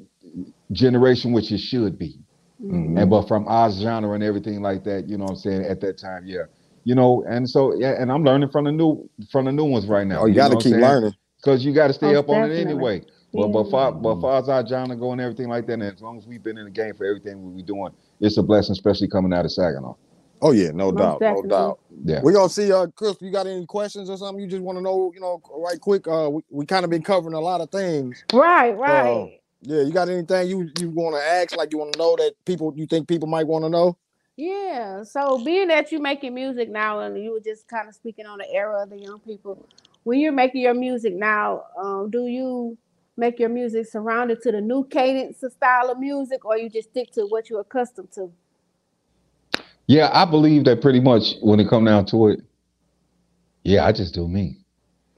generation, 0.73 1.33
which 1.33 1.53
it 1.53 1.59
should 1.59 1.99
be. 1.99 2.19
Mhm. 2.63 3.01
And 3.01 3.11
but 3.11 3.29
from 3.29 3.47
our 3.49 3.71
genre 3.71 4.13
and 4.15 4.25
everything 4.25 4.63
like 4.63 4.85
that, 4.85 5.09
you 5.09 5.19
know 5.19 5.25
what 5.25 5.33
I'm 5.33 5.37
saying, 5.37 5.65
at 5.65 5.81
that 5.83 5.99
time, 5.99 6.25
yeah. 6.27 6.45
You 6.85 6.95
know, 6.95 7.25
and 7.29 7.49
so 7.49 7.75
yeah, 7.75 8.01
and 8.01 8.11
I'm 8.11 8.25
learning 8.25 8.51
from 8.51 8.65
the 8.65 8.73
new 8.73 9.09
from 9.31 9.47
the 9.47 9.53
new 9.53 9.65
ones 9.65 9.87
right 9.87 10.07
now. 10.07 10.23
oh, 10.23 10.27
you, 10.27 10.35
got 10.35 10.51
to 10.51 10.57
keep 10.57 10.77
learning. 10.77 11.13
because 11.37 11.65
you 11.65 11.73
got 11.73 11.89
to 11.89 11.93
stay 11.93 12.13
Most 12.13 12.19
up 12.19 12.29
on 12.31 12.51
it 12.51 12.55
anyway. 12.55 13.03
But 13.37 13.49
but 13.49 13.65
Yeah. 13.67 13.71
far 13.71 13.93
but 13.93 14.21
far 14.21 14.39
as 14.39 14.49
our 14.49 14.67
genre 14.67 14.97
go 14.97 15.13
and 15.13 15.21
everything 15.21 15.49
like 15.49 15.67
that, 15.67 15.75
and 15.75 15.83
as 15.83 16.01
long 16.01 16.19
as 16.19 16.27
we've 16.27 16.43
been 16.43 16.59
in 16.59 16.65
the 16.65 16.71
game 16.71 16.95
for 16.95 17.05
everything 17.05 17.43
we 17.45 17.51
we 17.53 17.63
doing, 17.63 17.93
it's 18.21 18.39
a 18.39 18.43
blessing, 18.43 18.73
especially 18.73 19.09
coming 19.09 19.33
out 19.33 19.45
of 19.45 19.53
Saginaw. 19.53 19.95
Oh 20.43 20.53
yeah, 20.53 20.71
no 20.71 20.91
Most 20.91 20.99
doubt, 20.99 21.21
definitely. 21.21 21.49
no 21.49 21.57
doubt. 21.57 21.81
Yeah. 22.05 22.21
We're 22.23 22.33
gonna 22.33 22.49
see, 22.49 22.73
uh, 22.73 22.87
Chris. 22.95 23.17
You 23.21 23.31
got 23.31 23.47
any 23.47 23.65
questions 23.67 24.11
or 24.11 24.17
something? 24.17 24.43
You 24.43 24.49
just 24.49 24.63
want 24.63 24.79
to 24.79 24.83
know, 24.83 25.13
you 25.15 25.21
know, 25.21 25.41
right 25.57 25.81
quick. 25.81 26.07
Uh, 26.07 26.31
we, 26.31 26.43
we 26.51 26.67
kind 26.67 26.85
of 26.85 26.91
been 26.91 27.03
covering 27.03 27.35
a 27.35 27.41
lot 27.41 27.61
of 27.61 27.71
things. 27.71 28.25
Right, 28.33 28.73
right. 28.73 29.41
Yeah, 29.63 29.83
you 29.83 29.93
got 29.93 30.09
anything 30.09 30.49
you 30.49 30.71
you 30.79 30.91
want 30.91 31.17
to 31.17 31.23
ask, 31.23 31.57
like 31.57 31.73
you 31.73 31.79
want 31.79 31.93
to 31.95 31.99
know 31.99 32.17
that 32.17 32.35
people 32.45 32.73
you 32.77 32.87
think 32.87 33.09
people 33.09 33.29
might 33.29 33.47
want 33.47 33.65
to 33.65 33.69
know? 33.69 33.97
Yeah. 34.37 35.03
So 35.03 35.43
being 35.43 35.69
that 35.69 35.91
you're 35.91 36.01
making 36.01 36.35
music 36.35 36.69
now 36.69 37.01
and 37.01 37.21
you 37.23 37.33
were 37.33 37.41
just 37.41 37.67
kind 37.67 37.89
of 37.89 37.95
speaking 37.95 38.27
on 38.27 38.39
the 38.39 38.51
era 38.53 38.83
of 38.83 38.91
the 38.91 38.99
young 38.99 39.19
people, 39.21 39.67
when 40.05 40.21
you're 40.21 40.33
making 40.33 40.61
your 40.61 40.75
music 40.75 41.15
now, 41.15 41.65
um, 41.83 42.11
do 42.11 42.27
you 42.27 42.77
make 43.17 43.39
your 43.39 43.49
music 43.49 43.87
surrounded 43.87 44.43
to 44.43 44.53
the 44.53 44.61
new 44.61 44.85
cadence 44.85 45.43
of 45.43 45.53
style 45.53 45.91
of 45.91 45.99
music 45.99 46.45
or 46.45 46.57
you 46.57 46.69
just 46.69 46.91
stick 46.91 47.11
to 47.13 47.27
what 47.27 47.49
you're 47.51 47.61
accustomed 47.61 48.13
to? 48.13 48.31
Yeah, 49.87 50.11
I 50.13 50.25
believe 50.25 50.65
that 50.65 50.83
pretty 50.83 51.01
much 51.01 51.35
when 51.43 51.61
it 51.61 51.69
come 51.69 51.85
down 51.85 52.07
to 52.07 52.29
it. 52.29 52.41
Yeah, 53.63 53.85
I 53.85 53.93
just 53.93 54.15
do 54.15 54.29
me. 54.29 54.59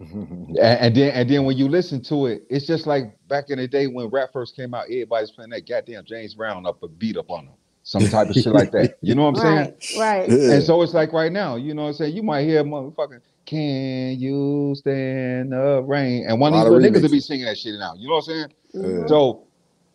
And, 0.00 0.58
and 0.58 0.96
then 0.96 1.10
and 1.12 1.28
then 1.28 1.44
when 1.44 1.56
you 1.56 1.68
listen 1.68 2.02
to 2.04 2.26
it, 2.26 2.44
it's 2.48 2.66
just 2.66 2.86
like 2.86 3.16
back 3.28 3.50
in 3.50 3.58
the 3.58 3.66
day 3.68 3.86
when 3.88 4.08
rap 4.08 4.30
first 4.32 4.56
came 4.56 4.72
out, 4.72 4.84
everybody's 4.84 5.30
playing 5.30 5.50
that 5.50 5.68
goddamn 5.68 6.04
James 6.04 6.34
Brown 6.34 6.66
up 6.66 6.82
a 6.82 6.88
beat 6.88 7.16
up 7.16 7.30
on 7.30 7.46
them. 7.46 7.54
Some 7.82 8.08
type 8.08 8.28
of 8.28 8.36
shit 8.36 8.52
like 8.52 8.70
that. 8.72 8.96
You 9.02 9.14
know 9.14 9.30
what 9.30 9.42
I'm 9.42 9.74
saying? 9.74 9.74
Right, 9.98 10.20
right. 10.20 10.30
Yeah. 10.30 10.52
And 10.52 10.62
so 10.62 10.82
it's 10.82 10.94
like 10.94 11.12
right 11.12 11.32
now, 11.32 11.56
you 11.56 11.74
know 11.74 11.82
what 11.82 11.88
I'm 11.88 11.94
saying? 11.94 12.14
You 12.14 12.22
might 12.22 12.44
hear 12.44 12.62
motherfucking 12.62 13.20
Can 13.48 14.20
you 14.20 14.74
stand 14.76 15.52
the 15.52 15.82
rain? 15.82 16.26
And 16.28 16.38
one 16.38 16.52
of 16.52 16.60
A 16.60 16.64
these 16.64 16.70
little 16.70 16.90
niggas 16.90 17.02
will 17.02 17.10
be 17.10 17.20
singing 17.20 17.46
that 17.46 17.56
shit 17.56 17.78
now. 17.78 17.94
You 17.96 18.06
know 18.06 18.16
what 18.16 18.28
I'm 18.28 18.34
saying? 18.34 18.48
Mhm. 18.74 19.08
So 19.08 19.44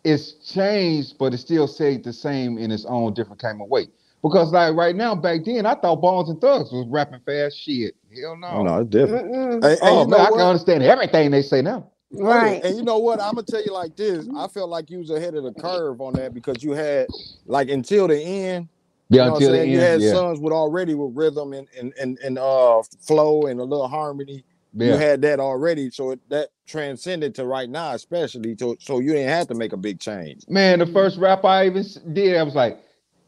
it's 0.02 0.32
changed, 0.52 1.18
but 1.18 1.32
it 1.32 1.38
still 1.38 1.68
stayed 1.68 2.02
the 2.02 2.12
same 2.12 2.58
in 2.58 2.72
its 2.72 2.84
own 2.84 3.14
different 3.14 3.40
kind 3.40 3.62
of 3.62 3.68
way. 3.68 3.86
Because 4.24 4.50
like 4.50 4.74
right 4.74 4.96
now, 4.96 5.14
back 5.14 5.44
then, 5.44 5.66
I 5.66 5.76
thought 5.76 6.00
Bones 6.00 6.30
and 6.30 6.40
Thugs 6.40 6.72
was 6.72 6.88
rapping 6.88 7.20
fast 7.24 7.56
shit. 7.56 7.94
Hell 8.20 8.36
no. 8.36 8.64
No, 8.64 8.80
it's 8.80 8.90
different. 8.90 9.30
Mm-mm. 9.32 9.54
And, 9.54 9.64
and 9.64 9.78
Oh 9.82 10.02
you 10.02 10.08
man, 10.08 10.20
I 10.20 10.30
what? 10.30 10.38
can 10.38 10.46
understand 10.48 10.82
everything 10.82 11.30
they 11.30 11.42
say 11.42 11.62
now. 11.62 11.92
Yeah. 12.10 12.24
Right. 12.24 12.64
And 12.64 12.76
you 12.76 12.82
know 12.82 12.98
what? 12.98 13.20
I'm 13.20 13.34
gonna 13.36 13.44
tell 13.44 13.62
you 13.64 13.72
like 13.72 13.94
this. 13.94 14.26
I 14.36 14.48
felt 14.48 14.68
like 14.68 14.90
you 14.90 14.98
was 14.98 15.10
ahead 15.10 15.36
of 15.36 15.44
the 15.44 15.52
curve 15.52 16.00
on 16.00 16.14
that 16.14 16.34
because 16.34 16.64
you 16.64 16.72
had 16.72 17.06
like 17.46 17.68
until 17.70 18.08
the 18.08 18.20
end. 18.20 18.68
You 19.10 19.18
Yeah, 19.18 19.24
know 19.24 19.32
what 19.32 19.36
I'm 19.38 19.42
until 19.42 19.52
the 19.52 19.60
saying? 19.60 19.62
end. 19.62 19.70
You 19.70 19.80
had 19.80 20.02
yeah. 20.02 20.10
songs 20.10 20.40
with 20.40 20.52
already 20.52 20.94
with 20.94 21.16
rhythm 21.16 21.52
and 21.54 21.68
and 21.78 21.94
and, 22.00 22.18
and 22.24 22.38
uh 22.38 22.82
flow 23.06 23.42
and 23.46 23.60
a 23.60 23.64
little 23.64 23.88
harmony. 23.88 24.44
You 24.80 24.94
had 24.96 25.22
that 25.22 25.40
already, 25.40 25.90
so 25.90 26.12
it, 26.12 26.20
that 26.30 26.50
transcended 26.66 27.34
to 27.36 27.46
right 27.46 27.70
now, 27.70 27.92
especially. 27.94 28.56
So 28.58 28.76
so 28.80 29.00
you 29.00 29.12
didn't 29.12 29.30
have 29.30 29.48
to 29.48 29.54
make 29.54 29.72
a 29.72 29.78
big 29.78 30.00
change. 30.00 30.44
Man, 30.48 30.80
the 30.80 30.86
first 30.86 31.18
rap 31.18 31.44
I 31.44 31.66
even 31.66 31.84
did, 32.12 32.36
I 32.36 32.42
was 32.44 32.54
like, 32.54 32.80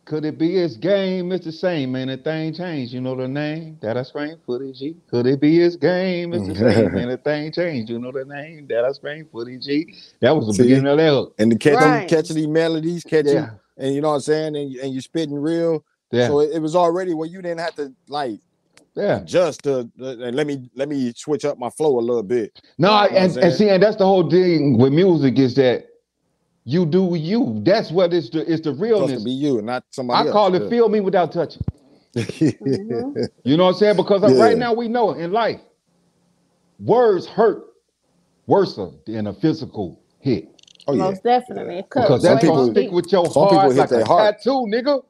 could 0.07 0.25
it 0.25 0.39
be 0.39 0.55
his 0.55 0.77
game? 0.77 1.33
It's 1.33 1.45
the 1.47 1.53
same, 1.53 1.93
man. 1.93 2.09
The 2.09 2.19
thing 2.19 2.55
changed. 2.55 2.93
You 2.95 3.01
know 3.01 3.17
the 3.17 3.29
name 3.29 3.79
that 3.83 3.97
I 3.97 4.03
scream 4.05 4.39
for 4.47 4.59
the 4.59 4.73
G. 4.73 4.97
Could 5.11 5.27
it 5.27 5.41
be 5.41 5.59
his 5.59 5.77
game? 5.77 6.35
It's 6.35 6.47
the 6.49 6.57
same, 6.57 6.93
man. 6.95 7.09
The 7.11 7.19
thing 7.19 7.53
changed. 7.53 7.91
You 7.91 7.99
know 8.01 8.13
the 8.13 8.25
name 8.25 8.67
that 8.69 8.85
I 8.85 8.93
scream 8.93 9.27
for 9.33 9.45
the 9.45 9.59
G. 9.59 9.95
That 10.21 10.37
was 10.37 10.47
the 10.47 10.53
See? 10.53 10.65
beginning 10.65 10.87
of 10.89 10.99
that 10.99 11.11
hook. 11.11 11.35
And 11.39 11.53
the 11.53 11.59
catchy, 11.59 12.01
Right. 12.01 12.03
catchy 12.03 12.35
these 12.35 12.49
melodies, 12.49 13.05
catchy, 13.05 13.37
Yeah. 13.37 13.51
And 13.77 13.95
you 13.95 14.01
know 14.01 14.09
what 14.09 14.15
I'm 14.17 14.21
saying, 14.21 14.57
and, 14.57 14.71
you- 14.71 14.81
and 14.83 14.93
you 14.93 15.01
spitting 15.01 15.35
real. 15.35 15.85
Yeah. 16.13 16.29
So 16.29 16.41
it, 16.41 16.51
it 16.55 16.59
was 16.61 16.77
already 16.77 17.15
where 17.15 17.29
you 17.29 17.43
didn't 17.43 17.61
have 17.61 17.75
to 17.77 17.93
like 18.09 18.39
yeah. 18.95 19.21
just 19.25 19.65
to 19.65 19.81
uh, 20.01 20.07
and 20.19 20.37
let 20.37 20.47
me 20.47 20.71
let 20.77 20.89
me 20.89 21.13
switch 21.17 21.45
up 21.45 21.59
my 21.59 21.69
flow 21.71 21.99
a 21.99 22.01
little 22.01 22.23
bit. 22.23 22.61
No, 22.79 23.03
You 23.05 23.11
know 23.11 23.17
and, 23.17 23.37
and 23.39 23.53
see, 23.55 23.69
and 23.69 23.83
that's 23.83 23.97
the 23.97 24.07
whole 24.07 24.29
thing 24.31 24.79
with 24.79 24.93
music 24.93 25.39
is 25.39 25.55
that 25.57 25.87
you 26.65 26.87
do 26.87 27.15
you. 27.17 27.61
That's 27.65 27.91
what 27.91 28.13
it's 28.15 28.31
the 28.31 28.41
it's 28.41 28.63
the 28.63 28.73
Supposed 28.75 28.81
realness. 28.81 29.19
to 29.19 29.25
be 29.25 29.31
you, 29.33 29.63
not 29.63 29.85
somebody 29.91 30.29
I 30.29 30.33
call 30.33 30.55
it 30.55 30.63
else. 30.63 30.71
feel 30.71 30.89
me 30.89 31.01
without 31.01 31.33
touching. 31.33 31.63
Mhm. 32.15 33.29
You 33.45 33.57
know 33.57 33.65
what 33.65 33.71
I'm 33.71 33.79
saying? 33.79 33.97
Because 33.97 34.23
Yeah. 34.33 34.43
right 34.43 34.57
now 34.57 34.73
we 34.73 34.89
know 34.89 35.13
in 35.13 35.33
life, 35.33 35.61
words 36.81 37.27
hurt 37.27 37.65
worse 38.47 38.79
than 39.07 39.27
a 39.27 39.33
physical 39.35 40.01
hit. 40.21 40.56
Oh 40.89 40.93
yeah. 40.95 41.03
Most 41.05 41.23
definitely. 41.25 41.79
It 41.79 41.91
cuts 41.91 42.07
because 42.07 42.23
Some 42.23 42.35
that's 42.35 42.47
gonna 42.47 42.59
people- 42.63 42.73
stick 42.73 42.93
with 42.93 43.13
your 43.13 43.25
some 43.27 43.33
people 43.49 43.59
heart 43.59 43.73
hit 43.73 43.79
like 43.79 43.89
their 43.91 44.01
a 44.03 44.07
heart. 44.07 44.37
tattoo, 44.39 44.67
nigga. 44.69 45.03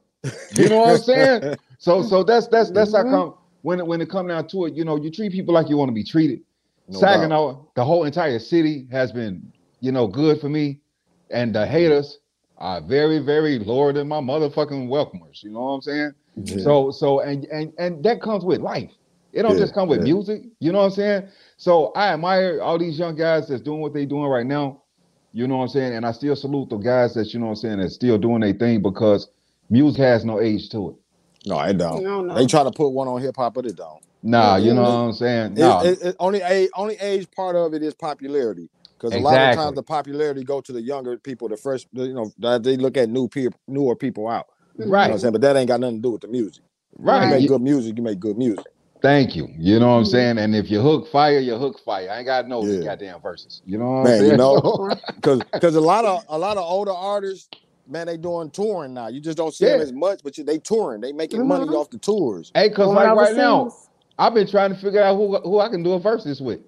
You 0.57 0.69
know 0.69 0.77
what 0.79 0.91
I'm 0.91 0.99
saying? 0.99 1.57
So 1.79 2.03
so 2.03 2.23
that's 2.25 2.47
that's 2.49 2.71
that's 2.71 2.93
Mhm. 2.93 3.05
how 3.05 3.11
come 3.11 3.35
when 3.61 3.79
it 3.81 3.87
when 3.87 4.01
it 4.01 4.09
come 4.09 4.29
down 4.29 4.49
to 4.49 4.65
it, 4.65 4.73
you 4.75 4.83
know, 4.83 4.97
you 4.97 5.11
treat 5.11 5.31
people 5.31 5.53
like 5.53 5.69
you 5.69 5.77
want 5.77 5.91
to 5.91 5.95
be 5.95 6.03
treated. 6.03 6.41
No 6.89 7.01
doubt. 7.01 7.13
Saginaw, 7.17 7.65
the 7.75 7.85
whole 7.85 8.05
entire 8.05 8.39
city 8.39 8.87
has 8.91 9.13
been, 9.13 9.53
you 9.81 9.93
know, 9.93 10.07
good 10.07 10.41
for 10.41 10.49
me, 10.49 10.81
and 11.31 11.55
the 11.55 11.67
haters 11.67 12.19
are 12.57 12.81
very 12.81 13.19
very 13.19 13.59
lower 13.59 13.93
than 13.93 14.09
my 14.09 14.21
motherfucking 14.21 14.89
welcomers. 14.89 15.43
You 15.43 15.51
know 15.51 15.61
what 15.61 15.73
I'm 15.73 15.81
saying? 15.83 16.13
Yeah. 16.37 16.65
So 16.65 16.91
so 16.91 17.21
and 17.21 17.45
and 17.53 17.75
and 17.79 18.03
that 18.05 18.23
comes 18.23 18.43
with 18.43 18.63
life. 18.63 18.91
It 19.35 19.43
don't 19.43 19.53
Yeah, 19.53 19.65
just 19.65 19.75
come 19.75 19.87
with 19.89 19.99
yeah. 19.99 20.15
music. 20.15 20.43
You 20.61 20.73
know 20.73 20.79
what 20.79 20.85
I'm 20.87 20.91
saying? 20.93 21.29
So 21.59 21.93
I 21.95 22.09
admire 22.15 22.63
all 22.63 22.79
these 22.79 22.99
young 22.99 23.17
guys 23.17 23.49
that's 23.49 23.61
doing 23.61 23.83
what 23.83 23.93
they 23.93 24.07
doing 24.07 24.25
right 24.31 24.47
now. 24.47 24.81
You 25.37 25.49
know 25.49 25.59
what 25.59 25.65
I'm 25.65 25.69
saying? 25.71 25.95
And 25.95 26.07
I 26.07 26.13
still 26.13 26.37
salute 26.37 26.71
the 26.71 26.79
guys 26.79 27.15
that 27.15 27.35
you 27.35 27.41
know 27.41 27.47
what 27.49 27.53
I'm 27.53 27.57
saying 27.57 27.79
that's 27.81 27.95
still 27.97 28.19
doing 28.19 28.41
their 28.43 28.55
thing 28.55 28.83
because 28.83 29.29
music 29.71 30.01
has 30.01 30.25
no 30.25 30.41
age 30.41 30.71
to 30.71 30.91
it. 30.91 30.97
no, 31.47 31.61
it 31.61 31.79
don't. 31.79 32.05
No, 32.05 32.23
no. 32.23 32.35
They 32.35 32.47
try 32.47 32.65
to 32.65 32.73
put 32.73 32.91
one 32.91 33.09
on 33.09 33.21
hip 33.23 33.37
hop, 33.37 33.55
but 33.55 33.67
it 33.67 33.77
don't. 33.77 34.03
Nah, 34.23 34.57
you 34.57 34.75
know 34.75 34.83
what 34.83 34.89
I'm 34.89 35.13
saying? 35.15 35.59
It- 35.59 35.61
Nah, 35.61 35.81
it, 35.81 36.03
it- 36.03 36.17
only 36.21 36.41
a 36.41 36.69
only 36.77 36.97
age 36.97 37.31
part 37.33 37.57
of 37.57 37.75
it 37.75 37.83
is 37.83 37.95
popularity. 37.95 38.71
Because 38.99 39.15
a 39.15 39.21
lot 39.21 39.43
of 39.43 39.51
times 39.51 39.75
the 39.77 39.83
popularity 39.83 40.45
go 40.45 40.61
to 40.63 40.73
the 40.73 40.83
younger 40.83 41.19
people, 41.19 41.49
the 41.49 41.57
fresh, 41.59 41.87
you 41.93 42.15
know, 42.15 42.33
they 42.61 42.77
look 42.79 42.97
at 42.97 43.11
new 43.11 43.29
people, 43.29 43.61
newer 43.69 43.97
people 43.97 44.29
out. 44.29 44.47
You 44.79 44.87
know 44.87 45.11
what 45.11 45.15
I'm 45.15 45.19
right, 45.19 45.21
saying? 45.21 45.33
But 45.33 45.43
that 45.43 45.57
ain't 45.57 45.69
got 45.69 45.81
nothing 45.81 45.97
to 45.99 46.03
do 46.03 46.11
with 46.13 46.23
the 46.23 46.29
music. 46.29 46.65
You 47.19 47.27
right. 47.27 47.29
make 47.29 47.47
good 47.47 47.63
music, 47.63 47.97
you 47.99 48.03
make 48.03 48.21
good 48.21 48.39
music. 48.39 48.67
Thank 49.07 49.37
you. 49.37 49.49
You 49.57 49.79
know 49.79 49.87
what 49.89 49.99
I'm 49.99 50.05
saying? 50.05 50.39
And 50.39 50.55
if 50.57 50.71
you 50.71 50.81
hook 50.81 51.09
fire, 51.13 51.39
you 51.39 51.57
hook 51.57 51.79
fire. 51.85 52.11
I 52.11 52.19
ain't 52.19 52.27
got 52.27 52.49
no 52.49 52.63
Yeah. 52.65 52.79
goddamn 52.85 53.21
verses. 53.21 53.63
You 53.65 53.79
know 53.79 53.87
what 53.87 53.99
I'm 53.99 54.07
Man, 54.07 54.19
you 54.25 54.29
saying? 54.29 54.37
know, 54.37 54.61
because 55.17 55.43
because 55.53 55.77
a 55.77 55.81
lot 55.81 56.05
of 56.05 56.25
a 56.29 56.39
lot 56.39 56.57
of 56.57 56.65
older 56.65 56.93
artists, 56.93 57.49
man, 57.87 58.09
they 58.09 58.17
doing 58.17 58.51
touring 58.51 58.95
now. 58.95 59.09
You 59.09 59.21
just 59.21 59.39
don't 59.39 59.55
see 59.55 59.67
them 59.67 59.81
as 59.81 59.93
much, 59.93 60.21
but 60.25 60.37
you, 60.39 60.45
they 60.45 60.59
touring. 60.59 61.01
They 61.01 61.13
making 61.13 61.47
money 61.47 61.67
Mhm. 61.67 61.75
off 61.75 61.91
the 61.91 61.99
tours. 61.99 62.51
hey, 62.55 62.71
cause 62.71 62.87
Going 62.87 62.97
like 62.97 63.09
right 63.17 63.35
now. 63.37 63.73
I've 64.19 64.35
been 64.35 64.49
trying 64.49 64.75
to 64.75 64.81
figure 64.81 65.03
out 65.03 65.17
who 65.17 65.39
who 65.39 65.61
I 65.61 65.69
can 65.69 65.83
do 65.83 65.93
a 65.93 66.01
verses 66.01 66.41
with. 66.41 66.61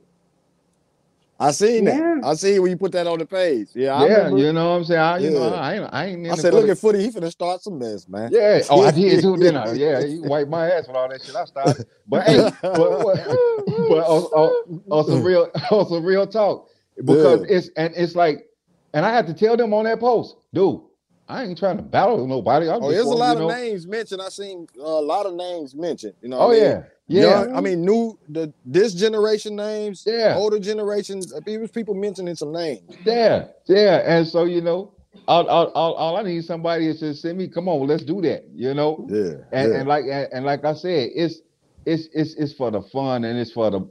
I 1.41 1.53
seen 1.53 1.85
that. 1.85 1.95
Yeah. 1.97 2.29
I 2.29 2.35
seen 2.35 2.61
when 2.63 2.71
you 2.73 2.77
put 2.77 2.91
that 2.93 3.07
on 3.07 3.19
the 3.21 3.27
page. 3.27 3.69
Yeah, 3.75 3.95
I 3.95 4.07
yeah, 4.07 4.17
remember. 4.17 4.39
you 4.39 4.53
know 4.53 4.71
what 4.71 4.77
I'm 4.79 4.85
saying? 4.85 5.01
I, 5.01 5.19
you 5.19 5.31
know, 5.31 5.55
I 5.55 5.75
ain't, 5.75 5.89
I 5.93 6.05
ain't. 6.07 6.27
in 6.27 6.33
I 6.33 6.35
said, 6.35 6.53
look 6.53 6.69
at 6.69 6.79
Footy, 6.79 7.01
he 7.01 7.11
finna 7.11 7.31
start 7.31 7.63
some 7.63 7.79
mess, 7.79 8.09
man. 8.09 8.31
Yeah. 8.33 8.61
Oh, 8.71 8.85
I 8.85 8.91
did 8.91 9.23
too, 9.23 9.37
didn't 9.37 9.57
I? 9.57 9.73
Yeah, 9.73 10.05
he 10.05 10.19
wiped 10.19 10.51
my 10.51 10.69
ass 10.69 10.89
with 10.89 10.97
all 10.97 11.09
that 11.09 11.23
shit 11.23 11.37
I 11.37 11.45
started. 11.45 11.87
But 12.09 12.25
hey, 12.27 12.39
but, 12.63 12.75
but, 12.75 13.27
but 13.27 14.05
on, 14.05 14.83
on, 14.91 15.05
some 15.07 15.23
real 15.23 15.49
on 15.71 15.89
some 15.89 16.05
real 16.05 16.27
talk. 16.27 16.69
Because 17.05 17.41
Yeah. 17.49 17.57
it's 17.57 17.69
and 17.77 17.95
it's 17.97 18.17
like, 18.17 18.49
and 18.93 19.07
I 19.07 19.13
had 19.13 19.27
to 19.29 19.35
tell 19.35 19.57
them 19.57 19.73
on 19.75 19.85
that 19.85 20.01
post, 20.01 20.37
dude, 20.53 20.81
I 21.29 21.45
ain't 21.45 21.57
trying 21.59 21.77
to 21.77 21.83
battle 21.85 22.17
with 22.19 22.27
nobody. 22.29 22.69
I'm 22.69 22.83
Oh, 22.83 22.91
there's 22.91 23.05
a 23.05 23.11
lot 23.11 23.37
of 23.37 23.43
know- 23.43 23.49
names 23.51 23.87
mentioned. 23.87 24.21
I 24.23 24.29
seen 24.31 24.67
a 24.77 24.83
lot 24.83 25.25
of 25.27 25.35
names 25.35 25.75
mentioned. 25.77 26.15
You 26.21 26.31
know. 26.31 26.39
Oh 26.41 26.49
I 26.49 26.53
mean? 26.55 26.63
yeah. 26.63 26.83
Yeah. 27.09 27.45
Young- 27.45 27.57
I 27.57 27.61
mean, 27.61 27.85
new 27.85 28.19
the 28.29 28.53
this 28.67 28.93
generation 28.95 29.57
names. 29.57 30.05
Yeah. 30.07 30.35
Older 30.37 30.59
generations. 30.59 31.33
uh, 31.33 31.41
was 31.59 31.71
people 31.71 31.95
mentioning 31.95 32.35
some 32.37 32.53
names. 32.53 32.83
Yeah, 33.05 33.47
yeah, 33.67 34.03
and 34.05 34.27
so 34.27 34.45
you 34.45 34.61
know, 34.61 34.93
all, 35.27 35.47
all, 35.49 35.67
all, 35.69 35.95
all 35.95 36.17
I 36.19 36.23
need 36.23 36.45
somebody 36.45 36.87
is 36.87 37.01
to 37.01 37.15
send 37.15 37.39
me. 37.39 37.49
Come 37.49 37.67
on, 37.69 37.87
let's 37.87 38.05
do 38.05 38.21
that. 38.23 38.45
You 38.55 38.75
know, 38.75 39.07
Yeah. 39.11 39.45
and, 39.53 39.73
yeah. 39.73 39.79
and 39.81 39.89
like 39.89 40.05
and, 40.05 40.29
and 40.33 40.45
like 40.45 40.65
I 40.65 40.75
said, 40.75 41.11
it's 41.15 41.41
it's 41.87 42.09
it's 42.13 42.35
it's 42.35 42.53
for 42.53 42.71
the 42.71 42.83
fun 42.83 43.25
and 43.25 43.39
it's 43.39 43.53
for 43.53 43.71
the, 43.71 43.89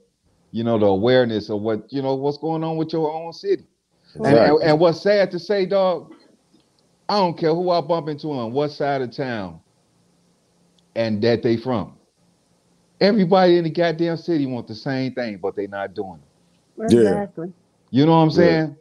you 0.51 0.63
know, 0.63 0.77
the 0.77 0.86
awareness 0.86 1.49
of 1.49 1.62
what 1.62 1.91
you 1.91 2.03
know 2.03 2.13
what's 2.15 2.38
going 2.38 2.63
on 2.63 2.77
with 2.77 2.93
your 2.93 3.12
own 3.12 3.34
city. 3.34 3.65
And, 4.15 4.25
and 4.27 4.62
and 4.63 4.80
what's 4.80 5.01
sad 5.01 5.32
to 5.32 5.39
say, 5.39 5.65
dog, 5.65 6.13
I 7.10 7.17
don't 7.17 7.38
care 7.38 7.53
who 7.53 7.69
I 7.71 7.82
bump 7.82 8.10
into 8.10 8.27
on 8.32 8.51
what 8.53 8.71
side 8.71 9.01
of 9.01 9.12
town, 9.12 9.60
and 10.95 11.21
that 11.23 11.41
they 11.43 11.58
from. 11.58 11.93
Everybody 12.99 13.57
in 13.57 13.63
the 13.63 13.69
goddamn 13.69 14.17
city 14.17 14.45
want 14.45 14.67
the 14.67 14.75
same 14.75 15.13
thing, 15.13 15.38
but 15.38 15.55
they're 15.55 15.67
not 15.67 15.93
doing 15.93 16.19
it. 16.19 16.91
Yeah. 16.93 16.99
Exactly. 16.99 17.53
You 17.91 18.05
know 18.05 18.12
what 18.12 18.17
I'm 18.17 18.29
Yeah. 18.29 18.36
saying? 18.36 18.75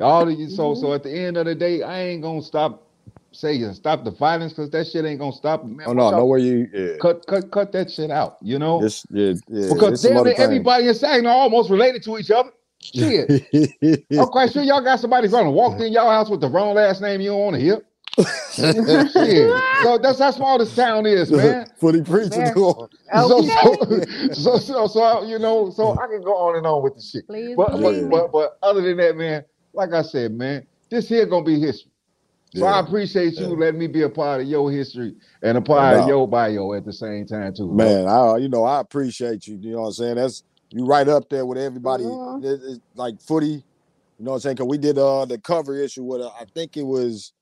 All 0.00 0.28
of 0.28 0.38
you. 0.38 0.48
So 0.48 0.74
so 0.74 0.86
mm-hmm. 0.86 0.94
at 0.94 1.02
the 1.04 1.10
end 1.12 1.36
of 1.36 1.46
the 1.46 1.54
day, 1.54 1.82
I 1.82 2.00
ain't 2.02 2.22
gonna 2.22 2.42
stop 2.42 2.88
saying 3.32 3.72
stop 3.74 4.04
the 4.04 4.10
violence 4.10 4.52
because 4.52 4.70
that 4.70 4.86
shit 4.86 5.04
ain't 5.04 5.18
gonna 5.20 5.32
stop. 5.32 5.64
Man, 5.64 5.86
oh 5.86 5.92
no, 5.92 6.04
what 6.04 6.10
y'all- 6.10 6.18
know 6.20 6.26
where 6.26 6.38
you. 6.38 6.68
Yeah. 6.72 6.96
cut 7.00 7.26
cut 7.26 7.50
cut 7.50 7.72
that 7.72 7.90
shit 7.90 8.10
out. 8.10 8.36
You 8.42 8.58
know, 8.58 8.80
This, 8.80 9.06
yeah, 9.10 9.34
yeah. 9.48 9.72
because 9.72 9.92
it's 9.92 10.02
some 10.02 10.12
damn 10.12 10.20
other 10.20 10.30
it, 10.30 10.38
everybody 10.38 10.88
in 10.88 10.94
Saginaw 10.94 11.30
almost 11.30 11.70
related 11.70 12.02
to 12.04 12.18
each 12.18 12.30
other. 12.30 12.50
Shit, 12.82 13.28
things. 13.80 14.18
I'm 14.18 14.26
quite 14.26 14.52
sure 14.52 14.62
y'all 14.62 14.82
got 14.82 14.98
somebody 14.98 15.28
gonna 15.28 15.52
walk 15.52 15.80
in 15.80 15.92
y'all 15.92 16.10
house 16.10 16.28
with 16.28 16.40
the 16.40 16.48
wrong 16.48 16.74
last 16.74 17.00
name 17.00 17.20
you 17.20 17.30
don't 17.30 17.40
want 17.40 17.54
to 17.54 17.62
hear. 17.62 17.80
Shit. 18.52 19.50
So 19.82 19.98
that's 19.98 20.18
how 20.18 20.30
small 20.30 20.58
this 20.58 20.74
town 20.74 21.06
is, 21.06 21.30
man. 21.32 21.66
Footy 21.80 22.02
preacher 22.02 22.28
Fair. 22.30 22.54
doing. 22.54 22.74
So, 22.74 23.38
Okay. 23.38 24.04
so, 24.34 24.58
so, 24.58 24.58
so, 24.58 24.86
so, 24.86 25.24
you 25.24 25.38
know, 25.38 25.70
so 25.70 25.98
I 25.98 26.06
can 26.06 26.22
go 26.22 26.36
on 26.36 26.56
and 26.56 26.66
on 26.66 26.82
with 26.82 26.96
the 26.96 27.02
shit. 27.02 27.26
Please 27.26 27.56
But, 27.56 27.72
believe 27.72 28.10
but, 28.10 28.30
but, 28.30 28.32
but 28.32 28.58
other 28.62 28.82
than 28.82 28.98
that, 28.98 29.16
man, 29.16 29.44
like 29.72 29.92
I 29.92 30.02
said, 30.02 30.32
man, 30.32 30.66
this 30.90 31.08
here 31.08 31.26
gonna 31.26 31.44
be 31.44 31.58
history. 31.58 31.90
So 32.54 32.66
I 32.66 32.80
appreciate 32.80 33.34
you 33.38 33.46
Yeah. 33.46 33.56
letting 33.56 33.80
me 33.80 33.86
be 33.86 34.02
a 34.02 34.10
part 34.10 34.42
of 34.42 34.46
your 34.46 34.70
history 34.70 35.14
and 35.42 35.56
a 35.56 35.62
part 35.62 35.94
doubt. 35.94 36.02
of 36.02 36.08
your 36.08 36.28
bio 36.28 36.74
at 36.74 36.84
the 36.84 36.92
same 36.92 37.26
time 37.26 37.54
too. 37.54 37.72
Man, 37.72 38.06
I 38.06 38.36
you 38.36 38.50
know 38.50 38.64
I 38.64 38.80
appreciate 38.80 39.46
you. 39.46 39.56
You 39.56 39.72
know 39.72 39.80
what 39.82 39.86
I'm 39.88 39.92
saying? 39.94 40.16
That's 40.16 40.44
you 40.70 40.84
right 40.84 41.08
up 41.08 41.30
there 41.30 41.46
with 41.46 41.56
everybody. 41.56 42.04
Mhm. 42.04 42.44
It- 42.44 42.60
it's 42.62 42.80
like 42.94 43.20
footy. 43.22 43.64
You 44.18 44.24
know 44.26 44.32
what 44.32 44.34
I'm 44.36 44.40
saying? 44.40 44.56
Cause 44.58 44.66
we 44.66 44.76
did 44.76 44.98
uh 44.98 45.24
the 45.24 45.38
cover 45.38 45.76
issue 45.80 46.04
with 46.04 46.20
uh, 46.20 46.28
I 46.28 46.44
think 46.54 46.76
it 46.76 46.82
was 46.84 47.32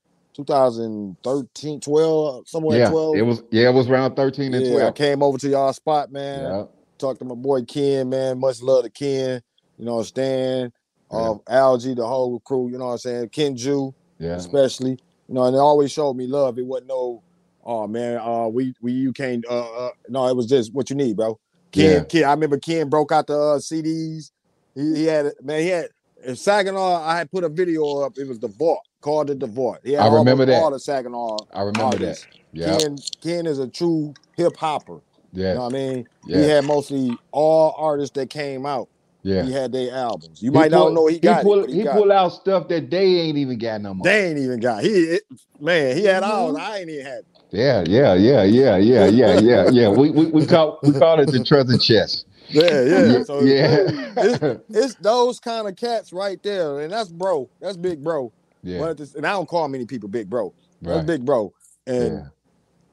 2013, 0.45 1.81
12, 1.81 2.49
somewhere 2.49 2.79
yeah, 2.79 2.91
12. 2.91 3.17
it 3.17 3.23
was 3.23 3.43
yeah, 3.51 3.69
it 3.69 3.75
was 3.75 3.89
around 3.89 4.15
13 4.17 4.55
and 4.55 4.67
yeah, 4.67 4.87
I 4.89 4.93
came 4.93 5.23
over 5.23 5.39
to 5.39 5.49
y'all 5.49 5.73
spot, 5.73 6.11
man. 6.13 6.43
Yeah. 6.43 6.65
Talked 6.99 7.21
to 7.21 7.25
my 7.25 7.35
boy 7.35 7.63
Ken, 7.63 8.09
man. 8.11 8.39
Much 8.39 8.61
love 8.63 8.85
to 8.85 8.91
Ken. 8.91 9.41
You 9.79 9.85
know, 9.87 10.03
Stan, 10.03 10.73
Yeah. 11.11 11.19
uh, 11.19 11.35
Algie, 11.49 11.95
the 11.95 12.07
whole 12.07 12.41
crew. 12.41 12.69
You 12.71 12.77
know 12.79 12.87
what 12.87 12.93
I'm 12.93 12.99
saying? 12.99 13.29
Ken 13.31 13.57
Jew, 13.57 13.95
Yeah. 14.19 14.35
especially. 14.35 14.99
You 15.29 15.35
know, 15.35 15.45
and 15.45 15.55
they 15.55 15.59
always 15.61 15.91
showed 15.93 16.15
me 16.15 16.27
love. 16.27 16.59
It 16.59 16.67
wasn't 16.67 16.89
no, 16.89 17.23
oh 17.65 17.87
man, 17.87 18.19
uh, 18.19 18.49
we 18.49 18.75
we 18.83 18.93
you 18.93 19.13
can't. 19.13 19.45
Uh, 19.49 19.87
uh, 19.87 19.91
no, 20.09 20.27
it 20.29 20.37
was 20.37 20.47
just 20.47 20.75
what 20.75 20.91
you 20.91 20.97
need, 20.97 21.17
bro. 21.17 21.39
Ken, 21.73 21.85
Yeah. 21.85 22.05
Ken. 22.05 22.25
I 22.25 22.33
remember 22.33 22.59
Ken 22.59 22.89
broke 22.89 23.13
out 23.13 23.27
the 23.29 23.39
uh, 23.39 23.59
CDs. 23.59 24.31
He, 24.75 24.95
he 24.97 25.05
had 25.05 25.33
man, 25.43 25.61
he 25.63 25.69
had 25.69 25.89
in 26.25 26.37
Saginaw. 26.37 27.03
I 27.03 27.17
had 27.19 27.31
put 27.31 27.45
a 27.45 27.49
video 27.49 28.01
up. 28.01 28.17
It 28.19 28.27
was 28.29 28.39
the 28.39 28.49
Vault, 28.49 28.81
called 29.01 29.31
it 29.31 29.41
the 29.41 29.47
Vault. 29.47 29.79
Yeah, 29.85 30.05
I 30.05 30.15
remember 30.15 30.47
that. 30.47 30.55
all 30.63 30.71
the 30.71 30.81
Saginaw. 30.81 31.39
I 31.53 31.61
remember 31.61 31.83
artists. 31.85 32.25
that. 32.25 32.39
Yeah. 32.53 32.79
Ken, 32.79 32.97
Ken 33.23 33.47
is 33.47 33.59
a 33.59 33.69
true 33.69 34.15
hip 34.37 34.57
hopper. 34.57 35.01
You 35.33 35.45
know 35.45 35.61
what 35.65 35.67
I 35.75 35.77
mean? 35.77 36.09
He 36.27 36.33
had 36.33 36.65
mostly 36.65 37.17
all 37.31 37.75
artists 37.79 38.15
that 38.17 38.31
came 38.31 38.67
out. 38.67 38.89
Yeah. 39.23 39.43
He 39.45 39.53
had 39.53 39.71
their 39.71 39.95
albums. 39.95 40.43
You 40.43 40.51
He 40.51 40.59
might 40.59 40.73
pull- 40.73 40.87
not 40.87 40.95
know 40.95 41.07
he 41.07 41.19
got 41.19 41.43
pull, 41.43 41.65
it, 41.65 41.71
he, 41.71 41.77
he 41.77 41.85
got 41.85 41.97
pull 41.97 42.11
out 42.11 42.31
stuff 42.33 42.69
that 42.69 42.91
they 42.91 43.05
ain't 43.05 43.37
even 43.37 43.59
got 43.59 43.81
no 43.83 43.95
more. 43.95 44.05
They 44.05 44.31
ain't 44.31 44.39
even 44.39 44.61
got. 44.61 44.83
He 44.83 44.89
it, 44.89 45.23
man. 45.61 45.97
He 45.97 46.05
had 46.05 46.23
ours. 46.23 46.57
Mhm. 46.57 46.61
I 46.61 46.79
ain't 46.79 46.89
even 46.91 47.05
had. 47.05 47.21
Yeah, 47.51 47.85
yeah, 47.87 48.15
yeah, 48.15 48.45
yeah, 48.45 48.77
yeah, 48.79 49.07
yeah, 49.07 49.39
yeah, 49.41 49.69
yeah. 49.71 49.89
We 49.89 50.11
we 50.11 50.27
we 50.27 50.47
call 50.47 50.79
we 50.83 50.93
call 50.93 51.21
it 51.21 51.31
the 51.31 51.45
treasure 51.45 51.77
chest. 51.79 52.27
Yeah, 52.51 52.83
yeah. 52.83 53.23
So 53.25 53.41
yeah. 53.43 53.87
it's, 54.17 54.63
it's 54.69 54.95
those 54.97 55.41
kind 55.41 55.69
of 55.69 55.77
cats 55.77 56.13
right 56.13 56.43
there, 56.43 56.81
and 56.81 56.93
that's 56.93 57.11
bro. 57.11 57.49
That's 57.61 57.77
big 57.77 58.03
bro. 58.03 58.33
yeah. 58.63 58.79
But 58.81 58.99
this, 58.99 59.15
and 59.15 59.27
I 59.27 59.33
don't 59.33 59.49
call 59.49 59.69
many 59.69 59.87
people 59.87 60.09
big 60.09 60.29
bro. 60.29 60.53
That's 60.83 60.99
Right. 60.99 61.07
big 61.07 61.25
bro. 61.25 61.53
And 61.87 62.15
Yeah. 62.15 62.27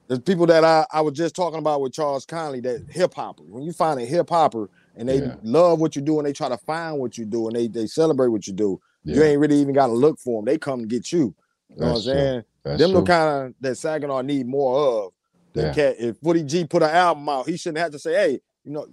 there's 0.08 0.20
people 0.22 0.46
that 0.48 0.64
I, 0.64 0.86
I 0.92 1.02
was 1.02 1.14
just 1.14 1.36
talking 1.36 1.60
about 1.60 1.82
with 1.82 1.94
Charles 1.94 2.26
Conley 2.26 2.60
that 2.62 2.86
hip 2.90 3.14
hopper. 3.14 3.44
When 3.44 3.64
you 3.64 3.74
find 3.74 4.00
a 4.00 4.06
hip 4.06 4.30
hopper 4.30 4.70
and 4.96 5.08
they 5.10 5.20
Yeah. 5.20 5.36
love 5.44 5.80
what 5.80 5.96
you 5.96 6.02
do 6.02 6.20
and 6.20 6.28
they 6.28 6.34
try 6.34 6.50
to 6.50 6.58
find 6.58 7.00
what 7.00 7.18
you 7.18 7.26
do 7.26 7.48
and 7.48 7.56
they 7.56 7.68
they 7.68 7.88
celebrate 7.88 8.28
what 8.30 8.48
you 8.48 8.54
do, 8.54 8.80
you 9.04 9.24
ain't 9.24 9.40
really 9.40 9.56
even 9.58 9.74
got 9.74 9.88
to 9.88 9.94
look 9.94 10.20
for 10.20 10.42
them. 10.42 10.46
They 10.46 10.58
come 10.58 10.82
to 10.82 10.86
get 10.86 11.12
you. 11.14 11.34
You 11.70 11.76
know 11.78 11.94
That's 11.94 12.06
what 12.06 12.12
I'm 12.14 12.18
saying? 12.18 12.44
That's 12.64 12.80
them 12.82 12.92
true. 12.92 13.00
the 13.02 13.06
kind 13.06 13.48
of 13.48 13.54
that 13.62 13.76
Saginaw 13.78 14.22
need 14.22 14.48
more 14.48 14.78
of. 15.06 15.12
The 15.54 15.62
Yeah. 15.64 15.74
cat, 15.74 15.96
if 16.00 16.18
Footy 16.18 16.44
G 16.44 16.66
put 16.66 16.84
an 16.84 16.90
album 16.90 17.28
out, 17.30 17.48
he 17.48 17.56
shouldn't 17.58 17.80
have 17.80 17.92
to 17.94 18.00
say, 18.00 18.14
"Hey, 18.14 18.40
you 18.64 18.72
know, 18.72 18.88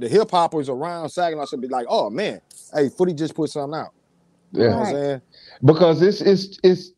the 0.00 0.08
hip 0.08 0.30
hoppers 0.30 0.68
around 0.68 1.10
Saginaw 1.10 1.46
should 1.46 1.60
be 1.60 1.68
like, 1.68 1.86
oh 1.88 2.10
man, 2.10 2.40
hey, 2.74 2.88
Footy 2.90 3.14
just 3.14 3.34
put 3.34 3.50
something 3.50 3.78
out." 3.78 3.90
You 4.52 4.64
know 4.64 4.70
Yeah. 4.70 4.76
what 4.76 4.88
I'm 4.88 4.94
saying? 4.96 5.22
because 5.64 6.02
it's 6.02 6.20
it's 6.22 6.58
it's 6.64 6.92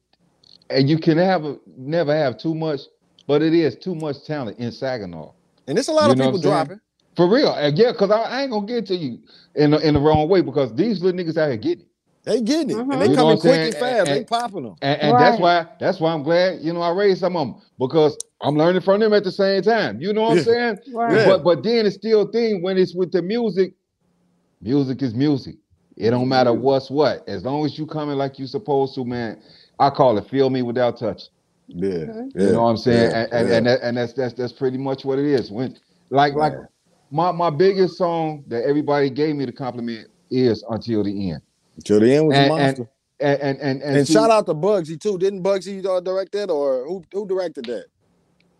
and 0.71 0.89
you 0.89 0.99
can 0.99 1.19
have 1.19 1.45
a, 1.45 1.59
never 1.77 2.15
have 2.17 2.39
too 2.39 2.55
much, 2.55 2.81
but 3.27 3.43
it 3.43 3.55
is 3.55 3.77
too 3.77 3.95
much 3.95 4.25
talent 4.27 4.59
in 4.59 4.73
Saginaw. 4.73 5.33
And 5.69 5.79
it's 5.79 5.89
a 5.89 5.93
lot 5.93 6.09
You 6.09 6.13
of 6.13 6.17
people 6.19 6.33
what 6.33 6.43
dropping. 6.43 6.81
For 7.17 7.29
real. 7.29 7.53
And 7.55 7.77
yeah, 7.77 7.93
because 7.93 8.11
I, 8.11 8.23
I 8.23 8.43
ain't 8.43 8.51
gonna 8.51 8.67
get 8.67 8.87
to 8.87 8.97
you 8.97 9.19
in 9.55 9.73
the, 9.73 9.79
in 9.87 9.95
the 9.95 10.01
wrong 10.01 10.29
way 10.29 10.41
because 10.41 10.75
these 10.75 11.03
little 11.03 11.19
niggas 11.21 11.37
out 11.37 11.49
here 11.49 11.57
getting 11.59 11.85
it. 11.85 11.89
They 12.25 12.41
getting 12.41 12.71
it, 12.71 12.77
Mhm. 12.77 12.93
and 12.93 13.03
they 13.03 13.09
You 13.09 13.17
coming 13.17 13.39
quick 13.39 13.65
and 13.65 13.75
fast. 13.75 14.07
they 14.07 14.25
popping 14.25 14.63
them. 14.65 14.77
And, 14.81 15.01
and 15.01 15.21
that's 15.21 15.39
why 15.39 15.67
that's 15.81 16.01
why 16.01 16.13
I'm 16.13 16.23
glad, 16.23 16.61
you 16.61 16.73
know, 16.73 16.81
I 16.83 16.91
raised 16.91 17.21
some 17.21 17.37
of 17.37 17.47
them 17.49 17.63
because 17.79 18.17
I'm 18.43 18.57
learning 18.57 18.83
from 18.83 19.01
them 19.01 19.13
at 19.13 19.25
the 19.25 19.33
same 19.33 19.63
time. 19.63 20.01
You 20.01 20.13
know 20.13 20.23
what 20.23 20.35
Yeah. 20.35 20.39
I'm 20.39 20.45
saying? 20.45 20.79
Right. 20.95 21.17
Yeah. 21.17 21.27
But 21.27 21.45
but 21.45 21.63
then 21.63 21.87
it's 21.87 21.97
still 21.97 22.23
a 22.23 22.33
thing 22.33 22.63
when 22.63 22.77
it's 22.79 22.95
with 22.95 23.13
the 23.13 23.23
music, 23.23 23.75
music 24.61 25.03
is 25.03 25.15
music. 25.15 25.57
It 25.97 26.11
don't 26.11 26.29
matter 26.29 26.53
what's 26.53 26.91
what. 26.91 27.27
As 27.29 27.45
long 27.45 27.65
as 27.65 27.79
you 27.79 27.87
coming 27.87 28.17
like 28.17 28.39
you 28.39 28.47
supposed 28.47 28.95
to, 28.97 29.05
man. 29.05 29.41
I 29.79 29.91
call 29.91 30.17
it 30.19 30.27
feel 30.29 30.49
me 30.51 30.63
without 30.63 30.99
touch. 30.99 31.25
Yeah, 31.69 31.89
Mhm. 31.91 32.33
yeah, 32.35 32.43
You 32.47 32.53
know 32.53 32.63
what 32.63 32.69
I'm 32.71 32.77
saying? 32.77 33.11
yeah, 33.11 33.23
and 33.25 33.33
and, 33.33 33.49
yeah. 33.49 33.57
and, 33.57 33.67
that, 33.67 33.81
and 33.83 33.97
that's 33.97 34.13
that's 34.13 34.35
that's 34.35 34.53
pretty 34.53 34.79
much 34.79 35.05
what 35.05 35.19
it 35.19 35.25
is. 35.25 35.51
When 35.51 35.77
like 36.11 36.35
like 36.35 36.53
my 37.11 37.31
my 37.33 37.51
biggest 37.51 37.97
song 37.97 38.45
that 38.49 38.65
everybody 38.65 39.11
gave 39.11 39.37
me 39.37 39.45
the 39.45 39.53
compliment 39.53 40.09
is 40.31 40.65
until 40.71 41.03
the 41.05 41.31
end. 41.31 41.43
Until 41.77 42.01
the 42.01 42.15
end 42.15 42.29
was 42.29 42.37
a 42.37 42.41
and- 42.41 42.49
monster. 42.49 42.89
And 43.21 43.41
and 43.41 43.59
and, 43.61 43.83
and, 43.83 43.97
And, 43.99 44.07
see- 44.07 44.15
shout 44.15 44.31
out 44.33 44.47
to 44.47 44.55
Bugsy 44.55 44.99
too. 45.01 45.17
Didn't 45.17 45.45
Bugsy 45.45 45.85
uh, 45.87 46.01
direct 46.01 46.33
that, 46.33 46.51
or 46.51 46.85
who 46.89 47.05
who 47.13 47.25
directed 47.27 47.67
that? 47.67 47.85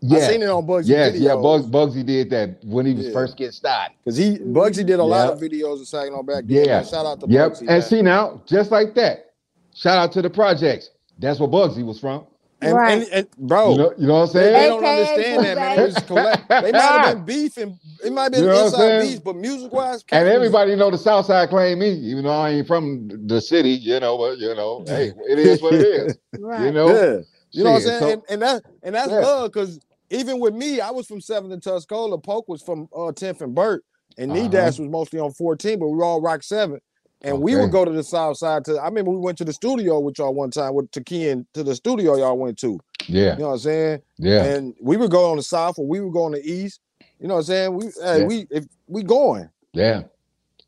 Yeah, 0.05 0.17
I 0.17 0.21
seen 0.31 0.41
it 0.41 0.49
on 0.49 0.65
Bugsy 0.67 0.87
yes, 0.87 1.15
yeah. 1.15 1.31
videos. 1.31 1.43
Bugs, 1.43 1.65
Bugsy 1.95 2.05
did 2.05 2.29
that 2.31 2.63
when 2.65 2.85
he 2.85 2.93
was 2.93 3.07
Yeah. 3.07 3.13
first 3.13 3.37
getting 3.37 3.51
started. 3.53 3.95
Cause 4.03 4.17
he 4.17 4.37
Bugsy 4.37 4.85
did 4.85 4.99
a 4.99 5.03
lot 5.03 5.29
of 5.31 5.39
videos 5.39 5.81
of 5.81 6.13
on 6.13 6.25
back 6.25 6.43
then. 6.45 6.65
Yeah. 6.65 6.77
man. 6.77 6.85
Shout 6.85 7.05
out 7.05 7.19
to 7.21 7.27
Yep. 7.29 7.51
Bugsy. 7.51 7.59
and 7.59 7.67
man. 7.67 7.81
see 7.81 8.01
now, 8.01 8.41
just 8.45 8.69
like 8.71 8.95
that. 8.95 9.31
Shout 9.73 9.97
out 9.97 10.11
to 10.13 10.21
the 10.21 10.29
projects. 10.29 10.89
That's 11.19 11.39
where 11.39 11.49
Bugsy 11.49 11.85
was 11.85 11.99
from. 11.99 12.25
and, 12.61 12.73
Right. 12.75 13.03
and, 13.03 13.07
and 13.11 13.27
bro, 13.37 13.71
You 13.71 13.77
know, 13.77 13.93
you 13.97 14.07
know 14.07 14.13
what 14.13 14.19
I'm 14.21 14.27
saying? 14.27 14.53
they 14.53 14.67
don't 14.67 14.85
understand 14.85 15.45
that, 15.45 15.55
man. 15.57 15.79
It 15.79 15.83
was 15.85 15.95
collect, 16.05 16.49
they 16.49 16.71
might 16.71 16.81
have 16.81 17.15
been 17.17 17.25
beefing. 17.25 17.79
It 18.05 18.13
might 18.13 18.23
have 18.23 18.31
been 18.33 18.41
You 18.43 18.47
know 18.47 18.55
what 18.55 18.65
inside 18.65 18.77
saying? 19.01 19.11
beef, 19.11 19.23
but 19.23 19.35
music 19.35 19.71
wise, 19.73 20.03
And 20.11 20.27
everybody 20.29 20.75
know 20.75 20.89
the 20.91 20.97
South 20.97 21.25
Side 21.25 21.49
claim 21.49 21.79
me, 21.79 21.89
even 21.91 22.23
though 22.23 22.29
I 22.31 22.51
ain't 22.51 22.67
from 22.67 23.09
the 23.27 23.41
city, 23.41 23.71
you 23.71 23.99
know, 23.99 24.17
but 24.17 24.37
you 24.37 24.53
know, 24.55 24.83
hey, 24.87 25.11
it 25.29 25.39
is 25.39 25.61
what 25.61 25.73
it 25.73 25.81
is. 25.85 26.17
Right. 26.39 26.61
You 26.65 26.71
know? 26.71 26.87
Yeah. 26.87 27.19
You 27.51 27.63
know 27.65 27.71
what 27.71 27.75
I'm 27.77 27.81
saying? 27.83 27.99
so- 27.99 28.09
and, 28.11 28.21
and 28.29 28.41
that 28.41 28.63
and 28.81 28.95
that's 28.95 29.11
Yeah. 29.11 29.19
love 29.19 29.51
because 29.51 29.79
even 30.13 30.39
with 30.39 30.53
me, 30.53 30.79
I 30.81 30.91
was 30.91 31.07
from 31.07 31.21
Seventh 31.21 31.53
and 31.53 31.61
Tuscola. 31.61 32.23
Poke 32.23 32.47
was 32.47 32.61
from 32.61 32.87
uh 32.95 33.11
10th 33.11 33.41
and 33.41 33.55
Burt, 33.55 33.83
and 34.17 34.31
Knee 34.31 34.41
Uh-huh. 34.41 34.49
Dash 34.49 34.79
was 34.79 34.89
mostly 34.89 35.19
on 35.19 35.33
14, 35.33 35.79
but 35.79 35.87
we 35.89 35.97
were 35.97 36.05
all 36.05 36.21
rock 36.21 36.43
seven. 36.43 36.79
And 37.23 37.41
we 37.41 37.55
would 37.55 37.71
go 37.71 37.85
to 37.85 37.91
the 37.91 38.03
south 38.03 38.37
side 38.37 38.65
to 38.65 38.75
I 38.77 38.85
remember 38.85 39.11
we 39.11 39.17
went 39.17 39.37
to 39.39 39.45
the 39.45 39.53
studio 39.53 39.99
with 39.99 40.19
y'all 40.19 40.33
one 40.33 40.51
time 40.51 40.73
with 40.75 40.91
Takian 40.91 41.45
to 41.53 41.63
the 41.63 41.75
studio 41.75 42.17
y'all 42.17 42.37
went 42.37 42.57
to. 42.59 42.79
Yeah, 43.07 43.37
You 43.37 43.43
know 43.43 43.47
what 43.49 43.53
I'm 43.55 43.59
saying? 43.59 44.01
yeah. 44.17 44.43
And 44.43 44.75
we 44.81 44.97
would 44.97 45.11
go 45.11 45.31
on 45.31 45.37
the 45.37 45.43
south 45.43 45.79
or 45.79 45.87
we 45.87 46.01
would 46.01 46.13
go 46.13 46.23
on 46.25 46.33
the 46.33 46.43
east. 46.45 46.81
You 47.19 47.27
know 47.27 47.35
what 47.35 47.39
I'm 47.41 47.45
saying? 47.45 47.73
We 47.75 47.85
hey, 48.03 48.21
Yeah. 48.21 48.25
we 48.25 48.47
if 48.51 48.65
we 48.87 49.03
going. 49.03 49.49
Yeah, 49.73 50.03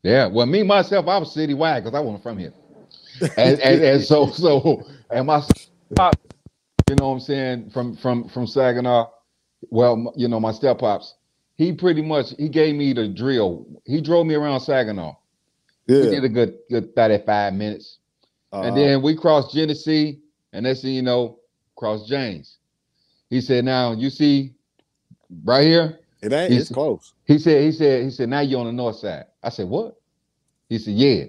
yeah. 0.02 0.26
Well, 0.26 0.46
me 0.46 0.62
myself, 0.62 1.06
I 1.08 1.18
was 1.18 1.34
citywide 1.34 1.84
because 1.84 1.94
I 1.94 2.00
wasn't 2.00 2.22
from 2.22 2.38
here, 2.38 2.52
and, 3.36 3.58
and 3.60 3.82
and 3.82 4.02
so 4.02 4.30
so 4.30 4.82
and 5.10 5.26
my 5.26 5.42
pop, 5.94 6.14
you 6.88 6.96
know 6.96 7.08
what 7.08 7.14
I'm 7.14 7.20
saying 7.20 7.70
from 7.70 7.96
from 7.96 8.28
from 8.28 8.46
Saginaw. 8.46 9.08
Well, 9.70 10.12
you 10.16 10.28
know 10.28 10.40
my 10.40 10.52
step 10.52 10.78
pops. 10.78 11.14
He 11.56 11.72
pretty 11.72 12.02
much 12.02 12.34
he 12.38 12.48
gave 12.48 12.74
me 12.76 12.92
the 12.92 13.08
drill. 13.08 13.66
He 13.84 14.00
drove 14.00 14.26
me 14.26 14.34
around 14.34 14.60
Saginaw. 14.60 15.14
We 15.88 15.94
did 16.10 16.24
a 16.24 16.28
good 16.28 16.58
good 16.70 16.94
35 16.94 17.54
minutes, 17.54 17.98
Uh, 18.52 18.62
and 18.62 18.76
then 18.76 19.02
we 19.02 19.14
crossed 19.16 19.54
Genesee, 19.54 20.20
and 20.52 20.64
next 20.64 20.82
thing 20.82 20.94
you 20.94 21.02
know, 21.02 21.38
crossed 21.76 22.08
James. 22.08 22.58
He 23.30 23.40
said, 23.40 23.64
"Now 23.64 23.92
you 23.92 24.10
see, 24.10 24.54
right 25.44 25.64
here." 25.64 26.00
it 26.22 26.32
ain't 26.32 26.50
he's- 26.50 26.62
it's 26.62 26.70
close. 26.72 27.12
He 27.26 27.38
said, 27.38 27.62
he 27.62 27.72
said, 27.72 28.04
he 28.04 28.10
said, 28.10 28.28
now 28.28 28.40
you're 28.40 28.60
on 28.60 28.66
the 28.66 28.72
north 28.72 28.96
side. 28.96 29.26
I 29.42 29.48
said, 29.50 29.68
what? 29.68 29.96
He 30.68 30.78
said, 30.78 30.94
yeah. 30.94 31.24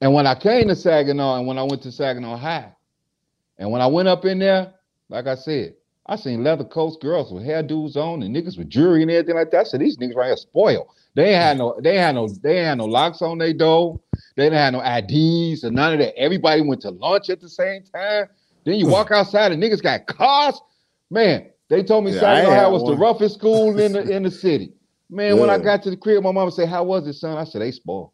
And 0.00 0.12
when 0.12 0.26
I 0.26 0.34
came 0.34 0.68
to 0.68 0.76
Saginaw 0.76 1.38
and 1.38 1.46
when 1.46 1.56
I 1.58 1.62
went 1.62 1.82
to 1.82 1.90
Saginaw 1.92 2.36
High, 2.36 2.70
and 3.58 3.70
when 3.70 3.80
I 3.80 3.86
went 3.86 4.08
up 4.08 4.24
in 4.24 4.38
there, 4.40 4.74
like 5.08 5.26
I 5.26 5.34
said, 5.36 5.74
I 6.06 6.16
seen 6.16 6.44
leather 6.44 6.64
coats, 6.64 6.96
girls 7.00 7.32
with 7.32 7.44
hairdos 7.44 7.96
on, 7.96 8.22
and 8.22 8.34
niggas 8.34 8.58
with 8.58 8.68
jewelry 8.68 9.02
and 9.02 9.10
everything 9.10 9.36
like 9.36 9.50
that. 9.52 9.60
I 9.60 9.64
said, 9.64 9.80
these 9.80 9.96
niggas 9.96 10.16
right 10.16 10.26
here 10.26 10.36
spoiled. 10.36 10.88
They 11.14 11.32
had 11.32 11.58
no, 11.58 11.78
they 11.82 11.96
had 11.96 12.14
no, 12.14 12.28
they 12.28 12.58
had 12.58 12.78
no 12.78 12.84
locks 12.84 13.22
on 13.22 13.38
their 13.38 13.54
door. 13.54 14.00
They 14.36 14.44
didn't 14.44 14.58
have 14.58 14.72
no 14.74 14.80
IDs 14.80 15.64
or 15.64 15.70
none 15.70 15.94
of 15.94 15.98
that. 16.00 16.18
Everybody 16.18 16.60
went 16.62 16.82
to 16.82 16.90
lunch 16.90 17.30
at 17.30 17.40
the 17.40 17.48
same 17.48 17.84
time. 17.84 18.26
Then 18.64 18.76
you 18.76 18.86
walk 18.86 19.10
outside 19.12 19.52
and 19.52 19.62
niggas 19.62 19.82
got 19.82 20.06
cars. 20.06 20.60
Man, 21.10 21.50
they 21.70 21.82
told 21.82 22.04
me 22.04 22.12
Yeah, 22.12 22.20
I 22.20 22.20
Saginaw 22.20 22.42
ain't 22.42 22.52
High 22.52 22.66
had 22.66 22.66
was 22.68 22.84
the 22.84 22.94
roughest 22.94 23.36
school 23.36 23.78
in 23.78 23.92
the 23.92 24.02
in 24.06 24.24
the 24.24 24.30
city. 24.30 24.72
Man, 25.10 25.38
when 25.38 25.50
I 25.50 25.58
got 25.58 25.82
to 25.84 25.90
the 25.90 25.96
crib, 25.96 26.22
my 26.22 26.32
mama 26.32 26.50
said, 26.50 26.68
How 26.68 26.84
was 26.84 27.06
it, 27.06 27.14
son? 27.14 27.38
I 27.38 27.44
said, 27.44 27.62
They 27.62 27.70
spoiled. 27.70 28.10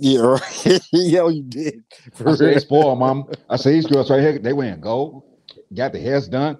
Yeah, 0.00 0.20
right. 0.20 0.80
Yo, 0.92 1.28
you 1.28 1.42
did. 1.44 1.84
For 2.14 2.28
I 2.28 2.34
said, 2.34 2.48
They 2.48 2.58
spoiled, 2.58 2.98
mom. 2.98 3.30
I 3.48 3.56
said, 3.56 3.74
These 3.74 3.86
girls 3.86 4.10
right 4.10 4.20
here, 4.20 4.38
they 4.38 4.52
wearing 4.52 4.80
gold, 4.80 5.22
got 5.74 5.92
the 5.92 6.00
hairs 6.00 6.28
done. 6.28 6.58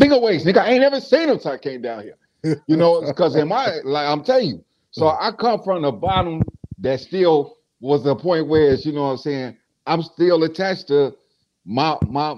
Finger 0.00 0.20
waves, 0.20 0.46
nigga. 0.46 0.58
I 0.60 0.70
ain't 0.72 0.82
never 0.82 1.00
seen 1.00 1.28
them 1.28 1.40
till 1.40 1.52
I 1.52 1.58
came 1.58 1.82
down 1.82 2.04
here. 2.04 2.18
You 2.68 2.78
know, 2.78 3.02
because 3.02 3.36
in 3.36 3.48
my, 3.48 3.80
like, 3.84 4.08
I'm 4.08 4.24
telling 4.24 4.48
you. 4.48 4.66
So 4.92 5.08
I 5.08 5.32
come 5.32 5.62
from 5.64 5.82
the 5.82 5.92
bottom 5.92 6.48
that 6.80 7.00
still 7.00 7.56
was 7.80 8.04
the 8.04 8.16
point 8.16 8.48
where 8.48 8.72
it's, 8.74 8.86
you 8.86 8.92
know 8.92 9.04
what 9.04 9.12
I'm 9.12 9.18
saying, 9.18 9.58
I'm 9.86 10.02
still 10.02 10.44
attached 10.44 10.88
to 10.88 11.16
my, 11.66 11.98
my, 12.06 12.36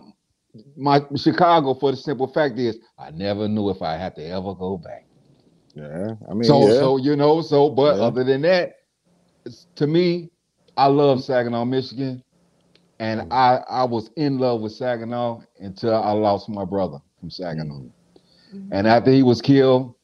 my 0.77 1.03
Chicago 1.17 1.75
for 1.75 1.93
the 1.93 1.99
simple 1.99 2.29
fact 2.29 2.59
is 2.59 2.79
I 2.99 3.11
never 3.13 3.49
knew 3.49 3.71
if 3.71 3.83
I 3.83 3.97
had 3.97 4.17
to 4.17 4.27
ever 4.27 4.55
go 4.55 4.79
back. 4.79 5.07
Yeah, 5.75 6.15
I 6.31 6.35
mean, 6.35 6.57
So 6.57 6.61
yeah. 6.61 6.89
so 6.89 6.99
you 6.99 7.17
know 7.17 7.43
so 7.43 7.71
but 7.71 7.99
Yeah. 7.99 8.01
other 8.01 8.25
than 8.25 8.43
that, 8.43 8.75
to 9.77 9.87
me, 9.89 10.31
I 10.77 10.87
love 10.87 11.23
Saginaw, 11.25 11.67
Michigan, 11.67 12.23
and 13.01 13.23
Mm. 13.23 13.33
I 13.33 13.61
I 13.69 13.85
was 13.85 14.11
in 14.17 14.39
love 14.39 14.63
with 14.63 14.73
Saginaw 14.73 15.43
until 15.61 15.95
I 15.97 16.13
lost 16.13 16.49
my 16.49 16.65
brother 16.67 16.99
from 17.23 17.31
Saginaw, 17.31 17.83
Mm. 18.55 18.69
and 18.73 18.87
after 18.87 19.11
he 19.13 19.23
was 19.23 19.41
killed, 19.41 19.95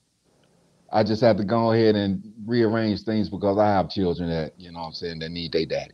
I 0.91 1.03
just 1.03 1.21
had 1.21 1.37
to 1.37 1.45
go 1.45 1.73
ahead 1.73 1.97
and 1.97 2.23
rearrange 2.47 3.03
things 3.03 3.29
because 3.29 3.59
I 3.59 3.67
have 3.67 3.91
children 3.91 4.31
that 4.31 4.55
you 4.57 4.73
know 4.73 4.79
what 4.79 4.87
I'm 4.87 4.93
saying 4.95 5.19
that 5.19 5.31
need 5.31 5.53
their 5.53 5.67
daddy, 5.67 5.93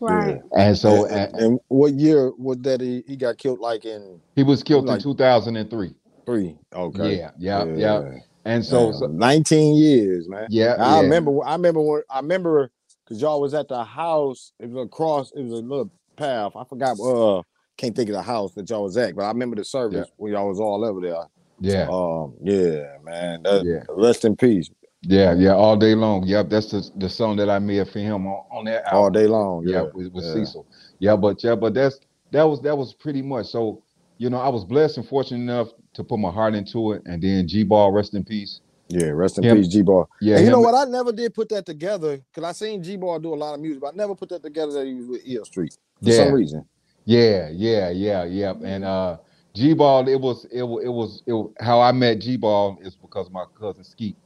Right. 0.00 0.40
and 0.56 0.76
so 0.76 1.04
and, 1.04 1.14
and, 1.14 1.34
and, 1.34 1.42
and 1.44 1.60
what 1.68 1.92
year 1.92 2.32
was 2.36 2.58
that 2.62 2.80
he, 2.80 3.04
he 3.06 3.14
got 3.16 3.38
killed? 3.38 3.60
Like 3.60 3.84
in 3.84 4.18
he 4.34 4.42
was 4.42 4.62
killed 4.64 4.86
like- 4.86 4.96
in 4.96 5.02
2003. 5.02 5.94
three. 6.26 6.56
Okay. 6.74 7.18
Yeah, 7.18 7.30
yeah, 7.38 7.64
yeah, 7.64 8.18
and 8.44 8.64
so, 8.64 8.90
Damn, 8.90 8.98
so 8.98 9.06
19 9.08 9.74
years, 9.76 10.28
man. 10.28 10.46
yeah, 10.50 10.76
I 10.78 10.96
yeah. 10.96 11.00
remember. 11.02 11.44
I 11.44 11.52
remember 11.52 11.80
when 11.82 12.02
I 12.10 12.18
remember 12.20 12.70
because 13.04 13.20
y'all 13.20 13.40
was 13.40 13.54
at 13.54 13.68
the 13.68 13.84
house. 13.84 14.52
It 14.58 14.70
was 14.70 14.86
across. 14.86 15.30
It 15.32 15.42
was 15.42 15.52
a 15.52 15.56
little 15.56 15.90
path. 16.16 16.52
I 16.56 16.64
forgot. 16.64 16.98
Uh, 16.98 17.42
can't 17.76 17.94
think 17.96 18.08
of 18.10 18.14
the 18.14 18.22
house 18.22 18.52
that 18.54 18.68
y'all 18.70 18.82
was 18.84 18.96
at, 18.96 19.14
but 19.16 19.24
I 19.24 19.28
remember 19.28 19.56
the 19.56 19.64
service 19.64 20.08
when 20.16 20.32
y'all 20.32 20.48
was 20.48 20.60
all 20.60 20.84
over 20.84 21.00
there. 21.00 21.16
yeah. 21.60 21.88
Um, 21.90 22.34
yeah, 22.42 22.96
man. 23.04 23.42
That, 23.42 23.64
Yeah. 23.64 23.84
Rest 23.88 24.24
in 24.24 24.36
peace. 24.36 24.70
Yeah, 25.04 25.34
yeah, 25.34 25.54
all 25.54 25.76
day 25.76 25.96
long. 25.96 26.24
Yep, 26.24 26.48
that's 26.48 26.70
the, 26.70 26.88
the 26.96 27.08
song 27.08 27.36
that 27.38 27.50
I 27.50 27.58
made 27.58 27.88
for 27.88 27.98
him 27.98 28.24
on, 28.26 28.44
on 28.52 28.64
that 28.66 28.84
album. 28.84 28.98
All 28.98 29.10
day 29.10 29.26
long. 29.26 29.66
Yeah, 29.66 29.74
Yeah. 29.82 29.88
with, 29.94 30.12
with 30.12 30.24
yeah. 30.24 30.34
Cecil. 30.34 30.66
Yeah, 31.00 31.16
but 31.16 31.42
yeah, 31.42 31.56
but 31.56 31.74
that's 31.74 31.98
that 32.30 32.44
was 32.44 32.60
that 32.62 32.78
was 32.78 32.94
pretty 32.94 33.20
much. 33.20 33.46
So, 33.46 33.82
you 34.18 34.30
know, 34.30 34.38
I 34.38 34.48
was 34.48 34.64
blessed 34.64 34.98
and 34.98 35.08
fortunate 35.08 35.40
enough 35.40 35.68
to 35.94 36.04
put 36.04 36.18
my 36.20 36.30
heart 36.30 36.54
into 36.54 36.92
it. 36.92 37.02
And 37.06 37.20
then 37.20 37.48
G 37.48 37.64
Ball, 37.64 37.90
rest 37.90 38.14
in 38.14 38.22
peace. 38.22 38.60
Yeah. 38.88 39.06
Rest 39.08 39.38
in 39.38 39.44
Him- 39.44 39.56
peace, 39.56 39.66
G 39.68 39.82
Ball. 39.82 40.08
Yeah, 40.20 40.36
and 40.36 40.44
you 40.44 40.50
know 40.52 40.60
what? 40.60 40.74
I 40.76 40.84
never 40.88 41.10
did 41.12 41.34
put 41.34 41.48
that 41.48 41.66
together 41.66 42.18
because 42.32 42.44
I 42.48 42.52
seen 42.52 42.80
G 42.80 42.96
Ball 42.96 43.18
do 43.18 43.34
a 43.34 43.36
lot 43.36 43.54
of 43.54 43.60
music, 43.60 43.80
but 43.80 43.94
I 43.94 43.96
never 43.96 44.14
put 44.14 44.28
that 44.28 44.42
together 44.44 44.72
that 44.74 44.86
he 44.86 44.94
was 44.94 45.06
with 45.08 45.22
Ill 45.26 45.44
Street 45.44 45.76
for 46.00 46.10
Yeah. 46.10 46.16
some 46.26 46.32
reason. 46.32 46.64
Yeah, 47.04 47.48
yeah, 47.50 47.90
yeah, 47.90 48.24
yeah. 48.24 48.54
And 48.64 48.84
uh 48.84 49.18
G 49.54 49.74
Ball, 49.74 50.08
it 50.08 50.20
was 50.20 50.46
it 50.46 50.62
was 50.62 50.84
it 50.84 50.88
was 50.88 51.22
it 51.26 51.32
was, 51.32 51.52
how 51.60 51.80
I 51.80 51.92
met 51.92 52.20
G 52.20 52.36
Ball 52.36 52.78
is 52.80 52.94
because 52.94 53.30
my 53.30 53.44
cousin 53.58 53.84
Skeet. 53.84 54.16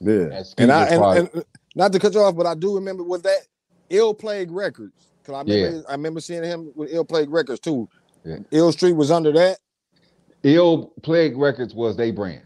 Yeah. 0.00 0.28
And 0.32 0.46
Skeet 0.46 0.62
And 0.62 0.72
I 0.72 0.86
and, 0.88 1.30
and 1.34 1.44
not 1.74 1.92
to 1.92 1.98
cut 1.98 2.14
you 2.14 2.20
off, 2.20 2.36
but 2.36 2.46
I 2.46 2.54
do 2.54 2.74
remember 2.74 3.02
was 3.02 3.22
that 3.22 3.40
Ill 3.90 4.14
Plague 4.14 4.50
Records. 4.50 5.10
Cause 5.24 5.34
I 5.34 5.40
remember 5.40 5.88
I 5.88 5.92
remember 5.92 6.20
seeing 6.20 6.44
him 6.44 6.72
with 6.74 6.92
Ill 6.92 7.04
Plague 7.04 7.30
Records 7.30 7.60
too. 7.60 7.88
Yeah. 8.24 8.38
Ill 8.50 8.72
Street 8.72 8.92
was 8.92 9.10
under 9.10 9.32
that. 9.32 9.58
Ill 10.42 10.92
Plague 11.02 11.36
Records 11.36 11.74
was 11.74 11.96
their 11.96 12.12
brand. 12.12 12.42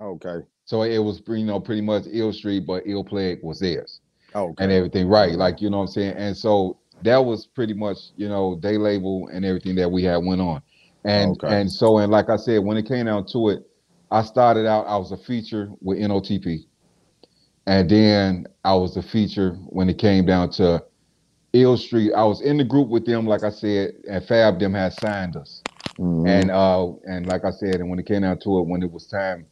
Okay. 0.00 0.40
So 0.64 0.82
it 0.82 0.98
was 0.98 1.22
you 1.26 1.44
know 1.44 1.60
pretty 1.60 1.80
much 1.80 2.04
Ill 2.10 2.32
Street, 2.32 2.66
but 2.66 2.82
Ill 2.86 3.04
Plague 3.04 3.40
was 3.42 3.60
theirs. 3.60 4.00
Okay. 4.34 4.62
and 4.62 4.70
everything 4.70 5.08
right 5.08 5.32
like 5.32 5.62
you 5.62 5.70
know 5.70 5.78
what 5.78 5.84
i'm 5.84 5.88
saying 5.88 6.14
and 6.14 6.36
so 6.36 6.76
that 7.02 7.18
was 7.24 7.46
pretty 7.46 7.74
much 7.74 7.98
you 8.16 8.28
know 8.28 8.58
they 8.62 8.78
label 8.78 9.28
and 9.32 9.44
everything 9.44 9.76
that 9.76 9.90
we 9.90 10.04
had 10.04 10.18
went 10.18 10.40
on 10.40 10.62
and 11.04 11.38
Okay. 11.38 11.48
and 11.48 11.70
so 11.70 11.98
and 11.98 12.12
like 12.12 12.30
i 12.30 12.36
said 12.36 12.58
when 12.64 12.76
it 12.76 12.86
came 12.88 13.06
down 13.06 13.24
to 13.26 13.50
it 13.50 13.64
i 14.10 14.22
started 14.22 14.66
out 14.66 14.86
i 14.86 14.96
was 14.96 15.12
a 15.12 15.16
feature 15.18 15.70
with 15.80 15.98
notp 15.98 16.60
and 17.66 17.90
then 17.90 18.46
i 18.64 18.74
was 18.74 18.96
a 18.96 19.02
feature 19.02 19.52
when 19.68 19.88
it 19.88 19.98
came 19.98 20.26
down 20.26 20.50
to 20.50 20.82
ill 21.54 21.76
street 21.76 22.12
i 22.14 22.24
was 22.24 22.42
in 22.42 22.56
the 22.58 22.64
group 22.64 22.88
with 22.88 23.06
them 23.06 23.26
like 23.26 23.44
i 23.44 23.50
said 23.50 23.92
and 24.10 24.24
fab 24.26 24.58
them 24.60 24.74
had 24.74 24.92
signed 24.92 25.36
us 25.36 25.62
Mhm. 25.98 26.26
and 26.26 26.50
uh 26.50 26.92
and 27.04 27.26
like 27.26 27.44
I 27.44 27.50
said, 27.50 27.80
and 27.80 27.88
when 27.90 27.98
it 27.98 28.06
came 28.06 28.22
down 28.22 28.38
to 28.40 28.58
it, 28.60 28.68
when 28.68 28.82
it 28.82 28.92
was 28.92 29.06
time, 29.06 29.46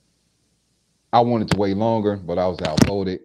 I 1.13 1.21
wanted 1.21 1.49
to 1.51 1.57
wait 1.57 1.77
longer, 1.77 2.17
but 2.17 2.39
I 2.39 2.47
was 2.49 2.61
outvoted 2.63 3.21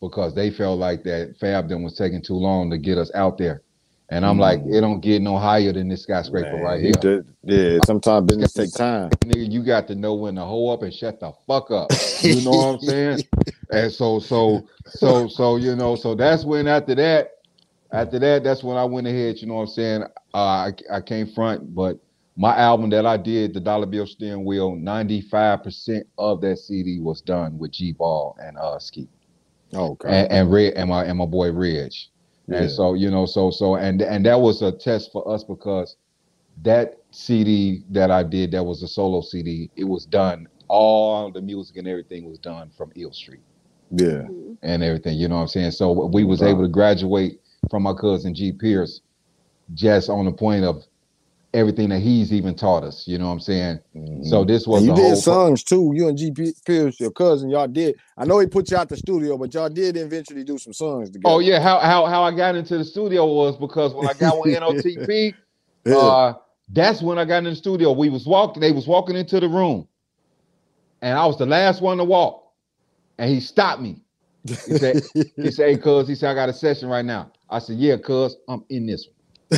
because 0.00 0.34
they 0.34 0.50
felt 0.50 0.78
like 0.78 1.04
that 1.04 1.36
Fab 1.40 1.68
them 1.68 1.82
was 1.82 1.96
taking 1.96 2.22
too 2.22 2.34
long 2.34 2.70
to 2.70 2.78
get 2.78 2.98
us 2.98 3.10
out 3.14 3.38
there. 3.38 3.62
And 4.10 4.26
I'm 4.26 4.38
like, 4.38 4.60
Mm. 4.60 4.70
it 4.70 4.80
don't 4.82 5.00
get 5.00 5.22
no 5.22 5.38
higher 5.38 5.72
than 5.72 5.88
this 5.88 6.04
skyscraper 6.04 6.56
Man, 6.56 6.58
right 6.58 6.82
here. 6.82 7.00
did- 7.00 7.28
yeah, 7.44 7.80
sometimes 7.80 8.28
business 8.28 8.52
take 8.52 8.74
time. 8.74 9.10
Nigga, 9.24 9.50
you 9.52 9.64
got 9.64 9.88
to 9.88 9.96
know 9.96 10.14
when 10.14 10.36
to 10.36 10.42
hold 10.42 10.74
up 10.78 10.82
and 10.84 10.94
shut 10.94 11.20
the 11.20 11.32
fuck 11.46 11.70
up. 11.70 11.94
You 12.22 12.40
know 12.40 12.56
what 12.56 12.64
I'm 12.74 12.80
saying? 12.80 13.20
And 13.70 13.92
so, 13.92 14.20
so, 14.20 14.68
so, 14.86 15.28
so, 15.28 15.56
you 15.56 15.76
know, 15.76 15.96
so 15.96 16.14
that's 16.14 16.44
when 16.44 16.68
after 16.68 16.94
that, 16.96 17.30
after 17.92 18.18
that, 18.20 18.44
that's 18.44 18.64
when 18.64 18.76
I 18.76 18.84
went 18.84 19.06
ahead. 19.06 19.38
You 19.38 19.48
know 19.48 19.54
what 19.54 19.62
I'm 19.62 19.66
saying? 19.68 20.04
Uh, 20.34 20.38
I 20.38 20.72
I 20.92 21.00
came 21.02 21.26
front, 21.28 21.74
but 21.74 21.98
my 22.36 22.56
album 22.56 22.90
that 22.90 23.06
I 23.06 23.16
did, 23.16 23.54
the 23.54 23.60
Dollar 23.60 23.86
Bill 23.86 24.06
Steering 24.06 24.44
Wheel, 24.44 24.72
95% 24.72 26.02
of 26.18 26.40
that 26.42 26.58
CD 26.58 27.00
was 27.00 27.22
done 27.22 27.58
with 27.58 27.72
G 27.72 27.92
Ball 27.92 28.36
and 28.40 28.58
uh 28.58 28.78
Ski 28.78 29.08
Okay. 29.74 30.08
and, 30.08 30.30
and 30.32 30.52
Red 30.52 30.74
and 30.74 30.90
my 30.90 31.04
and 31.04 31.18
my 31.18 31.26
boy 31.26 31.52
Reg. 32.48 32.58
Yeah. 32.58 32.62
And 32.62 32.70
so, 32.70 32.94
you 32.94 33.10
know, 33.10 33.26
so 33.26 33.50
so 33.50 33.76
and 33.76 34.00
and 34.02 34.24
that 34.26 34.40
was 34.40 34.62
a 34.62 34.72
test 34.72 35.12
for 35.12 35.28
us 35.30 35.44
because 35.44 35.96
that 36.62 36.98
CD 37.10 37.82
that 37.90 38.10
I 38.10 38.22
did, 38.22 38.52
that 38.52 38.64
was 38.64 38.82
a 38.82 38.88
solo 38.88 39.20
CD, 39.20 39.70
it 39.76 39.84
was 39.84 40.06
done, 40.06 40.48
all 40.68 41.30
the 41.30 41.40
music 41.40 41.76
and 41.76 41.86
everything 41.86 42.28
was 42.28 42.38
done 42.38 42.70
from 42.76 42.92
Ill 42.96 43.12
Street 43.12 43.42
yeah. 43.90 44.06
Mm-hmm. 44.06 44.52
and 44.62 44.82
everything. 44.82 45.18
You 45.18 45.28
know 45.28 45.36
what 45.36 45.42
I'm 45.42 45.48
saying? 45.48 45.72
So 45.72 46.06
we 46.06 46.24
was 46.24 46.40
Wow. 46.40 46.48
able 46.48 46.62
to 46.62 46.68
graduate 46.68 47.40
from 47.70 47.82
my 47.82 47.92
cousin 47.94 48.34
G 48.34 48.52
Pierce 48.52 49.00
just 49.74 50.08
on 50.08 50.24
the 50.24 50.32
point 50.32 50.64
of 50.64 50.84
everything 51.56 51.90
that 51.90 52.00
he's 52.00 52.32
even 52.32 52.54
taught 52.56 52.84
us. 52.84 53.08
You 53.08 53.18
know 53.18 53.26
what 53.28 53.34
I'm 53.34 53.40
saying? 53.40 53.80
So 54.22 54.44
this 54.44 54.66
was 54.66 54.78
And 54.78 54.86
you 54.86 54.92
a 54.92 54.94
did 54.94 54.98
whole 54.98 55.16
songs 55.18 55.64
too. 55.64 55.92
You 55.94 56.08
and 56.08 56.18
GP 56.18 56.54
Pierce, 56.66 57.00
your 57.00 57.12
cousin, 57.12 57.50
y'all 57.50 57.68
did. 57.68 57.96
I 58.18 58.26
know 58.26 58.38
he 58.40 58.46
put 58.46 58.70
you 58.70 58.78
out 58.78 58.88
the 58.90 58.96
studio, 58.98 59.38
but 59.38 59.54
y'all 59.54 59.70
did 59.70 59.96
eventually 59.96 60.44
do 60.44 60.58
some 60.58 60.74
songs 60.74 61.10
together. 61.10 61.32
Oh 61.32 61.40
yeah, 61.40 61.60
how 61.60 61.78
how 61.80 62.06
how 62.06 62.24
I 62.24 62.32
got 62.32 62.56
into 62.56 62.78
the 62.78 62.84
studio 62.84 63.26
was 63.26 63.56
because 63.58 63.94
when 63.94 64.06
I 64.06 64.14
got 64.14 64.38
with 64.40 64.52
NOTP, 64.52 65.34
Yeah. 65.86 65.94
uh, 65.96 66.34
that's 66.70 67.02
when 67.02 67.18
I 67.18 67.26
got 67.26 67.38
in 67.38 67.44
the 67.44 67.56
studio. 67.56 67.92
We 67.92 68.10
was 68.10 68.26
walking, 68.26 68.60
they 68.62 68.72
was 68.72 68.86
walking 68.88 69.16
into 69.16 69.40
the 69.40 69.48
room, 69.48 69.88
and 71.02 71.18
I 71.18 71.26
was 71.26 71.38
the 71.38 71.46
last 71.46 71.82
one 71.82 71.98
to 71.98 72.04
walk, 72.04 72.52
and 73.18 73.30
he 73.30 73.40
stopped 73.40 73.82
me. 73.82 74.02
He 74.66 74.74
said, 74.74 75.00
he 75.40 75.50
said, 75.50 75.70
hey, 75.70 75.78
cuz, 75.78 76.08
he 76.08 76.14
said, 76.16 76.30
I 76.30 76.34
got 76.34 76.48
a 76.50 76.54
session 76.54 76.88
right 76.88 77.04
now. 77.04 77.32
I 77.50 77.60
said, 77.60 77.78
yeah, 77.78 77.96
cuz, 77.98 78.36
I'm 78.48 78.64
in 78.70 78.86
this 78.86 79.06
one. 79.08 79.15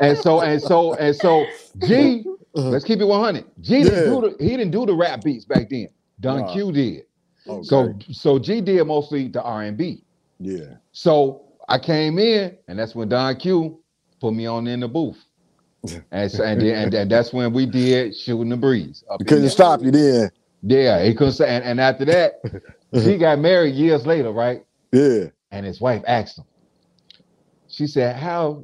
And 0.00 0.16
so, 0.18 0.40
and 0.40 0.60
so, 0.60 0.94
and 0.94 1.14
so, 1.16 1.46
G, 1.86 2.24
uh-huh. 2.54 2.68
let's 2.70 2.84
keep 2.84 3.00
it 3.00 3.04
100. 3.04 3.44
G 3.60 3.84
didn't 3.84 4.04
do 4.10 4.20
the, 4.22 4.36
he 4.44 4.50
didn't 4.50 4.70
do 4.70 4.86
the 4.86 4.94
rap 4.94 5.22
beats 5.22 5.44
back 5.44 5.68
then. 5.70 5.88
Don 6.20 6.40
Nah. 6.40 6.52
Q 6.52 6.72
did. 6.72 7.04
Okay. 7.48 7.62
So, 7.62 7.94
so 8.12 8.38
G 8.38 8.60
did 8.60 8.84
mostly 8.86 9.28
the 9.28 9.42
R&B. 9.42 10.04
yeah. 10.38 10.74
So 10.92 11.42
I 11.68 11.78
came 11.78 12.18
in, 12.18 12.56
and 12.68 12.78
that's 12.78 12.94
when 12.94 13.08
Don 13.08 13.36
Q 13.36 13.80
put 14.20 14.32
me 14.34 14.46
on 14.46 14.66
in 14.66 14.80
the 14.80 14.88
booth. 14.88 15.22
And 16.12 16.30
so, 16.30 16.44
and, 16.44 16.60
then, 16.60 16.74
and, 16.76 16.94
and 16.94 17.10
that's 17.10 17.32
when 17.32 17.52
we 17.54 17.64
did 17.66 18.14
shooting 18.16 18.50
the 18.50 18.56
breeze. 18.56 19.02
Up 19.10 19.20
You 19.20 19.24
in 19.24 19.26
couldn't 19.28 19.42
there. 19.44 19.50
stop 19.50 19.82
you 19.82 19.90
then. 19.90 20.30
Yeah, 20.62 21.02
he 21.02 21.14
couldn't 21.14 21.32
say. 21.34 21.48
And, 21.48 21.64
and 21.64 21.80
after 21.80 22.04
that, 22.06 22.34
he 22.92 23.16
got 23.16 23.38
married 23.38 23.74
years 23.74 24.06
later, 24.06 24.30
right? 24.30 24.62
Yeah. 24.92 25.26
And 25.52 25.64
his 25.64 25.80
wife 25.80 26.02
asked 26.06 26.38
him. 26.38 26.44
She 27.80 27.86
said, 27.86 28.14
"How 28.14 28.62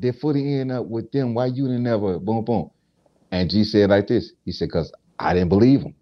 did 0.00 0.16
Footy 0.16 0.58
end 0.60 0.72
up 0.72 0.86
with 0.86 1.12
them? 1.12 1.34
Why 1.34 1.44
you 1.44 1.66
didn't 1.66 1.82
never 1.82 2.18
boom 2.18 2.42
boom?" 2.42 2.70
And 3.30 3.50
G 3.50 3.64
said 3.64 3.90
like 3.90 4.06
this. 4.06 4.32
He 4.46 4.52
said, 4.52 4.70
"Cause 4.72 4.90
I 5.18 5.34
didn't 5.34 5.50
believe 5.50 5.82
him. 5.82 5.94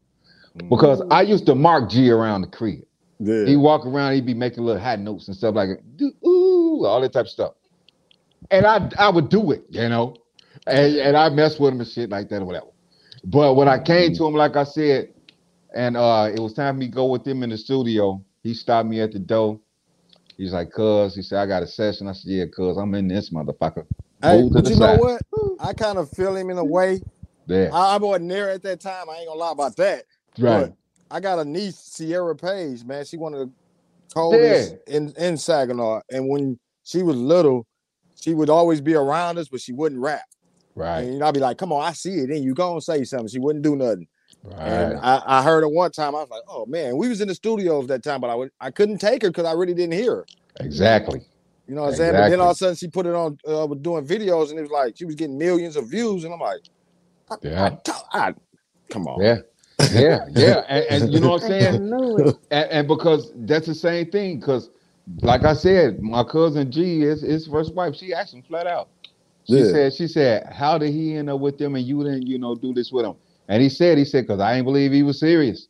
Because 0.70 1.02
I 1.10 1.22
used 1.22 1.46
to 1.46 1.56
mark 1.56 1.90
G 1.90 2.10
around 2.12 2.42
the 2.42 2.46
crib. 2.46 2.84
yeah. 3.18 3.44
He 3.44 3.56
walk 3.56 3.84
around, 3.84 4.14
he'd 4.14 4.24
be 4.24 4.34
making 4.34 4.62
little 4.62 4.80
hot 4.80 5.00
notes 5.00 5.26
and 5.26 5.36
stuff 5.36 5.56
like 5.56 5.70
ooh, 6.24 6.84
all 6.86 7.00
that 7.00 7.12
type 7.12 7.24
of 7.24 7.30
stuff. 7.30 7.54
And 8.52 8.64
I 8.64 8.88
I 9.00 9.08
would 9.08 9.30
do 9.30 9.50
it, 9.50 9.64
you 9.70 9.88
know. 9.88 10.14
And, 10.68 10.94
and 10.94 11.16
I 11.16 11.28
mess 11.30 11.58
with 11.58 11.72
him 11.72 11.80
and 11.80 11.88
shit 11.88 12.08
like 12.08 12.28
that 12.28 12.40
or 12.40 12.44
whatever. 12.44 12.70
But 13.24 13.54
when 13.54 13.66
I 13.66 13.82
came 13.82 14.14
to 14.14 14.26
him, 14.26 14.34
like 14.34 14.54
I 14.54 14.62
said, 14.62 15.12
and 15.74 15.96
uh 15.96 16.30
it 16.32 16.38
was 16.38 16.54
time 16.54 16.76
for 16.76 16.78
me 16.78 16.86
to 16.86 16.92
go 16.92 17.06
with 17.06 17.26
him 17.26 17.42
in 17.42 17.50
the 17.50 17.58
studio, 17.58 18.22
he 18.44 18.54
stopped 18.54 18.88
me 18.88 19.00
at 19.00 19.10
the 19.10 19.18
door. 19.18 19.58
He's 20.36 20.52
like, 20.52 20.70
cuz, 20.72 21.14
he 21.14 21.22
said, 21.22 21.38
I 21.38 21.46
got 21.46 21.62
a 21.62 21.66
session. 21.66 22.08
I 22.08 22.12
said, 22.12 22.30
Yeah, 22.30 22.44
cuz, 22.54 22.76
I'm 22.76 22.94
in 22.94 23.08
this 23.08 23.30
motherfucker. 23.30 23.86
Hey, 24.22 24.48
but 24.50 24.64
the 24.64 24.70
you 24.70 24.76
know 24.76 24.96
what? 24.96 25.22
I 25.60 25.72
kind 25.72 25.98
of 25.98 26.10
feel 26.10 26.34
him 26.34 26.50
in 26.50 26.58
a 26.58 26.64
way. 26.64 27.02
There. 27.46 27.72
I, 27.72 27.94
I 27.94 27.96
wasn't 27.98 28.30
there 28.30 28.50
at 28.50 28.62
that 28.62 28.80
time. 28.80 29.10
I 29.10 29.16
ain't 29.18 29.28
gonna 29.28 29.38
lie 29.38 29.52
about 29.52 29.76
that. 29.76 30.04
right. 30.38 30.66
But 30.68 30.72
I 31.10 31.20
got 31.20 31.38
a 31.38 31.44
niece, 31.44 31.76
Sierra 31.76 32.34
Page, 32.34 32.84
man. 32.84 33.04
She 33.04 33.16
one 33.16 33.34
of 33.34 33.40
the 33.40 33.52
coldest 34.14 34.76
in, 34.86 35.12
in 35.18 35.36
Saginaw. 35.36 36.00
And 36.10 36.28
when 36.28 36.58
she 36.84 37.02
was 37.02 37.16
little, 37.16 37.66
she 38.20 38.34
would 38.34 38.50
always 38.50 38.80
be 38.80 38.94
around 38.94 39.38
us, 39.38 39.48
but 39.48 39.60
she 39.60 39.72
wouldn't 39.72 40.00
rap. 40.00 40.24
Right. 40.74 41.02
And 41.02 41.22
I'd 41.22 41.34
be 41.34 41.40
like, 41.40 41.58
come 41.58 41.72
on, 41.72 41.82
I 41.82 41.92
see 41.92 42.14
it. 42.14 42.30
And 42.30 42.42
you 42.42 42.54
go 42.54 42.72
and 42.72 42.82
say 42.82 43.04
something. 43.04 43.28
She 43.28 43.38
wouldn't 43.38 43.64
do 43.64 43.76
nothing. 43.76 44.08
And 44.52 44.98
I, 45.00 45.22
I 45.26 45.42
heard 45.42 45.62
her 45.62 45.68
one 45.68 45.90
time. 45.92 46.14
I 46.14 46.20
was 46.20 46.30
like, 46.30 46.42
oh 46.48 46.66
man, 46.66 46.96
we 46.96 47.08
was 47.08 47.20
in 47.20 47.28
the 47.28 47.34
studios 47.34 47.86
that 47.88 48.02
time, 48.02 48.20
but 48.20 48.30
I 48.30 48.34
would 48.34 48.50
I 48.60 48.70
couldn't 48.70 48.98
take 48.98 49.22
her 49.22 49.30
because 49.30 49.46
I 49.46 49.52
really 49.52 49.74
didn't 49.74 49.94
hear 49.94 50.16
her. 50.16 50.26
Exactly. 50.60 51.22
You 51.66 51.74
know 51.74 51.82
what 51.82 51.88
I'm 51.88 51.94
saying? 51.94 52.12
But 52.16 52.28
then 52.28 52.40
all 52.40 52.50
of 52.50 52.54
a 52.54 52.58
sudden 52.58 52.76
she 52.76 52.88
put 52.88 53.06
it 53.06 53.14
on 53.14 53.38
uh, 53.48 53.66
with 53.66 53.82
doing 53.82 54.06
videos 54.06 54.50
and 54.50 54.58
it 54.58 54.62
was 54.62 54.70
like 54.70 54.96
she 54.96 55.04
was 55.06 55.14
getting 55.14 55.38
millions 55.38 55.76
of 55.76 55.88
views. 55.88 56.24
And 56.24 56.34
I'm 56.34 56.40
like, 56.40 56.60
I, 57.30 57.36
Yeah. 57.42 57.76
I, 57.88 58.28
I- 58.28 58.34
come 58.90 59.06
on. 59.08 59.22
Yeah. 59.22 59.38
Yeah. 59.90 60.26
Yeah. 60.30 60.64
And, 60.68 60.84
and 61.04 61.12
you 61.12 61.20
know 61.20 61.30
what 61.30 61.42
I'm 61.44 61.48
I 61.68 61.72
saying? 61.72 61.90
knew 61.90 62.18
it. 62.18 62.36
and, 62.50 62.70
and 62.70 62.88
because 62.88 63.32
that's 63.36 63.66
the 63.66 63.74
same 63.74 64.10
thing 64.10 64.40
because 64.40 64.70
like 65.22 65.44
i 65.44 65.52
said 65.52 66.00
my 66.00 66.24
cousin 66.24 66.70
g 66.72 67.02
is 67.02 67.22
his 67.22 67.46
first 67.46 67.74
wife 67.74 67.94
she 67.94 68.14
asked 68.14 68.34
him 68.34 68.42
flat 68.42 68.66
out 68.66 68.88
she 69.44 69.60
Yeah. 69.60 69.64
said 69.64 69.94
she 69.94 70.06
said 70.08 70.46
how 70.52 70.78
did 70.78 70.92
he 70.92 71.14
end 71.16 71.28
up 71.30 71.40
with 71.40 71.58
them 71.58 71.74
and 71.76 71.84
you 71.86 72.02
didn't 72.04 72.26
you 72.26 72.38
know 72.38 72.54
do 72.54 72.72
this 72.72 72.90
with 72.92 73.04
him 73.04 73.14
and 73.48 73.62
he 73.62 73.68
said 73.68 73.98
he 73.98 74.04
said 74.04 74.26
because 74.26 74.40
i 74.40 74.54
ain't 74.54 74.64
believe 74.64 74.92
he 74.92 75.02
was 75.02 75.18
serious 75.18 75.68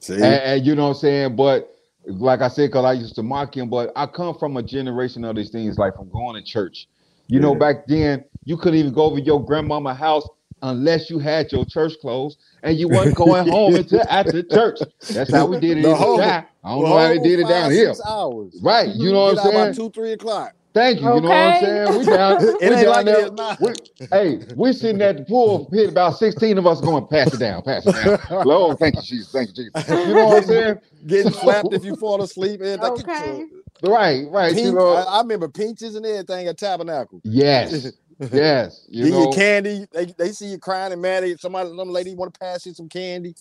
See? 0.00 0.14
and, 0.14 0.24
and 0.24 0.66
you 0.66 0.74
know 0.74 0.84
what 0.84 0.88
i'm 0.90 0.94
saying 0.94 1.36
but 1.36 1.74
like 2.06 2.40
i 2.40 2.48
said 2.48 2.68
because 2.68 2.84
i 2.84 2.92
used 2.92 3.14
to 3.16 3.22
mock 3.22 3.56
him 3.56 3.68
but 3.68 3.92
i 3.96 4.06
come 4.06 4.36
from 4.38 4.56
a 4.56 4.62
generation 4.62 5.24
of 5.24 5.36
these 5.36 5.50
things 5.50 5.78
like 5.78 5.94
from 5.96 6.08
going 6.10 6.42
to 6.42 6.48
church 6.48 6.88
you 7.28 7.40
know 7.40 7.54
back 7.54 7.86
then 7.86 8.24
you 8.44 8.56
couldn't 8.56 8.78
even 8.78 8.92
go 8.92 9.02
over 9.04 9.18
your 9.18 9.44
grandmama 9.44 9.94
house 9.94 10.26
unless 10.62 11.08
you 11.08 11.18
had 11.18 11.50
your 11.52 11.64
church 11.64 11.92
clothes 12.00 12.36
and 12.62 12.78
you 12.78 12.88
wasn't 12.88 13.14
going 13.16 13.46
home 13.46 13.74
until 13.74 14.02
after 14.08 14.42
church 14.42 14.78
that's 15.10 15.32
how 15.32 15.46
we 15.46 15.60
did 15.60 15.78
it 15.78 15.82
The 15.82 15.90
in 15.90 15.96
whole-. 15.96 16.20
I 16.68 16.70
don't 16.70 16.82
know 16.82 16.98
how 16.98 17.08
they 17.08 17.18
did 17.18 17.40
it 17.40 17.48
down 17.48 17.70
here. 17.70 17.94
Hours. 18.04 18.58
Right, 18.62 18.88
you 18.94 19.12
know 19.12 19.24
what 19.26 19.38
I'm 19.38 19.44
saying? 19.44 19.62
about 19.62 19.74
two, 19.74 19.90
three 19.90 20.12
o'clock. 20.12 20.54
Thank 20.74 21.00
you. 21.02 21.10
You 21.10 21.20
know 21.20 21.30
what 21.36 21.48
I'm 21.48 21.54
saying? 21.54 21.94
We 21.94 22.06
down, 22.06 22.38
It 22.60 22.72
we 22.72 22.76
ain't 22.76 22.88
down 22.88 22.90
like 22.90 23.06
there. 23.06 23.26
it 23.26 23.26
is 23.26 23.32
now. 23.32 23.58
We, 23.58 23.72
hey, 24.12 24.40
we 24.56 24.72
sitting 24.72 25.02
at 25.02 25.18
the 25.18 25.24
pool, 25.24 25.70
hit 25.72 25.90
about 25.90 26.18
16 26.18 26.58
of 26.58 26.66
us 26.66 26.80
going, 26.80 27.06
pass 27.08 27.34
it 27.34 27.38
down, 27.38 27.62
pass 27.62 27.86
it 27.88 27.94
down. 27.94 28.12
Lord, 28.44 28.78
thank 28.78 28.96
you, 28.96 29.02
Jesus, 29.02 29.32
thank 29.32 29.50
you, 29.50 29.54
Jesus. 29.66 29.74
You 30.04 30.14
know 30.14 30.26
what 30.26 30.36
I'm 30.38 30.42
saying? 30.44 30.76
Getting 31.06 31.32
slapped 31.32 31.72
if 31.72 31.84
you 31.84 31.94
fall 31.94 32.22
asleep. 32.22 32.60
And 32.62 32.82
like, 32.82 32.94
Okay. 32.94 33.46
Right, 33.82 34.26
right. 34.30 34.56
Peach, 34.56 34.64
you 34.64 34.72
know, 34.72 34.94
I, 34.94 35.02
I 35.04 35.18
remember 35.20 35.48
peaches 35.48 35.94
and 35.96 36.06
everything 36.06 36.48
at 36.48 36.58
Tabernacle. 36.58 37.22
yes, 37.24 37.92
yes. 38.30 38.86
You 38.90 39.06
Give 39.06 39.08
know, 39.08 39.24
you 39.24 39.28
candy. 39.28 39.86
They, 39.92 40.06
they 40.18 40.32
see 40.32 40.46
you 40.48 40.58
crying 40.58 40.92
and 40.92 41.02
mad. 41.02 41.24
at 41.24 41.40
Somebody, 41.40 41.70
some 41.76 41.90
lady 41.90 42.14
want 42.14 42.34
to 42.34 42.40
pass 42.40 42.66
you 42.66 42.74
some 42.74 42.88
candy. 42.88 43.34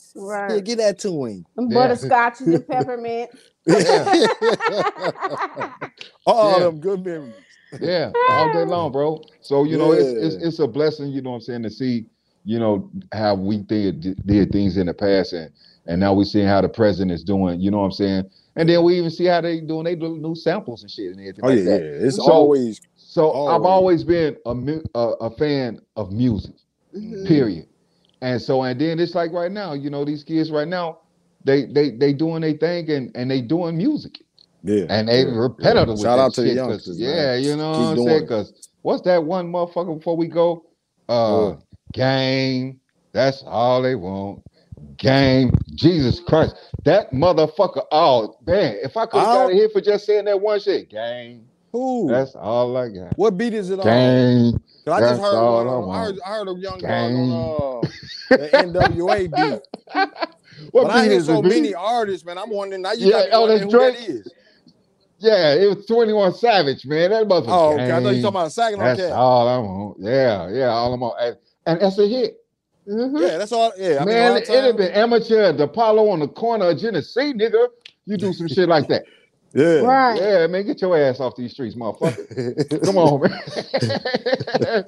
Yeah, 0.48 0.60
Right. 0.60 0.62
get 0.62 0.80
that 0.80 1.00
to 1.02 1.26
him. 1.26 1.46
Them 1.56 1.72
Yeah. 1.72 1.74
butterscotches 1.74 2.54
and 2.54 2.68
peppermint. 2.68 3.32
All 6.26 6.54
Yeah. 6.54 6.60
them 6.66 6.80
good 6.80 7.06
memories. 7.06 7.34
yeah, 7.82 8.12
all 8.30 8.54
day 8.54 8.64
long, 8.64 8.92
bro. 8.94 9.22
So 9.42 9.64
you 9.66 9.78
know, 9.78 9.92
it's, 9.92 10.36
it's 10.36 10.44
it's 10.44 10.60
a 10.60 10.68
blessing. 10.68 11.12
You 11.12 11.22
know 11.22 11.32
what 11.32 11.36
I'm 11.38 11.42
saying 11.42 11.64
to 11.64 11.70
see, 11.70 12.06
you 12.46 12.60
know, 12.60 12.90
how 13.14 13.36
we 13.36 13.58
did 13.58 14.26
did 14.26 14.52
things 14.52 14.78
in 14.78 14.88
the 14.88 14.94
past, 14.94 15.34
and 15.34 15.52
and 15.86 16.00
now 16.00 16.14
we 16.14 16.24
seeing 16.26 16.48
how 16.48 16.62
the 16.62 16.70
president 16.70 17.12
is 17.12 17.24
doing. 17.24 17.60
You 17.60 17.72
know 17.72 17.80
what 17.80 17.86
I'm 17.86 17.92
saying? 17.92 18.30
And 18.56 18.68
then 18.70 18.84
we 18.84 18.98
even 18.98 19.12
see 19.12 19.26
how 19.26 19.42
they 19.42 19.60
doing. 19.60 19.84
They 19.84 19.96
do 19.96 20.18
new 20.18 20.34
samples 20.36 20.82
and 20.82 20.90
shit 20.92 21.12
and 21.12 21.20
everything. 21.20 21.44
Oh 21.44 21.50
like 21.50 21.58
yeah, 21.60 21.64
that. 21.66 21.82
yeah. 21.82 22.08
It's 22.08 22.16
So- 22.18 22.32
always 22.32 22.82
So 22.96 23.30
I've 23.48 23.62
Always. 23.64 24.02
always 24.02 24.04
been 24.06 24.38
a, 24.46 25.00
a 25.00 25.10
a 25.28 25.38
fan 25.38 25.82
of 25.98 26.12
music. 26.12 26.56
Mm-hmm. 26.96 27.26
Period. 27.28 27.68
And 28.22 28.42
so 28.42 28.64
and 28.64 28.80
then 28.80 29.00
it's 29.00 29.14
like 29.14 29.32
right 29.34 29.52
now, 29.52 29.74
you 29.74 29.90
know, 29.90 30.06
these 30.06 30.24
kids 30.24 30.52
right 30.52 30.68
now, 30.68 31.00
they 31.48 31.66
they 31.66 31.90
they 31.92 32.14
doing 32.14 32.42
their 32.42 32.54
thing 32.54 32.90
and 32.92 33.12
and 33.16 33.32
they 33.32 33.42
doing 33.42 33.76
music 33.78 34.20
yeah. 34.64 34.86
and 34.90 35.08
they 35.08 35.24
yeah, 35.24 35.30
repetitive. 35.36 35.88
yeah. 35.88 35.94
with 35.94 36.02
Shout 36.02 36.18
that 36.18 36.24
out 36.26 36.34
to 36.36 36.42
the 36.42 36.54
youngsters. 36.54 37.00
Yeah, 37.00 37.36
you 37.36 37.56
know 37.56 37.72
Keep 37.74 37.80
what 37.82 37.90
I'm 37.90 37.96
doing 37.96 38.08
saying? 38.10 38.22
Because 38.24 38.70
what's 38.82 39.02
that 39.04 39.24
one 39.24 39.52
motherfucker 39.52 39.98
before 39.98 40.18
we 40.18 40.28
go? 40.28 40.66
Uh, 41.10 41.50
Uh. 41.52 41.58
game. 41.94 42.80
That's 43.14 43.44
all 43.48 43.82
they 43.82 43.96
want. 43.96 44.44
Game. 44.98 45.52
Jesus 45.74 46.20
Christ, 46.20 46.56
that 46.84 47.12
motherfucker. 47.12 47.84
Oh 47.92 48.36
man, 48.46 48.78
if 48.84 48.98
I 48.98 49.06
could 49.06 49.22
have 49.22 49.30
I 49.30 49.34
got 49.34 49.54
here 49.54 49.70
for 49.70 49.82
just 49.82 50.06
saying 50.06 50.26
that 50.26 50.40
one 50.40 50.60
shit, 50.60 50.90
game. 50.90 51.48
Who? 51.72 52.08
That's 52.10 52.36
all 52.36 52.76
I 52.78 52.90
got. 52.90 53.18
what 53.18 53.38
beat 53.38 53.54
is 53.54 53.70
it 53.72 53.80
on? 53.80 53.86
Game. 53.86 54.64
'Cause 54.86 55.02
I 55.02 55.10
just 55.10 55.22
heard 55.22 55.34
one. 55.42 55.68
I 55.68 56.00
I, 56.00 56.04
heard. 56.06 56.20
I 56.26 56.30
heard 56.30 56.48
a 56.48 56.60
young 56.60 56.80
Gang. 56.80 57.30
dog 57.30 57.32
on 57.32 57.86
uh, 57.86 58.38
the 58.38 58.50
NWA 58.50 59.36
beat. 59.36 60.18
What 60.72 60.84
but 60.84 60.92
I 60.92 61.04
beat 61.04 61.12
hear 61.12 61.22
so 61.22 61.42
many 61.42 61.74
artists, 61.74 62.26
man. 62.26 62.38
I'm 62.38 62.50
wondering 62.50 62.82
now. 62.82 62.94
You 62.94 63.08
Yeah, 63.08 63.12
got 63.12 63.26
me 63.26 63.32
oh, 63.34 63.48
that's 63.48 63.62
who 63.64 63.70
Drake? 63.70 64.10
is. 64.10 64.34
Yeah, 65.20 65.54
it 65.56 65.76
was 65.76 65.86
21 65.88 66.34
Savage, 66.36 66.86
man. 66.86 67.10
That 67.10 67.28
motherfucker. 67.28 67.46
Oh, 67.50 67.74
okay. 67.74 67.92
I 67.92 68.02
thought 68.04 68.10
you 68.16 68.22
talking 68.22 68.28
about 68.28 68.48
a 68.48 68.52
Saginaw 68.52 68.84
That's 68.84 69.00
cat. 69.02 69.12
all 69.14 69.48
I 69.48 69.58
want. 69.58 69.98
Yeah, 70.00 70.50
yeah, 70.50 70.68
all 70.68 70.94
I'm 70.94 71.02
on. 71.04 71.14
And, 71.20 71.38
and 71.66 71.82
that's 71.82 71.98
a 71.98 72.08
hit. 72.08 72.38
Mhm. 72.88 73.20
Yeah, 73.22 73.38
that's 73.38 73.52
all. 73.52 73.74
Yeah, 73.78 73.98
I 74.02 74.06
man, 74.06 74.34
lot 74.34 74.42
it 74.44 74.50
of 74.50 74.64
have 74.64 74.78
been 74.78 74.92
amateur, 74.92 75.52
the 75.54 75.64
Apollo 75.64 76.10
on 76.10 76.20
the 76.20 76.28
corner 76.28 76.70
of 76.70 76.78
Genesee, 76.80 77.34
nigga. 77.34 77.68
You 78.06 78.16
do 78.18 78.32
some 78.32 78.48
shit 78.48 78.70
like 78.70 78.88
that. 78.90 79.06
Yeah. 79.54 79.80
Right. 79.80 80.22
Yeah, 80.22 80.48
man, 80.48 80.66
get 80.68 80.82
your 80.82 80.96
ass 80.98 81.20
off 81.20 81.36
these 81.36 81.54
streets, 81.54 81.74
motherfucker. 81.76 82.84
Come 82.84 82.98
on, 82.98 83.22
man. 83.22 83.42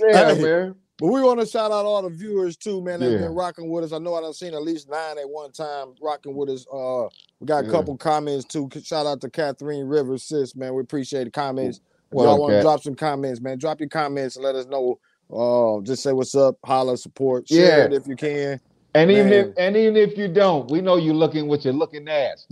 yeah, 0.00 0.34
Hey. 0.34 0.42
man. 0.42 0.74
But 0.98 1.08
we 1.08 1.22
want 1.22 1.38
to 1.38 1.46
shout 1.46 1.70
out 1.70 1.86
all 1.86 2.02
the 2.02 2.10
viewers 2.10 2.56
too, 2.56 2.82
man. 2.82 2.98
That's 3.00 3.12
Yeah. 3.12 3.18
been 3.28 3.34
rocking 3.34 3.70
with 3.70 3.84
us. 3.84 3.92
I 3.92 3.98
know 3.98 4.14
I've 4.14 4.34
seen 4.34 4.52
at 4.52 4.62
least 4.62 4.90
nine 4.90 5.16
at 5.16 5.30
one 5.30 5.52
time 5.52 5.94
rocking 6.02 6.34
with 6.34 6.50
us. 6.50 6.66
Uh, 6.72 7.08
we 7.38 7.46
got 7.46 7.62
a 7.62 7.66
Yeah. 7.66 7.70
couple 7.72 7.96
comments 7.96 8.44
too. 8.44 8.68
Shout 8.82 9.06
out 9.06 9.20
to 9.20 9.30
Catherine 9.30 9.86
Rivers, 9.86 10.24
sis, 10.24 10.56
man. 10.56 10.74
We 10.74 10.82
appreciate 10.82 11.24
the 11.24 11.30
comments. 11.30 11.80
What 12.10 12.24
y'all 12.24 12.38
want 12.40 12.52
to 12.54 12.62
drop 12.62 12.82
some 12.82 12.94
comments, 12.96 13.40
man, 13.40 13.58
drop 13.58 13.78
your 13.80 13.88
comments 13.88 14.36
and 14.36 14.44
let 14.44 14.56
us 14.56 14.66
know. 14.66 14.98
Uh, 15.30 15.82
just 15.82 16.02
say 16.02 16.12
what's 16.12 16.34
up, 16.34 16.56
holla, 16.64 16.96
support, 16.96 17.46
share 17.46 17.78
Yeah. 17.80 17.84
it 17.84 17.92
if 17.92 18.06
you 18.08 18.16
can. 18.16 18.60
And 18.94 19.10
even 19.10 19.32
if 19.32 19.48
and 19.58 19.76
even 19.76 19.96
if 19.96 20.16
you 20.16 20.28
don't, 20.28 20.70
we 20.70 20.80
know 20.80 20.96
you're 20.96 21.14
looking 21.14 21.46
with 21.46 21.64
your 21.64 21.74
looking 21.74 22.08
ass. 22.08 22.46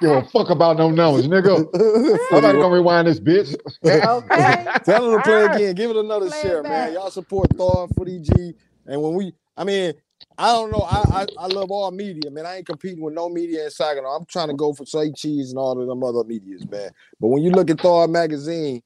Give 0.00 0.10
a 0.10 0.24
fuck 0.32 0.50
about 0.50 0.78
no 0.78 0.90
numbers, 0.90 1.26
nigga. 1.26 1.68
I'm 2.32 2.42
not 2.42 2.52
gonna 2.52 2.74
rewind 2.74 3.08
this 3.08 3.18
bitch. 3.18 3.56
Okay. 3.84 4.66
Tell 4.84 5.10
them 5.10 5.18
to 5.18 5.22
play 5.22 5.42
Alright. 5.42 5.56
again. 5.56 5.74
Give 5.74 5.90
it 5.90 5.96
another 5.96 6.28
Play 6.28 6.38
it 6.38 6.42
share, 6.42 6.62
man. 6.62 6.92
Y'all 6.92 7.10
support 7.10 7.50
Thawed, 7.56 7.92
Footy 7.96 8.20
G. 8.20 8.54
And 8.86 9.02
when 9.02 9.14
we, 9.14 9.32
I 9.56 9.64
mean, 9.64 9.94
I 10.38 10.52
don't 10.52 10.70
know. 10.70 10.82
I, 10.82 11.22
I 11.22 11.26
I 11.38 11.46
love 11.48 11.72
all 11.72 11.90
media, 11.90 12.30
man. 12.30 12.46
I 12.46 12.58
ain't 12.58 12.66
competing 12.66 13.02
with 13.02 13.14
no 13.14 13.28
media 13.28 13.64
in 13.64 13.70
Saginaw. 13.70 14.16
I'm 14.16 14.26
trying 14.26 14.48
to 14.48 14.54
go 14.54 14.72
for 14.72 14.86
Say 14.86 15.10
Cheese 15.10 15.50
and 15.50 15.58
all 15.58 15.80
of 15.80 15.88
them 15.88 16.04
other 16.04 16.22
medias, 16.22 16.68
man. 16.70 16.90
But 17.20 17.28
when 17.28 17.42
you 17.42 17.50
look 17.50 17.68
at 17.68 17.80
Thawed 17.80 18.10
magazine, 18.10 18.80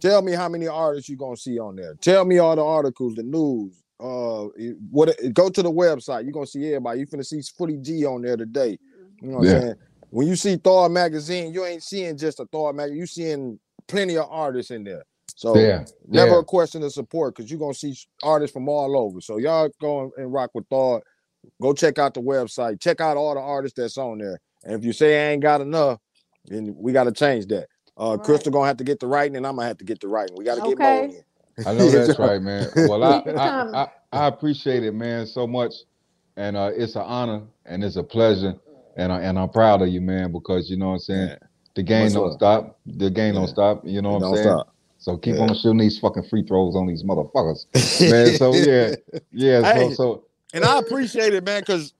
tell 0.00 0.22
me 0.22 0.32
how 0.32 0.48
many 0.48 0.66
artists 0.66 1.08
you 1.08 1.16
gonna 1.16 1.36
see 1.36 1.60
on 1.60 1.76
there. 1.76 1.94
Tell 2.00 2.24
me 2.24 2.38
all 2.38 2.56
the 2.56 2.64
articles, 2.64 3.14
the 3.14 3.22
news. 3.22 3.83
Uh, 4.00 4.46
what? 4.90 5.16
Go 5.32 5.48
to 5.48 5.62
the 5.62 5.70
website. 5.70 6.24
You're 6.24 6.32
gonna 6.32 6.46
see 6.46 6.66
everybody. 6.68 7.00
You 7.00 7.06
finna 7.06 7.24
see 7.24 7.40
Footy 7.56 7.78
G 7.78 8.04
on 8.04 8.22
there 8.22 8.36
today. 8.36 8.78
You 9.20 9.30
know 9.30 9.38
what 9.38 9.46
Yeah. 9.46 9.54
I'm 9.56 9.62
saying? 9.62 9.74
When 10.10 10.26
you 10.28 10.36
see 10.36 10.56
Thawed 10.56 10.92
magazine, 10.92 11.52
you 11.52 11.64
ain't 11.64 11.82
seeing 11.82 12.16
just 12.16 12.40
a 12.40 12.46
Thawed 12.46 12.76
magazine. 12.76 12.98
You 12.98 13.06
seeing 13.06 13.58
plenty 13.88 14.16
of 14.16 14.26
artists 14.30 14.70
in 14.70 14.84
there. 14.84 15.04
So 15.36 15.56
Yeah, 15.56 15.84
never 16.06 16.32
yeah. 16.34 16.38
a 16.40 16.44
question 16.44 16.82
of 16.82 16.92
support 16.92 17.34
because 17.34 17.50
you're 17.50 17.60
gonna 17.60 17.74
see 17.74 17.96
artists 18.22 18.52
from 18.52 18.68
all 18.68 18.96
over. 18.96 19.20
So 19.20 19.38
y'all 19.38 19.70
go 19.80 20.12
and 20.16 20.32
rock 20.32 20.50
with 20.54 20.68
Thawed. 20.68 21.02
Go 21.60 21.72
check 21.72 21.98
out 21.98 22.14
the 22.14 22.20
website. 22.22 22.80
Check 22.80 23.00
out 23.00 23.16
all 23.16 23.34
the 23.34 23.40
artists 23.40 23.78
that's 23.78 23.98
on 23.98 24.18
there. 24.18 24.40
And 24.64 24.74
if 24.74 24.84
you 24.84 24.92
say 24.92 25.28
I 25.28 25.32
ain't 25.32 25.42
got 25.42 25.60
enough, 25.60 25.98
then 26.46 26.74
we 26.78 26.92
gotta 26.92 27.12
change 27.12 27.46
that. 27.46 27.68
Uh 27.96 28.16
Right. 28.16 28.24
Crystal 28.24 28.52
gonna 28.52 28.66
have 28.66 28.76
to 28.78 28.84
get 28.84 29.00
the 29.00 29.06
writing, 29.06 29.36
and 29.36 29.46
I'm 29.46 29.56
gonna 29.56 29.68
have 29.68 29.78
to 29.78 29.84
get 29.84 30.00
the 30.00 30.08
writing. 30.08 30.36
We 30.36 30.44
gotta 30.44 30.60
get 30.62 30.78
Okay. 30.78 30.96
more 30.96 31.04
in. 31.06 31.24
I 31.66 31.72
know 31.72 31.90
that's 31.92 32.18
right, 32.18 32.40
man. 32.42 32.70
Well, 32.82 33.02
I, 33.04 33.22
I. 33.36 33.82
I, 33.82 33.88
I 34.12 34.28
appreciate 34.28 34.84
it, 34.84 34.94
man, 34.94 35.26
so 35.26 35.44
much, 35.44 35.74
and 36.36 36.56
uh, 36.56 36.70
it's 36.76 36.94
an 36.94 37.02
honor 37.02 37.42
and 37.66 37.82
it's 37.82 37.96
a 37.96 38.02
pleasure, 38.04 38.54
and 38.96 39.12
I, 39.12 39.22
and 39.22 39.36
I'm 39.36 39.48
proud 39.48 39.82
of 39.82 39.88
you, 39.88 40.00
man, 40.00 40.30
because 40.30 40.70
you 40.70 40.76
know 40.76 40.86
what 40.88 40.92
I'm 40.94 40.98
saying. 41.00 41.28
Yeah. 41.30 41.36
The 41.74 41.82
game 41.82 42.04
Much 42.04 42.12
don't 42.14 42.24
love. 42.28 42.38
stop. 42.38 42.78
The 42.86 43.10
game 43.10 43.34
Yeah. 43.34 43.40
don't 43.40 43.48
stop. 43.48 43.82
You 43.84 44.02
know 44.02 44.10
It 44.10 44.12
what 44.12 44.16
I'm 44.18 44.22
don't 44.22 44.36
saying. 44.36 44.46
stop. 44.58 44.74
So 44.98 45.16
keep 45.16 45.34
Yeah. 45.34 45.42
on 45.42 45.54
shooting 45.56 45.78
these 45.78 45.98
fucking 45.98 46.28
free 46.28 46.44
throws 46.46 46.76
on 46.76 46.86
these 46.86 47.02
motherfuckers, 47.02 47.66
man. 48.08 48.34
So 48.34 48.54
yeah, 48.54 48.94
yeah. 49.32 49.64
So 49.64 49.88
Hey. 49.88 49.94
so 49.94 50.24
And 50.52 50.64
I 50.64 50.78
appreciate 50.78 51.34
it, 51.34 51.44
man, 51.44 51.60
because 51.62 51.92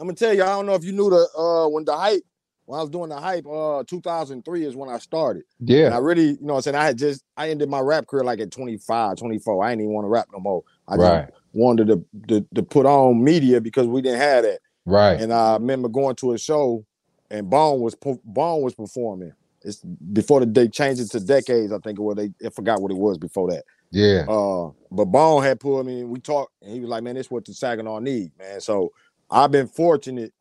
I'm 0.00 0.08
gonna 0.08 0.16
tell 0.16 0.34
you, 0.34 0.42
I 0.42 0.46
don't 0.46 0.66
know 0.66 0.74
if 0.74 0.82
you 0.82 0.90
knew 0.92 1.10
the 1.10 1.28
uh 1.38 1.68
when 1.68 1.84
the 1.84 1.96
hype, 1.96 2.24
when 2.66 2.78
I 2.78 2.82
was 2.82 2.90
doing 2.90 3.08
the 3.08 3.16
hype, 3.16 3.46
uh 3.46 3.82
2003 3.86 4.64
is 4.64 4.76
when 4.76 4.90
I 4.90 4.98
started. 4.98 5.44
Yeah. 5.60 5.86
And 5.86 5.94
I 5.94 5.98
really, 5.98 6.30
you 6.30 6.38
know 6.40 6.54
what 6.54 6.58
I'm 6.58 6.62
saying? 6.62 6.76
I 6.76 6.84
had 6.84 6.98
just 6.98 7.24
I 7.36 7.50
ended 7.50 7.70
my 7.70 7.80
rap 7.80 8.06
career 8.06 8.24
like 8.24 8.40
at 8.40 8.50
25, 8.50 9.16
24. 9.16 9.64
I 9.64 9.70
didn't 9.70 9.82
even 9.82 9.94
want 9.94 10.04
to 10.04 10.08
rap 10.08 10.28
no 10.32 10.40
more. 10.40 10.62
I 10.88 10.96
just 10.96 11.32
wanted 11.52 11.86
to, 11.88 12.04
to 12.28 12.46
to 12.54 12.62
put 12.62 12.86
on 12.86 13.22
media 13.22 13.60
because 13.60 13.86
we 13.86 14.02
didn't 14.02 14.20
have 14.20 14.42
that. 14.44 14.58
right. 14.84 15.20
And 15.20 15.32
I 15.32 15.54
remember 15.54 15.88
going 15.88 16.16
to 16.16 16.32
a 16.32 16.38
show 16.38 16.84
and 17.30 17.48
Bone 17.48 17.80
was 17.80 17.94
Bone 17.94 18.62
was 18.62 18.74
performing. 18.74 19.32
It's 19.62 19.78
before 19.78 20.40
the 20.40 20.46
they 20.46 20.68
changed 20.68 21.00
it 21.00 21.10
to 21.12 21.20
decades, 21.20 21.72
I 21.72 21.78
think, 21.78 21.98
or 21.98 22.14
they 22.14 22.30
I 22.44 22.50
forgot 22.50 22.80
what 22.80 22.92
it 22.92 22.98
was 22.98 23.18
before 23.18 23.50
that. 23.50 23.64
Yeah, 23.92 24.26
Uh, 24.28 24.70
but 24.90 25.06
Bone 25.06 25.42
had 25.44 25.60
pulled 25.60 25.86
me 25.86 26.00
and 26.00 26.10
we 26.10 26.18
talked, 26.18 26.52
and 26.60 26.72
he 26.72 26.80
was 26.80 26.90
like, 26.90 27.04
Man, 27.04 27.14
this 27.14 27.30
what 27.30 27.44
the 27.44 27.54
Saginaw 27.54 28.00
need, 28.00 28.32
man. 28.38 28.60
So 28.60 28.92
I've 29.30 29.52
been 29.52 29.68
fortunate 29.68 30.32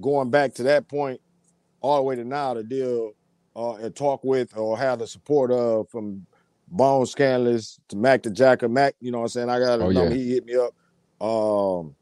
going 0.00 0.30
back 0.30 0.54
to 0.54 0.64
that 0.64 0.88
point 0.88 1.20
all 1.84 1.96
the 1.98 2.02
way 2.02 2.16
to 2.16 2.24
now 2.24 2.54
to 2.54 2.62
deal 2.62 3.12
uh, 3.54 3.74
and 3.74 3.94
talk 3.94 4.24
with 4.24 4.56
or 4.56 4.76
have 4.78 4.98
the 5.00 5.06
support 5.06 5.50
of 5.52 5.86
from 5.90 6.26
Bone 6.68 7.04
Scanless 7.04 7.78
to 7.88 7.96
Mac 7.96 8.22
the 8.22 8.30
Jacker. 8.30 8.70
Mac, 8.70 8.94
you 9.00 9.10
know 9.12 9.18
what 9.18 9.24
I'm 9.24 9.28
saying? 9.28 9.50
I 9.50 9.58
got 9.58 9.80
a 9.80 9.84
Oh, 9.84 9.90
number, 9.90 10.14
yeah. 10.14 10.20
he 10.22 10.30
hit 10.32 10.46
me 10.46 10.54
up. 10.56 10.72
Um 11.20 11.94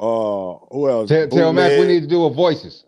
uh 0.00 0.58
who 0.72 0.88
else? 0.90 1.08
tell, 1.08 1.28
tell 1.28 1.52
Mac 1.52 1.78
we 1.78 1.86
need 1.86 2.00
to 2.00 2.06
do 2.08 2.24
a 2.24 2.30
voices. 2.30 2.84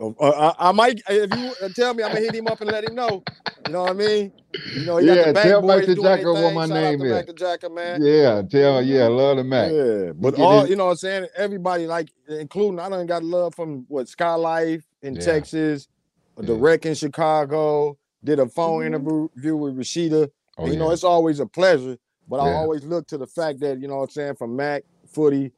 Uh, 0.00 0.12
I, 0.22 0.68
I 0.68 0.72
might 0.72 1.02
if 1.08 1.34
you 1.34 1.54
uh, 1.60 1.68
tell 1.74 1.92
me, 1.92 2.04
I'm 2.04 2.10
gonna 2.10 2.20
hit 2.24 2.34
him 2.36 2.46
up 2.46 2.60
and 2.60 2.70
let 2.70 2.84
him 2.84 2.94
know. 2.94 3.24
You 3.66 3.72
know 3.72 3.82
what 3.82 3.90
I 3.90 3.94
mean? 3.94 4.32
You 4.72 4.84
know, 4.86 4.98
Yeah, 4.98 5.32
tell 5.32 5.60
Mac 5.62 5.86
the 5.86 5.96
Jacker 5.96 6.32
what 6.32 6.54
my 6.54 6.66
Shout 6.66 6.76
name 6.76 7.02
is. 7.02 7.12
Mac 7.12 7.26
the 7.26 7.32
Jacker, 7.34 7.68
man. 7.68 8.00
Yeah, 8.02 8.42
tell 8.48 8.80
yeah, 8.80 9.08
love 9.08 9.38
the 9.38 9.44
Mac. 9.44 9.72
Yeah, 9.72 10.12
but 10.14 10.34
all 10.36 10.60
his- 10.60 10.70
you 10.70 10.76
know 10.76 10.86
what 10.86 10.92
I'm 10.92 10.96
saying, 10.98 11.26
everybody 11.36 11.86
like 11.88 12.10
including 12.28 12.78
I 12.78 12.88
done 12.88 13.06
got 13.06 13.24
love 13.24 13.54
from 13.56 13.84
what 13.88 14.08
Sky 14.08 14.34
Life 14.34 14.84
in 15.02 15.14
Yeah. 15.14 15.20
Texas, 15.22 15.88
the 16.36 16.54
Yeah. 16.54 16.58
in 16.86 16.94
Chicago, 16.94 17.98
did 18.24 18.38
a 18.38 18.48
phone 18.48 18.82
Mhm. 18.82 18.86
interview 18.86 19.56
with 19.56 19.76
Rashida. 19.76 20.30
Oh, 20.58 20.64
And, 20.64 20.72
you 20.74 20.78
know, 20.78 20.90
it's 20.90 21.04
always 21.04 21.40
a 21.40 21.46
pleasure, 21.46 21.96
but 22.28 22.40
I 22.40 22.44
always 22.54 22.84
look 22.84 23.06
to 23.08 23.18
the 23.18 23.26
fact 23.26 23.60
that, 23.60 23.80
you 23.80 23.88
know 23.88 23.96
what 23.96 24.02
I'm 24.04 24.10
saying, 24.10 24.34
from 24.36 24.56
Mac, 24.56 24.84
Footy, 25.06 25.52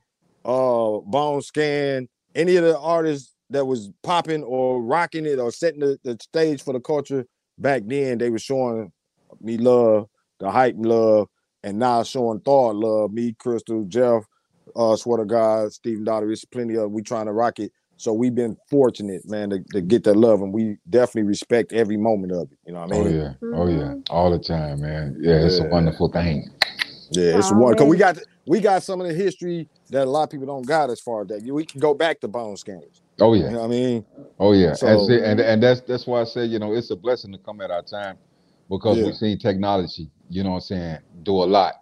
uh, 0.45 0.99
Bone 1.01 1.43
Scan, 1.43 2.09
any 2.35 2.57
of 2.57 2.65
the 2.65 2.79
artists 2.79 3.35
that 3.51 3.67
was 3.67 3.91
popping 4.03 4.43
or 4.45 4.83
rocking 4.83 5.27
it 5.27 5.39
or 5.39 5.51
setting 5.51 5.81
the, 5.81 5.99
the 6.05 6.17
stage 6.21 6.63
for 6.63 6.73
the 6.73 6.81
culture 6.81 7.27
back 7.59 7.83
then, 7.87 8.19
they 8.19 8.31
were 8.31 8.39
showing 8.39 8.93
me 9.41 9.59
love, 9.59 10.07
the 10.41 10.51
hype 10.51 10.77
love, 10.79 11.29
and 11.63 11.79
now 11.79 12.03
showing 12.03 12.41
Thawed 12.41 12.77
love, 12.77 13.13
me, 13.13 13.35
Crystal, 13.39 13.85
Jeff, 13.85 14.25
uh, 14.75 14.97
swear 14.97 15.19
to 15.19 15.25
God, 15.25 15.73
Stephen 15.73 16.05
Daughter, 16.05 16.31
it's 16.31 16.45
plenty 16.45 16.77
of 16.77 16.91
we 16.91 17.03
trying 17.03 17.27
to 17.27 17.33
rock 17.33 17.59
it. 17.59 17.73
So 17.97 18.13
we've 18.13 18.35
been 18.35 18.57
fortunate, 18.69 19.29
man, 19.29 19.51
to, 19.51 19.63
to 19.73 19.81
get 19.81 20.05
that 20.05 20.17
love, 20.17 20.43
and 20.43 20.53
we 20.53 20.77
definitely 20.91 21.29
respect 21.29 21.73
every 21.73 21.97
moment 21.97 22.33
of 22.33 22.51
it. 22.51 22.59
You 22.67 22.73
know 22.73 22.81
what 22.81 22.93
I 22.93 22.99
mean? 22.99 23.01
Oh 23.01 23.05
mean? 23.05 23.17
yeah, 23.17 23.33
oh 23.55 23.67
yeah, 23.69 23.77
mm-hmm. 23.93 24.01
all 24.11 24.31
the 24.31 24.39
time, 24.39 24.81
man. 24.81 25.17
Yeah, 25.21 25.45
it's 25.45 25.59
a 25.59 25.69
wonderful 25.69 26.09
thing. 26.11 26.51
Yeah, 27.11 27.39
it's 27.39 27.53
Oh, 27.53 27.57
one 27.59 27.73
because 27.75 27.89
we 27.89 27.97
got 27.97 28.19
we 28.47 28.61
got 28.61 28.83
some 28.83 29.01
of 29.01 29.07
the 29.07 29.15
history 29.15 29.69
that 29.91 30.07
a 30.07 30.11
lot 30.11 30.25
of 30.25 30.31
people 30.31 30.47
don't 30.47 30.67
got 30.67 30.91
as 30.91 31.01
far 31.01 31.23
as 31.23 31.29
that. 31.29 31.43
We 31.43 31.65
can 31.65 31.81
go 31.81 31.95
back 31.95 32.21
to 32.21 32.29
bone 32.29 32.57
scans. 32.57 33.03
Oh 33.21 33.35
yeah, 33.35 33.45
You 33.45 33.51
know 33.51 33.59
what 33.61 33.65
I 33.67 33.69
mean? 33.69 34.07
oh 34.41 34.53
yeah. 34.53 34.73
So- 34.75 34.87
and, 34.87 35.07
see, 35.07 35.21
and 35.23 35.39
and 35.41 35.63
that's 35.63 35.81
that's 35.83 36.07
why 36.07 36.23
I 36.23 36.25
say 36.25 36.45
you 36.45 36.59
know 36.59 36.73
it's 36.73 36.91
a 36.91 36.97
blessing 36.97 37.31
to 37.33 37.39
come 37.39 37.61
at 37.61 37.71
our 37.71 37.83
time 37.83 38.17
because 38.69 38.99
Yeah. 38.99 39.05
we've 39.05 39.15
seen 39.15 39.39
technology. 39.39 40.11
You 40.29 40.43
know 40.43 40.51
what 40.51 40.57
I'm 40.57 40.61
saying? 40.63 40.99
Do 41.23 41.33
a 41.43 41.45
lot 41.45 41.75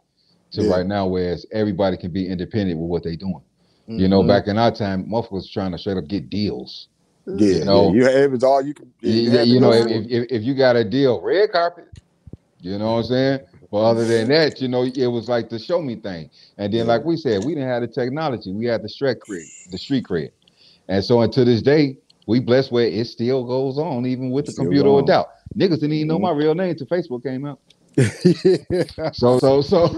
to 0.52 0.62
Yeah. 0.62 0.70
right 0.70 0.86
now, 0.86 1.06
whereas 1.06 1.46
everybody 1.52 1.96
can 1.96 2.10
be 2.10 2.26
independent 2.26 2.78
with 2.80 2.88
what 2.90 3.04
they're 3.04 3.16
doing. 3.16 3.42
You 3.96 4.08
know, 4.08 4.22
back 4.22 4.46
in 4.46 4.58
our 4.58 4.70
time, 4.72 5.06
motherfuckers 5.06 5.32
was 5.32 5.50
trying 5.50 5.72
to 5.72 5.78
straight 5.78 5.96
up 5.98 6.08
get 6.08 6.30
deals. 6.30 6.88
yeah, 7.26 7.58
you 7.58 7.64
know, 7.64 7.92
yeah, 7.92 7.92
you 7.92 8.06
it 8.24 8.30
was 8.30 8.42
all 8.44 8.62
you. 8.64 8.74
Yeah, 9.02 9.42
You, 9.42 9.54
you 9.54 9.60
know, 9.60 9.72
if, 9.72 10.06
if, 10.08 10.26
if 10.30 10.42
you 10.42 10.54
got 10.54 10.76
a 10.76 10.84
deal, 10.84 11.20
red 11.20 11.52
carpet, 11.52 11.86
you 12.60 12.78
know 12.78 12.92
what 12.94 12.98
I'm 12.98 13.04
saying? 13.04 13.40
But 13.70 13.78
other 13.78 14.06
than 14.06 14.28
that, 14.30 14.60
you 14.60 14.68
know, 14.68 14.84
it 14.84 15.06
was 15.06 15.28
like 15.28 15.48
the 15.48 15.58
show 15.58 15.80
me 15.82 15.96
thing. 15.96 16.30
And 16.58 16.72
then, 16.72 16.86
like 16.86 17.04
we 17.04 17.16
said, 17.16 17.40
we 17.40 17.54
didn't 17.54 17.68
have 17.68 17.82
the 17.82 17.88
technology. 17.88 18.52
We 18.52 18.66
had 18.66 18.82
the 18.82 18.88
street 18.88 19.18
cred, 19.26 19.48
the 19.70 19.78
street 19.78 20.04
cred. 20.04 20.30
And 20.88 21.04
so 21.04 21.20
until 21.22 21.44
this 21.44 21.62
day, 21.62 21.96
we 22.26 22.40
blessed 22.40 22.72
where 22.72 22.86
it 22.86 23.06
still 23.06 23.44
goes 23.44 23.78
on, 23.78 24.06
even 24.06 24.30
with 24.30 24.46
the 24.46 24.52
computer 24.52 24.90
without. 24.92 25.26
Niggas 25.58 25.80
didn't 25.80 25.92
even 25.92 26.08
know 26.08 26.18
Mhm. 26.18 26.22
my 26.22 26.30
real 26.32 26.54
name 26.54 26.70
until 26.70 26.86
Facebook 26.86 27.22
came 27.24 27.46
out. 27.46 27.60
So 29.12 29.38
so 29.38 29.60
so 29.62 29.88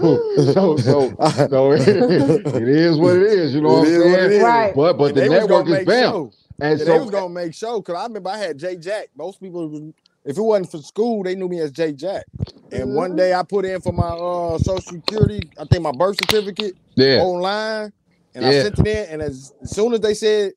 so 0.53 0.77
so 0.77 1.09
so 1.49 1.71
it 1.73 2.69
is 2.69 2.97
what 2.97 3.15
it 3.17 3.23
is, 3.23 3.53
you 3.55 3.61
know 3.61 3.69
what 3.69 3.87
I'm 3.87 3.87
is 3.87 3.99
what 3.99 4.19
it 4.19 4.31
saying? 4.31 4.41
Right. 4.41 4.75
But 4.75 4.97
but 4.97 5.07
And 5.09 5.17
the 5.17 5.21
network 5.29 5.67
is 5.67 5.79
make 5.79 5.87
bam. 5.87 6.11
show. 6.11 6.33
And 6.61 6.79
Yeah, 6.79 6.85
they 6.85 6.99
was 6.99 7.11
gonna 7.11 7.33
make 7.33 7.53
show 7.53 7.79
because 7.81 7.95
I 7.95 8.03
remember 8.05 8.29
I 8.31 8.37
had 8.37 8.57
J 8.59 8.77
Jack. 8.77 9.09
Most 9.17 9.39
people, 9.41 9.93
if 10.25 10.37
it 10.37 10.41
wasn't 10.41 10.71
for 10.71 10.79
school, 10.79 11.23
they 11.23 11.35
knew 11.35 11.49
me 11.49 11.59
as 11.59 11.71
J 11.71 11.93
Jack. 11.93 12.25
And 12.71 12.95
one 12.95 13.11
Mhm. 13.11 13.17
day 13.17 13.33
I 13.33 13.43
put 13.43 13.65
in 13.65 13.81
for 13.81 13.93
my 13.93 14.09
uh 14.11 14.57
social 14.59 14.81
security, 14.81 15.49
I 15.59 15.65
think 15.65 15.83
my 15.83 15.91
birth 15.91 16.17
certificate 16.17 16.75
yeah, 16.95 17.19
online, 17.19 17.91
and 18.35 18.45
I 18.45 18.51
sent 18.51 18.79
it 18.79 18.87
in. 18.87 19.05
And 19.09 19.21
as, 19.21 19.53
as 19.61 19.71
soon 19.73 19.93
as 19.93 19.99
they 20.01 20.13
said, 20.15 20.53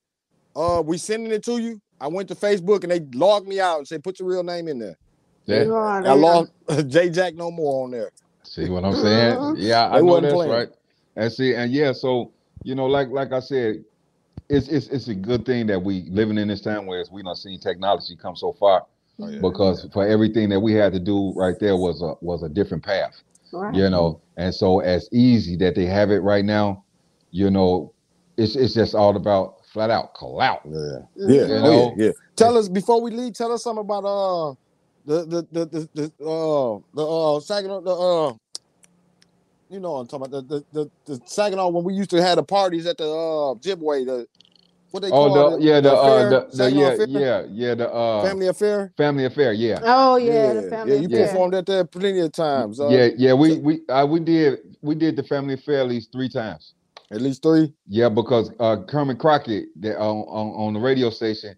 "Uh, 0.57 0.83
we 0.85 0.99
sending 0.99 1.33
it 1.33 1.45
to 1.45 1.59
you," 1.59 1.81
I 2.01 2.09
went 2.09 2.29
to 2.29 2.35
Facebook 2.37 2.83
and 2.85 2.93
they 2.93 3.01
logged 3.19 3.49
me 3.49 3.61
out 3.61 3.79
and 3.79 3.89
said, 3.89 4.05
"Put 4.05 4.21
your 4.21 4.29
real 4.29 4.45
name 4.45 4.69
in 4.69 4.79
there." 4.79 4.97
Yeah. 5.47 5.63
Lord, 5.65 6.07
I 6.07 6.13
lost 6.13 6.53
J 6.89 7.11
Jack 7.11 7.35
no 7.35 7.51
more 7.51 7.85
on 7.85 7.91
there. 7.93 8.11
See 8.45 8.69
what 8.69 8.85
I'm 8.85 8.95
saying? 8.95 9.37
Mhm. 9.37 9.55
Yeah, 9.59 9.89
I 9.91 10.01
They 10.01 10.07
know 10.07 10.21
that's 10.21 10.35
playing. 10.35 10.53
right. 10.53 10.69
And 11.17 11.33
see, 11.33 11.55
and 11.55 11.73
yeah, 11.73 11.93
so 11.93 12.33
you 12.63 12.75
know, 12.75 12.87
like 12.87 13.09
like 13.09 13.33
I 13.33 13.41
said, 13.41 13.85
it's 14.49 14.69
it's 14.69 14.89
it's 14.89 15.09
a 15.09 15.15
good 15.15 15.45
thing 15.47 15.67
that 15.69 15.83
we 15.83 16.07
living 16.11 16.39
in 16.39 16.49
this 16.49 16.61
time 16.61 16.87
where 16.87 17.05
we 17.11 17.23
not 17.23 17.39
seen 17.39 17.59
technology 17.61 18.17
come 18.17 18.37
so 18.37 18.53
far 18.53 18.85
Oh, 19.21 19.29
yeah. 19.29 19.41
because 19.41 19.87
for 19.93 20.07
everything 20.07 20.49
that 20.51 20.61
we 20.61 20.75
had 20.75 20.93
to 20.93 21.01
do 21.01 21.33
right 21.35 21.59
there 21.59 21.77
was 21.77 22.03
a 22.03 22.15
was 22.21 22.43
a 22.43 22.49
different 22.49 22.85
path, 22.85 23.15
Right. 23.53 23.75
you 23.75 23.89
know. 23.91 24.21
And 24.37 24.55
so 24.55 24.81
as 24.81 25.09
easy 25.13 25.57
that 25.57 25.75
they 25.75 25.87
have 25.87 26.11
it 26.11 26.19
right 26.21 26.45
now, 26.45 26.85
you 27.31 27.51
know, 27.51 27.93
it's 28.37 28.57
it's 28.57 28.75
just 28.75 28.95
all 28.95 29.17
about 29.17 29.65
flat 29.73 29.91
out 29.91 30.15
clout. 30.15 30.61
Yeah, 30.67 30.71
Mhm. 30.71 31.05
yeah, 31.17 31.47
You 31.47 31.55
oh, 31.55 31.61
know? 31.63 31.95
yeah, 31.97 32.07
yeah. 32.07 32.13
Tell 32.37 32.57
us 32.59 32.69
before 32.69 33.01
we 33.01 33.11
leave. 33.11 33.35
Tell 33.35 33.53
us 33.53 33.65
something 33.65 33.81
about 33.81 34.05
uh 34.05 34.55
the 35.07 35.25
the 35.25 35.47
the 35.53 35.67
the, 35.67 35.89
the 35.95 36.25
uh 36.25 36.79
the 36.95 37.07
uh 37.07 37.41
Saginaw 37.41 37.81
the 37.83 37.93
uh 37.93 38.35
you 39.71 39.81
know 39.81 39.93
what 39.93 40.01
I'm 40.01 40.07
talking 40.09 40.27
about 40.27 40.49
the 40.49 40.65
the 40.73 40.91
the, 41.07 41.17
the 41.19 41.23
Saginaw 41.27 41.69
when 41.71 41.85
we 41.85 41.95
used 41.95 42.11
to 42.11 42.23
have 42.23 42.37
the 42.37 42.43
parties 42.45 42.87
at 42.87 42.99
the 42.99 43.05
uh 43.05 43.55
Jibway 43.57 44.07
the 44.07 44.27
what 44.91 45.01
they 45.01 45.11
Oh, 45.13 45.29
call 45.29 45.51
the, 45.51 45.59
it 45.59 45.63
yeah, 45.65 45.81
the, 45.81 45.93
uh, 45.93 46.23
affair? 46.23 46.31
the, 46.31 46.57
the 46.57 46.71
yeah, 46.73 46.89
affair? 46.89 47.07
yeah, 47.09 47.43
yeah, 47.51 47.75
the 47.75 47.93
uh, 47.93 48.23
family, 48.29 48.47
affair 48.47 48.93
family 48.97 49.25
affair. 49.25 49.51
affair, 49.51 49.53
yeah, 49.53 49.81
Oh 49.83 50.17
yeah, 50.17 50.55
the 50.55 50.63
family 50.71 50.95
yeah, 50.95 51.01
you 51.03 51.09
affair. 51.09 51.27
performed 51.27 51.55
at 51.55 51.67
there 51.67 51.85
plenty 51.85 52.21
of 52.21 52.33
times. 52.33 52.81
Uh, 52.81 52.91
yeah, 52.91 53.09
yeah. 53.17 53.33
We 53.35 53.59
we 53.59 53.81
uh, 53.89 54.07
we 54.07 54.21
did 54.21 54.59
we 54.83 54.95
did 54.95 55.17
the 55.17 55.23
family 55.23 55.55
affair 55.55 55.81
at 55.81 55.89
least 55.89 56.13
three 56.13 56.29
times. 56.29 56.75
at 57.11 57.21
least 57.21 57.43
three. 57.43 57.73
Yeah, 57.89 58.09
because 58.09 58.51
uh, 58.59 58.83
Kermit 58.89 59.19
Crockett 59.19 59.67
that 59.81 59.99
on, 59.99 60.19
on 60.29 60.67
on 60.69 60.75
the 60.75 60.81
radio 60.81 61.11
station, 61.11 61.55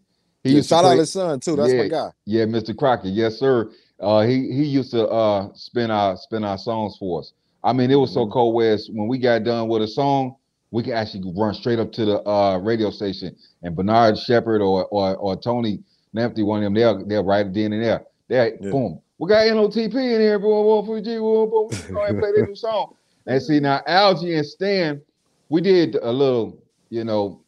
he 0.49 0.57
used 0.57 0.69
to 0.69 0.75
shout 0.75 0.85
out 0.85 0.99
his 0.99 1.13
son 1.13 1.41
too. 1.41 1.57
That's 1.57 1.73
my 1.73 1.83
Yeah. 1.85 1.89
guy. 1.89 2.11
Yeah, 2.27 2.45
Mr. 2.47 2.77
Crockett. 2.77 3.13
Yes, 3.13 3.37
sir. 3.39 3.71
Uh, 4.01 4.21
he 4.23 4.53
he 4.53 4.65
used 4.65 4.91
to 4.93 5.07
uh 5.09 5.49
spin 5.55 5.91
our 5.91 6.17
spin 6.17 6.45
our 6.45 6.59
songs 6.59 6.97
for 6.99 7.21
us. 7.21 7.33
I 7.65 7.73
mean, 7.73 7.91
it 7.91 7.97
was 7.97 8.13
so 8.13 8.27
Mhm. 8.27 8.33
cold. 8.33 8.55
Whereas 8.55 8.89
when 8.93 9.09
we 9.09 9.19
got 9.19 9.45
done 9.45 9.69
with 9.69 9.83
a 9.83 9.89
song, 9.89 10.37
we 10.71 10.83
could 10.83 10.93
actually 10.95 11.33
run 11.37 11.53
straight 11.55 11.79
up 11.79 11.91
to 11.93 12.05
the 12.05 12.29
uh 12.29 12.59
radio 12.59 12.91
station, 12.91 13.35
and 13.63 13.75
Bernard 13.75 14.17
Shepard 14.19 14.63
or 14.63 14.87
or 14.87 15.17
or 15.17 15.37
Tony 15.37 15.81
Lamptey, 16.17 16.45
one 16.45 16.59
of 16.59 16.65
them, 16.65 16.75
they'll 16.75 17.05
they'll 17.07 17.25
write 17.25 17.47
it 17.47 17.57
in 17.57 17.73
and 17.73 17.83
there. 17.83 18.05
They 18.29 18.53
Yeah. 18.61 18.71
boom. 18.71 19.01
We 19.19 19.29
got 19.29 19.47
NOTP 19.49 19.95
in 20.15 20.21
here, 20.21 20.39
boy, 20.39 20.83
boy, 20.83 21.01
G, 21.01 21.19
boy, 21.19 21.47
boy. 21.47 21.63
We 21.63 21.77
go 21.93 21.99
ahead 22.03 22.11
and 22.11 22.21
play 22.21 22.33
their 22.33 22.47
new 22.47 22.55
song. 22.55 22.95
And 23.27 23.43
see 23.43 23.59
now, 23.59 23.83
Algie 23.87 24.37
and 24.37 24.47
Stan, 24.47 25.03
we 25.49 25.61
did 25.61 25.97
a 25.97 26.13
little, 26.13 26.57
you 26.89 27.03
know, 27.03 27.43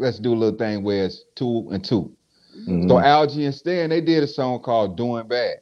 let's 0.00 0.18
do 0.18 0.32
a 0.32 0.36
little 0.36 0.58
thing 0.58 0.82
where 0.82 1.04
it's 1.06 1.24
two 1.36 1.68
and 1.72 1.84
two. 1.84 2.12
Mhm. 2.66 2.88
So 2.88 2.98
Algie 2.98 3.44
and 3.46 3.54
Stan, 3.54 3.90
they 3.90 4.00
did 4.00 4.22
a 4.22 4.26
song 4.26 4.60
called 4.60 4.96
"Doing 4.96 5.28
Bad." 5.28 5.58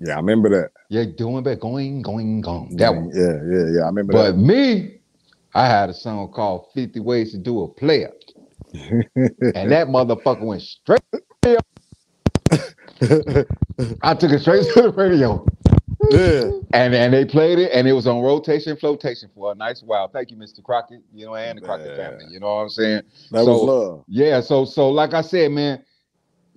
yeah, 0.00 0.14
I 0.14 0.16
remember 0.16 0.48
that. 0.50 0.70
Yeah, 0.90 1.04
doing 1.16 1.42
bad, 1.42 1.60
going, 1.60 2.02
going, 2.02 2.40
going. 2.40 2.76
That 2.76 2.94
one. 2.94 3.10
Yeah, 3.12 3.38
yeah, 3.44 3.66
yeah. 3.76 3.82
I 3.82 3.86
remember 3.86 4.12
But 4.12 4.36
me, 4.38 5.00
I 5.54 5.66
had 5.66 5.90
a 5.90 5.94
song 5.94 6.32
called 6.32 6.66
50 6.74 7.00
Ways 7.00 7.32
to 7.32 7.38
Do 7.38 7.62
a 7.62 7.68
Player. 7.68 8.12
and 8.72 9.70
that 9.72 9.88
motherfucker 9.88 10.42
went 10.44 10.62
straight. 10.62 11.02
that. 11.42 11.64
I 14.02 14.14
took 14.14 14.32
it 14.32 14.40
straight 14.40 14.64
to 14.74 14.82
the 14.82 14.92
radio. 14.92 15.44
Yeah. 16.10 16.50
And 16.72 16.94
and 16.94 17.12
they 17.12 17.24
played 17.24 17.58
it, 17.58 17.70
and 17.72 17.86
it 17.88 17.92
was 17.92 18.06
on 18.06 18.20
rotation, 18.22 18.76
flotation 18.76 19.30
for 19.34 19.52
a 19.52 19.54
nice 19.54 19.82
while. 19.82 20.08
Thank 20.08 20.30
you, 20.30 20.36
Mr. 20.36 20.62
Crockett, 20.62 21.02
you 21.14 21.26
know, 21.26 21.34
and 21.34 21.58
the 21.58 21.62
Crockett 21.62 21.96
Man. 21.96 21.96
family. 21.96 22.26
You 22.32 22.40
know 22.40 22.54
what 22.54 22.62
I'm 22.62 22.68
saying? 22.70 23.02
That 23.32 23.44
So- 23.44 23.52
was 23.52 23.62
love. 23.62 24.04
Yeah, 24.08 24.40
so 24.40 24.64
so 24.64 24.90
like 24.90 25.14
I 25.14 25.20
said, 25.22 25.50
man, 25.52 25.82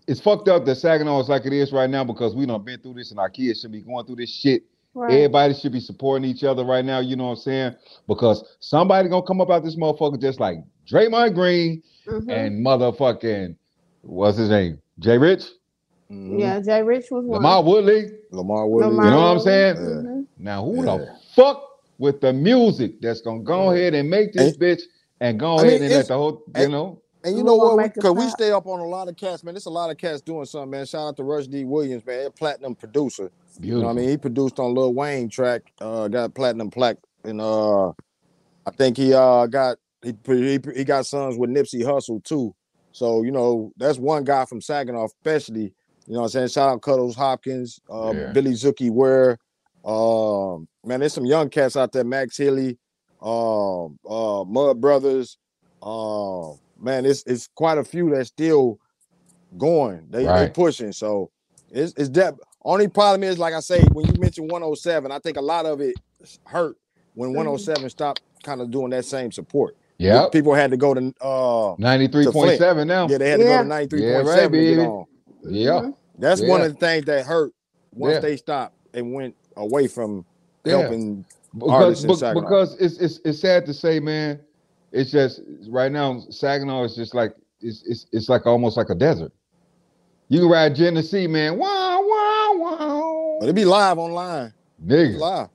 it's 0.08 0.20
fucked 0.22 0.48
up 0.48 0.66
that 0.66 0.76
Saginaw 0.76 1.20
is 1.20 1.30
like 1.30 1.46
it 1.46 1.54
is 1.54 1.72
right 1.72 1.90
now 1.90 2.04
because 2.04 2.36
we 2.36 2.46
done 2.46 2.64
been 2.64 2.80
through 2.80 2.96
this 2.96 3.12
and 3.12 3.20
our 3.20 3.30
kids 3.30 3.62
should 3.62 3.72
be 3.72 3.82
going 3.82 4.06
through 4.06 4.18
this 4.18 4.30
shit 4.34 4.64
Right. 4.94 5.14
Everybody 5.14 5.54
should 5.54 5.72
be 5.72 5.80
supporting 5.80 6.30
each 6.30 6.44
other 6.44 6.66
right 6.66 6.84
now. 6.84 7.00
You 7.00 7.16
know 7.16 7.24
what 7.28 7.30
I'm 7.30 7.36
saying? 7.38 7.76
Because 8.10 8.44
somebody 8.60 9.08
gonna 9.08 9.26
come 9.26 9.40
up 9.40 9.50
out 9.50 9.64
this 9.64 9.78
motherfucker 9.78 10.20
just 10.20 10.42
like 10.42 10.58
Draymond 10.86 11.34
Green 11.34 11.82
Mhm. 12.06 12.30
and 12.30 12.66
motherfucking 12.66 13.56
what's 14.02 14.38
his 14.38 14.50
name? 14.50 14.80
Jay 15.00 15.18
Rich, 15.18 15.46
Mhm. 16.12 16.40
Yeah, 16.40 16.60
Jay 16.60 16.84
Rich 16.84 17.06
was 17.12 17.26
one. 17.26 17.42
LaMarr 17.42 17.64
Woodley. 17.64 18.10
LaMarr 18.34 18.70
Woodley. 18.70 18.92
LaMarr 18.98 19.04
You 19.06 19.10
know 19.12 19.18
what 19.18 19.26
I'm 19.26 19.36
Woodley. 19.38 19.44
saying? 19.44 19.76
Mhm. 19.78 20.28
Now 20.38 20.66
who 20.66 20.76
Yeah. 20.78 20.98
the 20.98 21.08
fuck 21.36 21.64
with 22.00 22.20
the 22.22 22.34
music 22.34 23.00
that's 23.02 23.22
gonna 23.22 23.42
go 23.44 23.72
ahead 23.72 23.94
and 23.94 24.10
make 24.10 24.34
this 24.34 24.58
bitch 24.58 24.82
and 25.22 25.40
go 25.40 25.56
I 25.56 25.62
ahead 25.62 25.74
mean, 25.74 25.84
and 25.84 25.94
let 25.94 26.08
the 26.08 26.18
whole 26.18 26.44
you 26.58 26.68
know? 26.70 26.98
And 27.24 27.38
you 27.38 27.44
know 27.44 27.56
what? 27.56 27.94
Because 27.94 28.14
we 28.14 28.24
pop? 28.24 28.32
stay 28.32 28.52
up 28.52 28.66
on 28.66 28.80
a 28.80 28.86
lot 28.88 29.08
of 29.08 29.16
cats, 29.16 29.44
man. 29.44 29.54
There's 29.54 29.68
a 29.68 29.70
lot 29.70 29.92
of 29.92 29.98
cats 29.98 30.22
doing 30.22 30.46
something, 30.46 30.72
man. 30.72 30.86
Shout 30.88 31.08
out 31.10 31.18
to 31.18 31.24
Rush 31.24 31.46
D. 31.46 31.66
Williams, 31.66 32.04
man. 32.04 32.26
A 32.26 32.32
platinum 32.32 32.74
producer. 32.74 33.32
You 33.62 33.76
know 33.78 33.84
what 33.86 33.92
I 33.92 33.94
mean? 33.94 34.10
He 34.10 34.18
produced 34.18 34.60
on 34.60 34.74
Lil 34.74 34.94
Wayne 34.96 35.30
track, 35.30 35.62
uh, 35.80 36.08
got 36.08 36.34
platinum 36.34 36.72
plaque, 36.72 36.98
and 37.24 37.40
uh, 37.40 37.90
I 37.90 38.72
think 38.76 38.98
he 38.98 39.14
uh 39.14 39.46
got 39.46 39.78
he 40.04 40.16
he, 40.26 40.60
he 40.76 40.84
got 40.84 41.06
sons 41.06 41.38
with 41.38 41.52
Nipsey 41.52 41.84
Hussle 41.84 42.24
too. 42.24 42.56
So 42.92 43.22
you 43.22 43.32
know 43.32 43.72
that's 43.78 44.00
one 44.00 44.24
guy 44.24 44.46
from 44.46 44.60
Saginaw, 44.60 45.06
especially. 45.06 45.74
You 46.08 46.14
know 46.14 46.20
what 46.22 46.26
I'm 46.26 46.30
saying? 46.32 46.48
Shout 46.50 46.70
out 46.70 46.82
Cuddles 46.82 47.16
Hopkins, 47.16 47.80
uh, 47.92 48.12
Yeah. 48.14 48.32
Billy 48.34 48.52
Zuki 48.52 48.90
Ware. 48.92 49.38
Um, 49.86 50.68
man, 50.86 51.00
there's 51.00 51.14
some 51.14 51.26
young 51.26 51.50
cats 51.50 51.76
out 51.76 51.92
there. 51.92 52.04
Max 52.04 52.38
Hilly, 52.38 52.78
um, 53.22 53.98
uh, 54.08 54.44
Mud 54.46 54.80
Brothers. 54.82 55.38
Um, 55.82 56.60
man, 56.80 57.06
it's 57.06 57.24
it's 57.26 57.48
quite 57.56 57.78
a 57.78 57.84
few 57.84 58.10
that's 58.12 58.30
still 58.30 58.80
going. 59.58 60.08
They 60.10 60.24
they 60.24 60.28
Right. 60.30 60.54
pushing. 60.54 60.92
So 60.92 61.32
it's 61.72 61.94
it's 61.98 62.10
that 62.12 62.36
only 62.64 62.88
problem 62.88 63.24
is 63.24 63.40
like 63.40 63.54
I 63.54 63.60
say 63.60 63.82
when 63.94 64.06
you 64.08 64.14
mentioned 64.20 64.52
107, 64.52 65.12
I 65.12 65.20
think 65.20 65.38
a 65.38 65.42
lot 65.42 65.66
of 65.66 65.82
it 65.82 65.96
hurt 66.46 66.78
when 67.16 67.34
107 67.34 67.90
stopped 67.90 68.22
kind 68.44 68.62
of 68.62 68.70
doing 68.72 68.90
that 68.92 69.06
same 69.06 69.32
support. 69.32 69.76
Yeah. 69.98 70.28
People 70.32 70.54
had 70.54 70.72
to 70.72 70.78
go 70.78 70.94
to 70.94 71.14
uh 71.22 71.76
93.7 71.78 72.88
now. 72.88 73.08
yeah, 73.08 73.18
they 73.18 73.30
had 73.30 73.40
to 73.40 73.46
Yeah. 73.46 73.58
go 73.58 73.64
to 73.64 73.70
93.7 73.70 74.02
Yeah, 74.02 74.18
right, 74.20 74.52
to 74.52 75.08
get 75.44 75.52
baby. 75.52 75.68
on. 75.70 75.84
Yeah. 75.84 75.90
Mhm. 75.90 75.96
That's 76.20 76.42
one 76.42 76.62
of 76.62 76.74
the 76.74 76.80
things 76.80 77.06
that 77.06 77.26
hurt 77.26 77.54
once 77.94 78.16
Yeah. 78.16 78.20
they 78.20 78.38
stopped 78.38 78.76
and 78.94 79.14
went 79.14 79.36
away 79.58 79.88
from 79.88 80.26
Yeah. 80.66 80.78
helping 80.80 81.26
because 81.54 81.70
artists 81.72 82.04
in 82.22 82.34
because 82.34 82.76
it's, 82.80 82.98
it's 83.00 83.20
it's 83.26 83.40
sad 83.40 83.66
to 83.66 83.74
say, 83.74 84.00
man. 84.00 84.40
It's 84.92 85.12
just 85.12 85.42
right 85.70 85.92
now 85.92 86.20
Saginaw 86.30 86.84
is 86.84 86.96
just 86.96 87.14
like 87.14 87.34
it's 87.62 87.84
it's 87.86 88.06
it's 88.12 88.30
like 88.30 88.46
almost 88.46 88.78
like 88.78 88.90
a 88.90 88.96
desert. 88.96 89.32
You 90.30 90.40
can 90.40 90.50
ride 90.50 90.76
Genesee, 90.76 91.28
man. 91.28 91.58
Wow, 91.58 92.02
wow, 92.02 92.52
wow. 92.58 93.38
but 93.42 93.50
it 93.50 93.54
be 93.54 93.66
live 93.66 93.98
online. 93.98 94.54
Nigga. 94.86 95.18
live. 95.20 95.50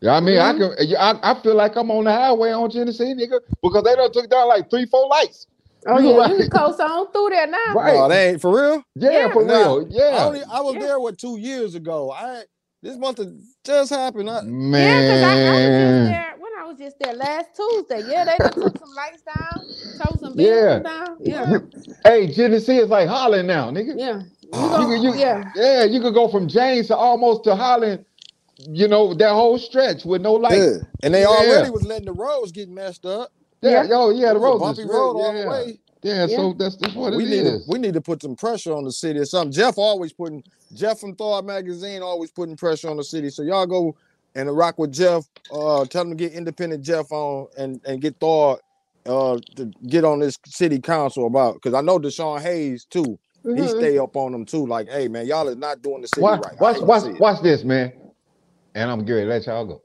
Yeah, 0.00 0.14
I 0.16 0.20
mean, 0.20 0.38
I 0.38 0.52
Mhm. 0.52 0.76
can. 0.76 0.96
I, 0.96 1.30
I 1.30 1.34
feel 1.42 1.54
like 1.54 1.76
I'm 1.76 1.90
on 1.90 2.04
the 2.04 2.12
highway 2.12 2.50
on 2.50 2.68
Genesee, 2.70 3.14
nigga, 3.14 3.40
because 3.62 3.84
they 3.84 3.94
done 3.94 4.10
took 4.10 4.28
down 4.28 4.48
like 4.48 4.68
three, 4.70 4.86
four 4.86 5.06
lights. 5.08 5.46
Oh 5.86 5.98
You 5.98 6.10
yeah, 6.10 6.16
right. 6.16 6.30
you 6.30 6.36
can 6.38 6.50
coast 6.50 6.80
on 6.80 7.10
through 7.12 7.30
there 7.30 7.46
now. 7.46 7.74
Right. 7.74 7.94
Oh, 7.96 8.08
they 8.08 8.30
ain't 8.30 8.40
for 8.40 8.54
real? 8.54 8.84
Yeah, 8.94 9.10
Yeah. 9.10 9.32
for 9.32 9.44
Nah, 9.44 9.54
real. 9.54 9.86
I, 9.86 9.88
Yeah, 9.90 10.24
only, 10.26 10.42
I 10.50 10.60
was 10.60 10.74
Yeah. 10.74 10.80
there 10.80 11.00
what 11.00 11.18
two 11.18 11.38
years 11.38 11.74
ago. 11.74 12.10
I 12.12 12.44
this 12.82 12.96
must 12.96 13.18
have 13.18 13.32
just 13.64 13.90
happened. 13.90 14.28
I, 14.30 14.42
Yeah, 14.42 14.42
because 14.42 15.22
I, 15.22 15.30
I 15.30 15.50
was 15.50 15.60
just 15.60 15.70
man. 15.70 16.04
there 16.10 16.34
when 16.38 16.52
I 16.60 16.64
was 16.66 16.78
just 16.78 16.96
there 17.00 17.14
last 17.14 17.46
Tuesday. 17.56 18.00
Yeah, 18.02 18.24
they 18.24 18.38
done 18.40 18.54
took 18.60 18.78
some 18.78 18.88
lights 18.96 19.22
down, 19.22 19.64
took 20.00 20.18
some 20.20 20.34
Yeah. 20.36 20.78
buildings 20.80 20.84
down. 20.84 21.16
Yeah, 21.20 21.58
Hey, 22.04 22.26
Genesee 22.32 22.78
is 22.78 22.88
like 22.88 23.08
Holland 23.08 23.48
now, 23.48 23.70
nigga. 23.70 23.94
yeah. 23.96 24.22
You 24.52 24.60
You 24.62 24.68
go- 24.68 24.86
can- 24.86 25.02
you- 25.02 25.14
yeah. 25.14 25.44
Yeah, 25.56 25.84
you 25.84 26.00
could 26.00 26.14
go 26.14 26.28
from 26.28 26.46
James 26.48 26.88
to 26.88 26.96
almost 26.96 27.44
to 27.44 27.54
Holland, 27.56 28.04
you 28.58 28.86
know, 28.88 29.14
that 29.14 29.30
whole 29.32 29.58
stretch 29.58 30.04
with 30.04 30.20
no 30.22 30.34
lights. 30.34 30.56
yeah. 30.56 30.76
And 31.02 31.14
they 31.14 31.22
Yeah. 31.22 31.28
already 31.28 31.70
was 31.70 31.84
letting 31.84 32.06
the 32.06 32.12
roads 32.12 32.52
get 32.52 32.68
messed 32.68 33.06
up. 33.06 33.32
Yeah, 33.62 33.82
Yeah. 33.82 33.84
yo, 33.84 34.10
yeah, 34.10 34.32
It 34.32 34.34
the 34.34 34.40
a 34.40 34.40
road 34.40 34.52
bumpy 34.52 34.84
is 34.84 34.86
road 34.86 35.16
yeah. 35.16 35.16
all 35.16 35.34
the 35.34 35.42
way. 35.42 35.80
Yeah, 36.02 36.26
Yeah. 36.26 36.28
so 36.28 36.54
that's 36.54 36.76
that's 36.76 36.94
what 36.94 37.14
we 37.14 37.24
it 37.24 37.26
need 37.26 37.44
is. 37.44 37.46
to 37.46 37.62
we 37.66 37.78
need 37.78 37.94
to 37.94 38.02
put 38.02 38.22
some 38.22 38.36
pressure 38.36 38.74
on 38.74 38.84
the 38.84 38.92
city 38.92 39.20
or 39.20 39.26
something. 39.26 39.52
Jeff 39.52 39.78
always 39.78 40.12
putting 40.12 40.44
Jeff 40.74 41.00
from 41.00 41.16
Thawed 41.16 41.46
magazine 41.46 42.02
always 42.02 42.32
putting 42.32 42.56
pressure 42.56 42.90
on 42.90 42.98
the 42.98 43.04
city. 43.04 43.30
So 43.30 43.42
y'all 43.42 43.66
go 43.66 43.96
and 44.34 44.54
rock 44.56 44.78
with 44.78 44.92
Jeff. 44.92 45.24
Uh, 45.50 45.86
tell 45.86 46.02
him 46.02 46.10
to 46.10 46.16
get 46.16 46.32
independent 46.34 46.84
Jeff 46.84 47.12
on 47.12 47.48
and 47.58 47.80
and 47.86 48.00
get 48.02 48.20
Thawed 48.20 48.60
uh 49.06 49.38
to 49.56 49.72
get 49.88 50.04
on 50.04 50.20
this 50.20 50.38
city 50.46 50.80
council 50.80 51.26
about 51.26 51.54
because 51.56 51.74
I 51.74 51.82
know 51.82 51.98
Deshaun 51.98 52.42
Hayes 52.42 52.86
too. 52.86 53.18
He 53.54 53.68
Mhm. 53.68 53.68
stay 53.68 53.98
up 53.98 54.16
on 54.16 54.32
them 54.32 54.46
too. 54.46 54.66
Like, 54.66 54.88
hey 54.90 55.08
man, 55.08 55.26
y'all 55.26 55.48
is 55.48 55.56
not 55.56 55.82
doing 55.82 56.02
the 56.02 56.08
city 56.08 56.32
watch, 56.32 56.40
right. 56.40 56.58
Watch, 56.60 56.80
watch, 56.82 57.04
see 57.04 57.18
watch 57.18 57.42
this, 57.42 57.64
man. 57.64 57.92
And 58.74 58.90
I'm 58.90 59.00
getting 59.04 59.28
ready 59.28 59.44
to 59.44 59.52
let 59.52 59.66
y'all 59.66 59.66
go. 59.66 59.82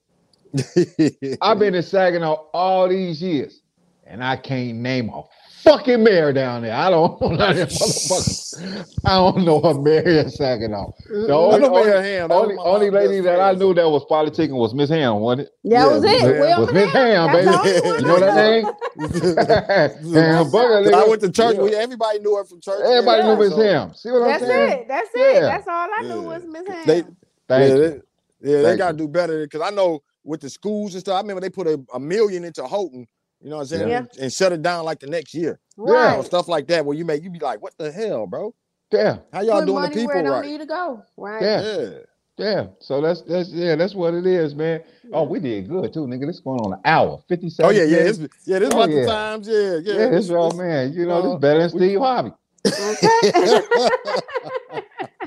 I've 1.41 1.59
been 1.59 1.75
in 1.75 1.83
Saginaw 1.83 2.33
all 2.53 2.89
these 2.89 3.21
years, 3.21 3.61
and 4.07 4.23
I 4.23 4.35
can't 4.37 4.77
name 4.77 5.09
a 5.09 5.23
fucking 5.63 6.01
mayor 6.03 6.31
down 6.31 6.61
there. 6.61 6.73
I 6.75 6.89
don't 6.89 7.19
know 7.21 7.29
none 7.29 7.49
of 7.51 7.57
them 7.57 7.67
motherfuckers. 7.67 8.87
I 9.05 9.09
don't 9.15 9.43
know 9.45 9.59
a 9.61 9.81
mayor 9.81 10.01
in 10.21 10.29
Saginaw. 10.29 10.91
The. 11.09 11.33
Only, 11.33 11.67
only, 11.67 11.91
Ham. 11.91 12.31
Only, 12.31 12.55
only 12.57 12.89
lady 12.89 13.19
that 13.21 13.39
I 13.39 13.53
knew 13.53 13.73
that 13.73 13.89
was 13.89 14.05
politicking 14.09 14.55
was 14.57 14.73
Miss 14.73 14.89
Ham, 14.89 15.15
wasn't 15.19 15.47
it? 15.47 15.53
That 15.65 15.69
Yeah, 15.71 15.87
was 15.87 16.03
it. 16.03 16.23
was- 16.23 16.39
Wilma 16.39 16.59
was 16.61 16.73
Miss 16.73 16.91
Ham, 16.93 17.31
That's 17.33 17.63
baby. 17.67 17.87
You 17.97 18.01
know 18.07 18.15
I 18.15 18.19
that 18.19 18.35
name? 18.35 18.65
Ham 20.13 20.45
Booger, 20.51 20.93
I 20.93 21.07
went 21.07 21.21
to 21.21 21.31
church. 21.31 21.55
Yeah. 21.55 21.61
We, 21.61 21.75
everybody 21.75 22.19
knew 22.19 22.35
her 22.37 22.45
from 22.45 22.61
church. 22.61 22.79
Everybody 22.85 23.23
Yeah, 23.23 23.33
knew 23.35 23.39
Miss 23.39 23.49
so- 23.53 23.61
Ham. 23.61 23.93
See 23.93 24.11
what 24.11 24.23
I'm 24.31 24.39
saying? 24.39 24.49
That's 24.49 24.81
it. 24.81 24.87
That's 24.87 25.09
it. 25.15 25.33
Yeah. 25.35 25.39
That's 25.41 25.67
all 25.67 25.87
I 25.93 26.01
knew 26.03 26.21
Yeah. 26.21 26.27
was 26.27 26.45
Miss 26.45 26.67
Ham. 26.67 26.83
They- 26.87 27.03
Thank 27.49 27.69
yeah, 27.69 27.75
you. 27.75 28.03
they, 28.41 28.51
yeah, 28.51 28.61
they 28.61 28.77
got 28.77 28.91
to 28.91 28.93
you. 28.97 29.07
do 29.07 29.07
better 29.07 29.43
because 29.45 29.61
I 29.61 29.69
know 29.69 30.01
with 30.25 30.41
the 30.41 30.49
schools 30.49 30.93
and 30.95 30.99
stuff. 31.01 31.15
I 31.15 31.21
remember 31.21 31.39
they 31.41 31.49
put 31.49 31.65
a, 31.67 31.79
a 31.93 31.99
million 31.99 32.43
into 32.43 32.67
Houghton, 32.67 33.07
you 33.41 33.49
know 33.49 33.57
what 33.57 33.61
I'm 33.63 33.67
saying, 33.67 33.89
Yeah. 33.89 33.97
and, 33.99 34.09
and 34.19 34.33
shut 34.33 34.51
it 34.51 34.61
down 34.61 34.85
like 34.85 34.99
the 34.99 35.07
next 35.07 35.33
year. 35.33 35.59
You 35.77 35.85
know, 35.85 35.93
right. 35.93 36.25
stuff 36.25 36.47
like 36.47 36.67
that 36.67 36.85
where 36.85 36.97
you 36.97 37.05
make 37.05 37.23
you 37.23 37.29
be 37.29 37.39
like, 37.39 37.61
what 37.61 37.73
the 37.77 37.91
hell, 37.91 38.25
bro? 38.27 38.53
Yeah. 38.91 39.17
How 39.33 39.41
y'all 39.41 39.59
Put 39.59 39.65
doing 39.67 39.81
the 39.83 39.89
people 39.89 40.05
where 40.07 40.17
it 40.19 40.23
don't 40.23 40.31
right? 40.31 40.45
need 40.45 40.59
to 40.59 40.65
go. 40.65 41.03
Right. 41.17 41.41
Yeah. 41.41 41.61
Yeah. 41.61 41.89
Yeah, 42.39 42.67
so 42.79 43.01
that's 43.01 43.23
that's 43.23 43.49
yeah, 43.49 43.75
that's 43.75 43.95
what 43.95 44.13
it 44.13 44.27
is, 44.27 44.53
man. 44.53 44.83
Oh, 45.11 45.23
we 45.23 45.39
did 45.39 45.67
good 45.67 45.91
too, 45.91 46.01
nigga. 46.01 46.27
This 46.27 46.39
going 46.39 46.59
on 46.59 46.73
an 46.73 46.79
hour, 46.85 47.13
Oh 47.19 47.23
fifty-seven. 47.27 47.75
yeah, 47.75 47.81
yeah, 47.81 47.97
it's, 47.97 48.19
yeah. 48.45 48.59
This 48.59 48.69
Oh, 48.71 48.77
about 48.83 48.91
yeah. 48.91 49.01
the 49.01 49.07
times. 49.07 49.47
Yeah, 49.47 49.77
yeah. 49.83 49.93
yeah, 50.03 50.09
this 50.09 50.29
all 50.29 50.51
man. 50.51 50.93
You 50.93 51.07
know, 51.07 51.13
uh, 51.17 51.21
this 51.31 51.39
better 51.39 51.67
than 51.67 51.79
we- 51.79 51.87
Steve 51.87 51.99
Harvey. 51.99 52.31
Okay. 52.79 53.61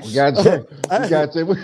We 0.01 0.13
got 0.13 0.43
you. 0.43 0.67
We 0.97 1.07
got 1.07 1.35
you. 1.35 1.45
We 1.45 1.55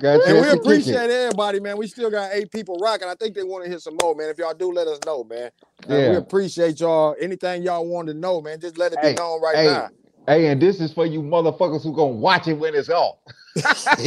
got 0.00 0.24
And 0.24 0.38
we 0.38 0.44
chance 0.44 0.50
to 0.50 0.58
kick 0.58 0.60
appreciate 0.60 1.10
everybody, 1.10 1.60
man. 1.60 1.76
We 1.78 1.86
still 1.88 2.10
got 2.10 2.32
eight 2.32 2.50
people 2.50 2.78
rocking. 2.78 3.08
I 3.08 3.14
think 3.14 3.34
they 3.34 3.42
want 3.44 3.64
to 3.64 3.70
hear 3.70 3.78
some 3.80 3.96
more, 3.96 4.14
man. 4.14 4.28
If 4.30 4.38
y'all 4.38 4.54
do, 4.54 4.72
let 4.72 4.86
us 4.88 4.98
know, 5.06 5.24
man. 5.24 5.50
And 5.88 6.06
we 6.06 6.16
appreciate 6.16 6.80
y'all. 6.80 7.14
Anything 7.20 7.62
y'all 7.64 7.86
want 7.86 8.08
to 8.08 8.14
know, 8.14 8.40
man, 8.40 8.60
just 8.60 8.78
let 8.78 8.92
it 8.92 9.00
be 9.00 9.08
Hey, 9.08 9.12
known 9.12 9.40
right 9.42 9.56
hey, 9.56 9.60
now. 9.60 9.90
Hey, 10.26 10.46
and 10.48 10.60
this 10.62 10.80
is 10.80 10.92
for 10.92 11.06
you 11.06 11.22
motherfuckers 11.22 11.82
who 11.84 11.94
gonna 11.94 12.12
watch 12.12 12.48
it 12.48 12.54
when 12.54 12.74
it's 12.74 12.90
off. 12.90 13.18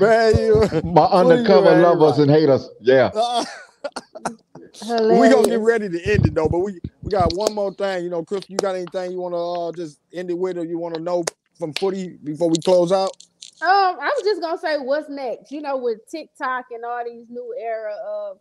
man, 0.00 0.36
you, 0.36 0.68
My 0.84 1.04
undercover 1.06 1.70
you, 1.70 1.74
lovers 1.74 1.86
everybody? 1.86 2.18
and 2.18 2.30
haters. 2.30 2.68
Yeah. 2.80 3.10
uh, 3.14 3.44
we 5.08 5.28
gonna 5.28 5.48
get 5.48 5.60
ready 5.60 5.88
to 5.88 6.02
end 6.04 6.26
it 6.26 6.34
though, 6.34 6.48
but 6.48 6.58
we 6.60 6.80
we 7.10 7.18
got 7.18 7.32
one 7.34 7.54
more 7.54 7.72
thing. 7.74 8.04
You 8.04 8.10
know, 8.10 8.22
Chris, 8.22 8.44
you 8.48 8.56
got 8.56 8.76
anything 8.76 9.12
you 9.12 9.20
want 9.20 9.34
to 9.34 9.82
uh, 9.82 9.84
just 9.84 9.98
end 10.12 10.30
it 10.30 10.38
with, 10.38 10.58
or 10.58 10.64
you 10.64 10.78
want 10.78 10.94
to 10.94 11.00
know 11.00 11.24
from 11.58 11.72
footy 11.74 12.18
before 12.22 12.48
we 12.48 12.56
close 12.64 12.92
out? 12.92 13.10
Um, 13.62 13.98
I 14.00 14.12
was 14.16 14.22
just 14.24 14.40
gonna 14.40 14.58
say, 14.58 14.78
what's 14.78 15.08
next? 15.10 15.50
You 15.50 15.60
know, 15.60 15.76
with 15.76 15.98
TikTok 16.10 16.66
and 16.70 16.84
all 16.84 17.02
these 17.04 17.26
new 17.28 17.54
era 17.58 17.94
of 18.06 18.38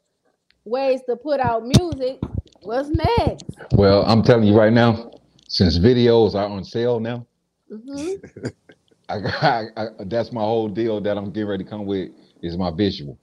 ways 0.65 1.01
to 1.09 1.15
put 1.15 1.39
out 1.39 1.63
music, 1.65 2.20
what's 2.61 2.89
next? 2.89 3.43
Well, 3.74 4.03
I'm 4.05 4.24
telling 4.24 4.45
you 4.45 4.55
right 4.57 4.72
now, 4.72 5.11
since 5.47 5.78
videos 5.78 6.36
are 6.36 6.47
on 6.47 6.63
sale 6.63 6.99
now, 6.99 7.26
hmm 7.70 8.13
I, 9.09 9.15
I, 9.15 9.63
I 9.76 9.88
that's 10.05 10.32
my 10.32 10.41
whole 10.41 10.70
deal 10.70 11.01
that 11.01 11.17
I'm 11.17 11.32
getting 11.32 11.49
ready 11.49 11.63
to 11.63 11.70
come 11.70 11.86
with 11.86 12.11
is 12.41 12.55
my 12.55 12.72
visual. 12.72 13.17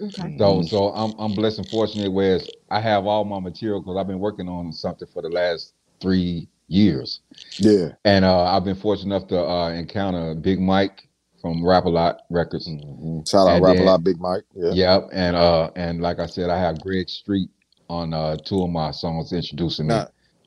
Okay. 0.00 0.36
So 0.38 0.62
so 0.62 0.88
I'm 0.94 1.12
I'm 1.18 1.34
blessed 1.34 1.58
and 1.58 1.68
fortunate 1.68 2.10
whereas 2.10 2.48
I 2.70 2.80
have 2.80 3.06
all 3.06 3.24
my 3.24 3.40
material 3.40 3.80
because 3.80 3.96
I've 3.98 4.06
been 4.06 4.20
working 4.20 4.48
on 4.48 4.72
something 4.72 5.08
for 5.12 5.22
the 5.22 5.28
last 5.28 5.74
three 6.00 6.48
years. 6.68 7.20
Yeah. 7.58 7.90
And 8.04 8.24
uh, 8.24 8.44
I've 8.44 8.64
been 8.64 8.76
fortunate 8.76 9.14
enough 9.14 9.28
to 9.28 9.40
uh, 9.40 9.70
encounter 9.70 10.34
Big 10.34 10.60
Mike 10.60 11.08
from 11.40 11.64
Rap 11.64 11.84
A 11.84 11.88
Lot 11.88 12.22
Records. 12.30 12.68
Mhm. 12.68 13.28
Shout 13.28 13.48
out 13.48 13.56
And 13.56 13.64
Rap 13.64 13.76
a 13.76 13.82
Lot, 13.82 14.04
Big 14.04 14.20
Mike. 14.20 14.44
Yeah. 14.54 14.72
Yep. 14.72 15.08
And 15.12 15.36
uh 15.36 15.70
and 15.76 16.00
like 16.00 16.18
I 16.18 16.26
said, 16.26 16.50
I 16.50 16.58
have 16.58 16.80
Greg 16.80 17.08
Street 17.08 17.50
on 17.88 18.14
uh 18.14 18.36
two 18.36 18.62
of 18.62 18.70
my 18.70 18.90
songs 18.90 19.32
introducing 19.32 19.88
me. 19.88 19.94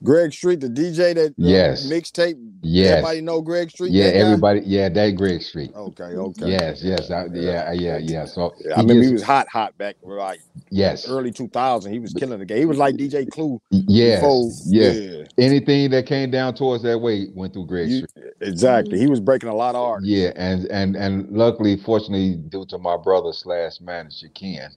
Greg 0.03 0.33
Street, 0.33 0.59
the 0.59 0.67
DJ 0.67 1.13
that 1.15 1.29
uh, 1.31 1.33
Yes. 1.37 1.87
mixtape. 1.87 2.35
yes. 2.61 2.91
Everybody 2.91 3.21
know 3.21 3.41
Greg 3.41 3.71
Street. 3.71 3.91
Yeah, 3.91 4.05
everybody. 4.05 4.61
Yeah, 4.65 4.89
that 4.89 5.11
Greg 5.11 5.41
Street. 5.41 5.71
Okay, 5.75 6.03
okay. 6.03 6.49
Yes, 6.51 6.83
yes, 6.83 7.09
I, 7.09 7.25
yeah, 7.33 7.71
yeah, 7.71 7.97
yeah. 7.99 8.25
So 8.25 8.53
I 8.75 8.81
remember 8.81 8.95
gets- 8.95 9.07
he 9.07 9.13
was 9.13 9.23
hot, 9.23 9.47
hot 9.47 9.77
back 9.77 9.95
like 10.03 10.41
yes, 10.69 11.07
early 11.07 11.31
2000. 11.31 11.91
He 11.93 11.99
was 11.99 12.13
killing 12.13 12.39
the 12.39 12.45
game. 12.45 12.57
He 12.57 12.65
was 12.65 12.77
like 12.77 12.95
DJ 12.95 13.25
Clue. 13.31 13.61
yes, 13.71 14.19
before- 14.19 14.49
yeah. 14.65 14.91
yeah, 14.91 15.23
Anything 15.37 15.89
that 15.91 16.05
came 16.05 16.31
down 16.31 16.53
towards 16.55 16.83
that 16.83 16.99
way 16.99 17.27
went 17.33 17.53
through 17.53 17.67
Greg 17.67 17.89
You- 17.89 18.07
Street. 18.07 18.25
exactly. 18.41 18.99
He 18.99 19.07
was 19.07 19.19
breaking 19.21 19.49
a 19.49 19.55
lot 19.55 19.75
of 19.75 19.81
artists. 19.81 20.09
Yeah, 20.09 20.31
and 20.35 20.65
and 20.65 20.95
and 20.97 21.29
luckily, 21.31 21.77
fortunately, 21.77 22.35
due 22.35 22.65
to 22.67 22.77
my 22.77 22.97
brother 22.97 23.31
slash 23.31 23.79
manager 23.79 24.27
Ken, 24.33 24.69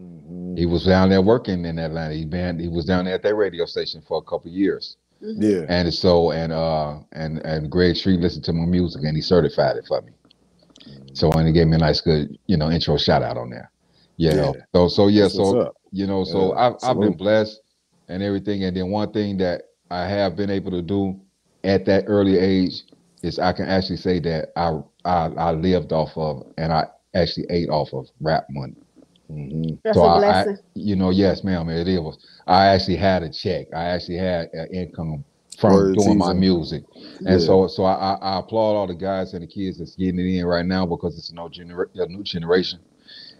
Mhm. 0.00 0.58
he 0.58 0.66
was 0.66 0.84
down 0.84 1.10
there 1.10 1.22
working 1.22 1.64
in 1.64 1.78
Atlanta. 1.78 2.14
He 2.14 2.24
been 2.24 2.58
he 2.58 2.68
was 2.68 2.84
down 2.84 3.04
there 3.04 3.14
at 3.14 3.22
that 3.22 3.34
radio 3.34 3.66
station 3.66 4.00
for 4.02 4.18
a 4.18 4.22
couple 4.22 4.50
of 4.50 4.56
years, 4.56 4.96
Yeah, 5.20 5.66
and 5.68 5.92
so 5.92 6.32
and 6.32 6.52
uh 6.52 6.98
and 7.12 7.38
and 7.44 7.70
Greg 7.70 7.96
Street 7.96 8.20
listened 8.20 8.44
to 8.44 8.52
my 8.52 8.66
music 8.66 9.02
and 9.04 9.16
he 9.16 9.22
certified 9.22 9.76
it 9.76 9.86
for 9.86 10.02
me. 10.02 10.12
So 11.14 11.30
and 11.32 11.46
he 11.46 11.52
gave 11.52 11.66
me 11.68 11.76
a 11.76 11.78
nice 11.78 12.00
good 12.00 12.36
you 12.46 12.56
know 12.56 12.70
intro 12.70 12.96
shout 12.96 13.22
out 13.22 13.36
on 13.36 13.50
there. 13.50 13.70
You 14.16 14.34
know, 14.34 14.54
Yeah. 14.54 14.60
so 14.74 14.88
so 14.88 15.08
yeah, 15.08 15.24
That's 15.24 15.34
so 15.36 15.72
you 15.92 16.06
know, 16.06 16.24
so 16.24 16.52
Yeah, 16.52 16.58
I've 16.58 16.76
I've 16.82 17.00
been 17.00 17.16
blessed 17.16 17.60
and 18.08 18.22
everything. 18.22 18.64
And 18.64 18.76
then 18.76 18.90
one 18.90 19.12
thing 19.12 19.38
that 19.38 19.62
I 19.90 20.06
have 20.06 20.36
been 20.36 20.50
able 20.50 20.70
to 20.72 20.82
do 20.82 21.20
at 21.64 21.84
that 21.86 22.04
early 22.06 22.38
age 22.38 22.84
is 23.22 23.38
I 23.38 23.52
can 23.52 23.68
actually 23.68 23.96
say 23.98 24.20
that 24.20 24.50
I 24.56 24.80
I, 25.04 25.26
I 25.36 25.52
lived 25.52 25.92
off 25.92 26.16
of 26.16 26.46
and 26.58 26.72
I 26.72 26.86
actually 27.14 27.46
ate 27.50 27.68
off 27.70 27.92
of 27.92 28.08
rap 28.20 28.46
money. 28.50 28.76
Mhm. 29.30 29.78
That's 29.84 29.96
So 29.96 30.04
a 30.04 30.06
I- 30.08 30.14
I- 30.14 30.18
blessing. 30.18 30.58
You 30.74 30.96
know, 30.96 31.10
yes, 31.10 31.44
ma'am, 31.44 31.68
it 31.68 31.88
is. 31.88 32.18
I 32.46 32.66
actually 32.66 32.96
had 32.96 33.22
a 33.22 33.28
check. 33.30 33.66
I 33.74 33.84
actually 33.84 34.16
had 34.16 34.48
an 34.52 34.68
income 34.72 35.24
from 35.58 35.72
Word 35.72 35.96
doing 35.96 36.18
my 36.18 36.26
season. 36.28 36.40
music. 36.40 36.82
And 37.18 37.40
Yeah. 37.40 37.46
so, 37.46 37.66
so 37.66 37.84
I, 37.84 37.94
I, 37.94 38.14
I 38.14 38.38
applaud 38.40 38.76
all 38.76 38.86
the 38.86 38.94
guys 38.94 39.34
and 39.34 39.42
the 39.42 39.46
kids 39.46 39.78
that's 39.78 39.94
getting 39.96 40.18
it 40.20 40.26
in 40.38 40.46
right 40.46 40.64
now 40.64 40.86
because 40.86 41.18
it's 41.18 41.30
a, 41.30 41.34
no 41.34 41.48
genera- 41.48 41.88
a 41.94 42.06
new 42.06 42.22
generation, 42.22 42.78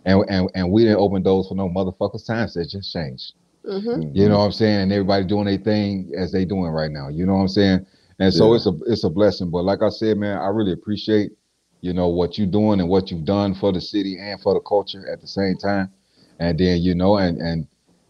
and 0.05 0.24
and 0.28 0.51
and 0.55 0.70
we 0.70 0.82
didn't 0.82 0.99
open 0.99 1.22
doors 1.22 1.49
for 1.49 1.55
no 1.55 1.68
motherfuckers. 1.68 2.26
Times 2.26 2.55
that 2.55 2.68
just 2.68 2.93
changed. 2.93 3.32
hmm 3.64 4.03
You 4.12 4.28
know 4.28 4.38
what 4.38 4.45
I'm 4.47 4.53
saying? 4.53 4.80
And 4.82 4.93
everybody 4.93 5.24
doing 5.24 5.47
their 5.47 5.57
thing 5.59 6.12
as 6.16 6.30
they 6.32 6.45
doing 6.45 6.70
right 6.70 6.91
now. 6.91 7.09
You 7.09 7.26
know 7.26 7.34
what 7.34 7.41
I'm 7.43 7.49
saying? 7.49 7.86
And 8.18 8.32
so 8.34 8.51
Yeah. 8.51 8.57
it's 8.57 8.66
a 8.66 8.72
it's 8.86 9.05
a 9.05 9.11
blessing. 9.11 9.51
But 9.51 9.64
like 9.64 9.82
I 9.82 9.88
said, 9.88 10.18
man, 10.18 10.36
I 10.38 10.49
really 10.49 10.72
appreciate 10.72 11.32
you 11.81 11.93
know 11.93 12.09
what 12.09 12.39
you're 12.39 12.47
doing 12.47 12.81
and 12.81 12.89
what 12.89 13.11
you've 13.11 13.24
done 13.24 13.55
for 13.55 13.72
the 13.72 13.81
city 13.81 14.18
and 14.18 14.41
for 14.41 14.55
the 14.55 14.61
culture 14.61 15.09
at 15.11 15.20
the 15.20 15.26
same 15.26 15.57
time. 15.57 15.91
And 16.39 16.59
then 16.59 16.81
you 16.81 16.95
know, 16.95 17.16
and 17.16 17.39
and 17.39 17.66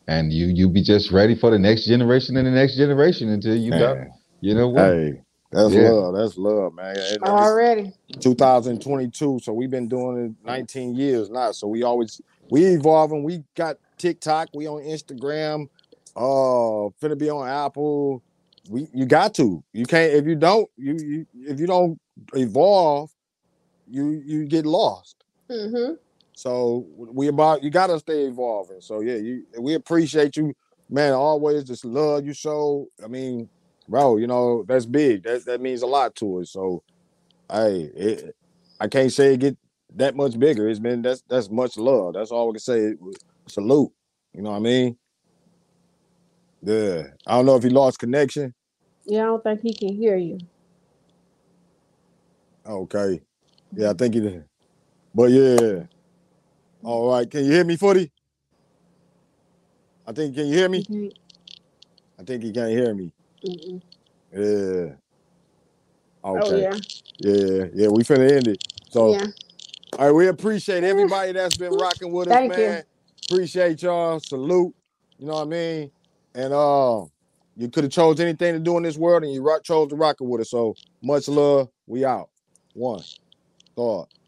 and 0.07 0.33
you 0.33 0.47
you 0.47 0.69
be 0.69 0.83
just 0.83 1.11
ready 1.11 1.35
for 1.35 1.51
the 1.51 1.59
next 1.59 1.87
generation 1.87 2.37
and 2.37 2.47
the 2.47 2.51
next 2.51 2.77
generation 2.77 3.29
until 3.29 3.57
you 3.57 3.71
done. 3.71 4.11
You 4.41 4.55
know 4.55 4.69
what? 4.69 4.93
Hey, 4.93 5.23
that's 5.53 5.75
Yeah. 5.75 5.91
love. 5.91 6.15
That's 6.15 6.37
love, 6.39 6.75
man. 6.75 6.97
And 6.97 7.23
Already. 7.25 7.93
2022, 8.21 9.41
so 9.43 9.53
we've 9.53 9.71
been 9.71 9.89
doing 9.89 10.27
it 10.27 10.47
19 10.47 10.95
years 10.95 11.31
now. 11.31 11.53
So 11.53 11.69
we 11.69 11.83
always 11.83 12.21
we 12.51 12.65
evolving. 12.67 13.23
We 13.23 13.45
got 13.57 13.77
TikTok. 13.99 14.49
We 14.55 14.67
on 14.69 14.83
Instagram. 14.83 15.69
Uh, 16.17 16.91
finna 17.01 17.17
be 17.17 17.31
on 17.31 17.49
Apple. 17.49 18.23
We 18.69 18.89
you 18.93 19.07
got 19.07 19.35
to. 19.35 19.63
You 19.73 19.87
can't 19.87 20.13
if 20.13 20.27
you 20.27 20.35
don't. 20.35 20.69
You, 20.77 20.95
you 20.99 21.27
if 21.35 21.61
you 21.61 21.67
don't 21.67 21.99
evolve, 22.35 23.11
you 23.91 24.23
you 24.25 24.47
get 24.47 24.67
lost. 24.67 25.25
hmm 25.51 25.95
So 26.35 26.87
we 26.97 27.29
about 27.29 27.63
you 27.63 27.71
gotta 27.71 27.99
stay 27.99 28.25
evolving. 28.25 28.81
So 28.81 29.01
yeah, 29.01 29.17
you 29.17 29.45
we 29.59 29.75
appreciate 29.75 30.37
you, 30.37 30.55
man. 30.89 31.13
Always 31.13 31.65
just 31.65 31.85
love 31.85 32.25
you 32.25 32.33
show. 32.33 32.87
I 33.03 33.09
mean, 33.09 33.49
bro, 33.89 34.17
you 34.17 34.27
know 34.27 34.65
that's 34.67 34.87
big. 34.87 35.25
That 35.25 35.45
that 35.47 35.61
means 35.61 35.83
a 35.83 35.87
lot 35.87 36.15
to 36.17 36.41
us. 36.41 36.51
So, 36.53 36.83
hey, 37.51 37.91
it, 37.95 38.37
I 38.81 38.89
can't 38.89 39.13
say 39.13 39.35
it 39.35 39.41
get 39.41 39.59
that 39.97 40.17
much 40.17 40.39
bigger. 40.39 40.69
It's 40.69 40.79
been 40.79 41.03
that's 41.03 41.23
that's 41.29 41.51
much 41.51 41.77
love. 41.77 42.15
That's 42.15 42.31
all 42.31 42.49
we 42.49 42.55
can 42.55 42.61
say. 42.61 42.95
Salute. 43.49 43.91
You 44.33 44.43
know 44.43 44.51
what 44.51 44.57
I 44.57 44.61
mean? 44.61 44.97
Yeah. 46.63 47.03
I 47.27 47.33
don't 47.33 47.47
know 47.47 47.57
if 47.57 47.63
he 47.65 47.71
lost 47.71 47.99
connection. 47.99 48.55
Yeah, 49.07 49.23
I 49.23 49.25
don't 49.25 49.43
think 49.43 49.61
he 49.61 49.75
can 49.75 49.97
hear 49.97 50.17
you. 50.17 50.39
Okay. 52.67 53.21
Yeah, 53.75 53.91
I 53.91 53.95
think 53.95 54.15
he 54.15 54.21
did. 54.21 54.45
But 55.15 55.31
yeah. 55.31 55.85
All 56.83 57.11
right. 57.13 57.31
Can 57.31 57.45
you 57.45 57.53
hear 57.53 57.65
me, 57.65 57.77
Footy? 57.77 58.11
I 60.07 60.13
think 60.13 60.35
can 60.35 60.47
you 60.47 60.55
hear 60.55 60.69
me? 60.69 60.83
Can't. 60.83 61.15
I 62.19 62.25
think 62.25 62.43
he 62.43 62.53
can't 62.53 62.71
hear 62.71 62.95
me. 62.95 63.13
Mm-mm. 63.45 63.83
Yeah. 64.33 64.95
Oh 66.39 66.39
Okay. 66.39 66.63
yeah. 66.63 66.77
yeah. 67.21 67.65
yeah, 67.75 67.89
We 67.89 68.03
finna 68.03 68.31
end 68.31 68.49
it. 68.49 68.63
So, 68.91 69.13
yeah. 69.13 69.27
all 69.99 70.07
right, 70.07 70.13
we 70.13 70.29
appreciate 70.29 70.85
everybody 70.85 71.33
that's 71.33 71.57
been 71.57 71.73
rocking 71.73 72.13
with 72.13 72.29
us, 72.29 72.35
Thank 72.35 72.57
you. 72.57 72.65
man. 72.65 72.85
Appreciate 73.31 73.83
y'all. 73.83 74.21
Salute. 74.21 74.75
You 75.19 75.27
know 75.27 75.35
what 75.35 75.43
I 75.43 75.45
mean? 75.47 75.91
And 76.35 76.53
uh, 76.53 77.05
you 77.57 77.69
could 77.69 77.85
have 77.85 77.93
chose 77.93 78.21
anything 78.21 78.55
to 78.55 78.61
do 78.61 78.77
in 78.77 78.83
this 78.83 78.97
world, 78.97 79.25
and 79.25 79.33
you 79.33 79.43
ro- 79.43 79.61
chose 79.61 79.89
to 79.91 79.97
rock 79.97 80.17
it 80.21 80.25
with 80.25 80.41
us. 80.43 80.51
So 80.51 80.75
much 81.03 81.29
love. 81.29 81.69
We 81.87 82.05
out. 82.05 82.31
One 82.75 83.03
thought. 83.81 84.20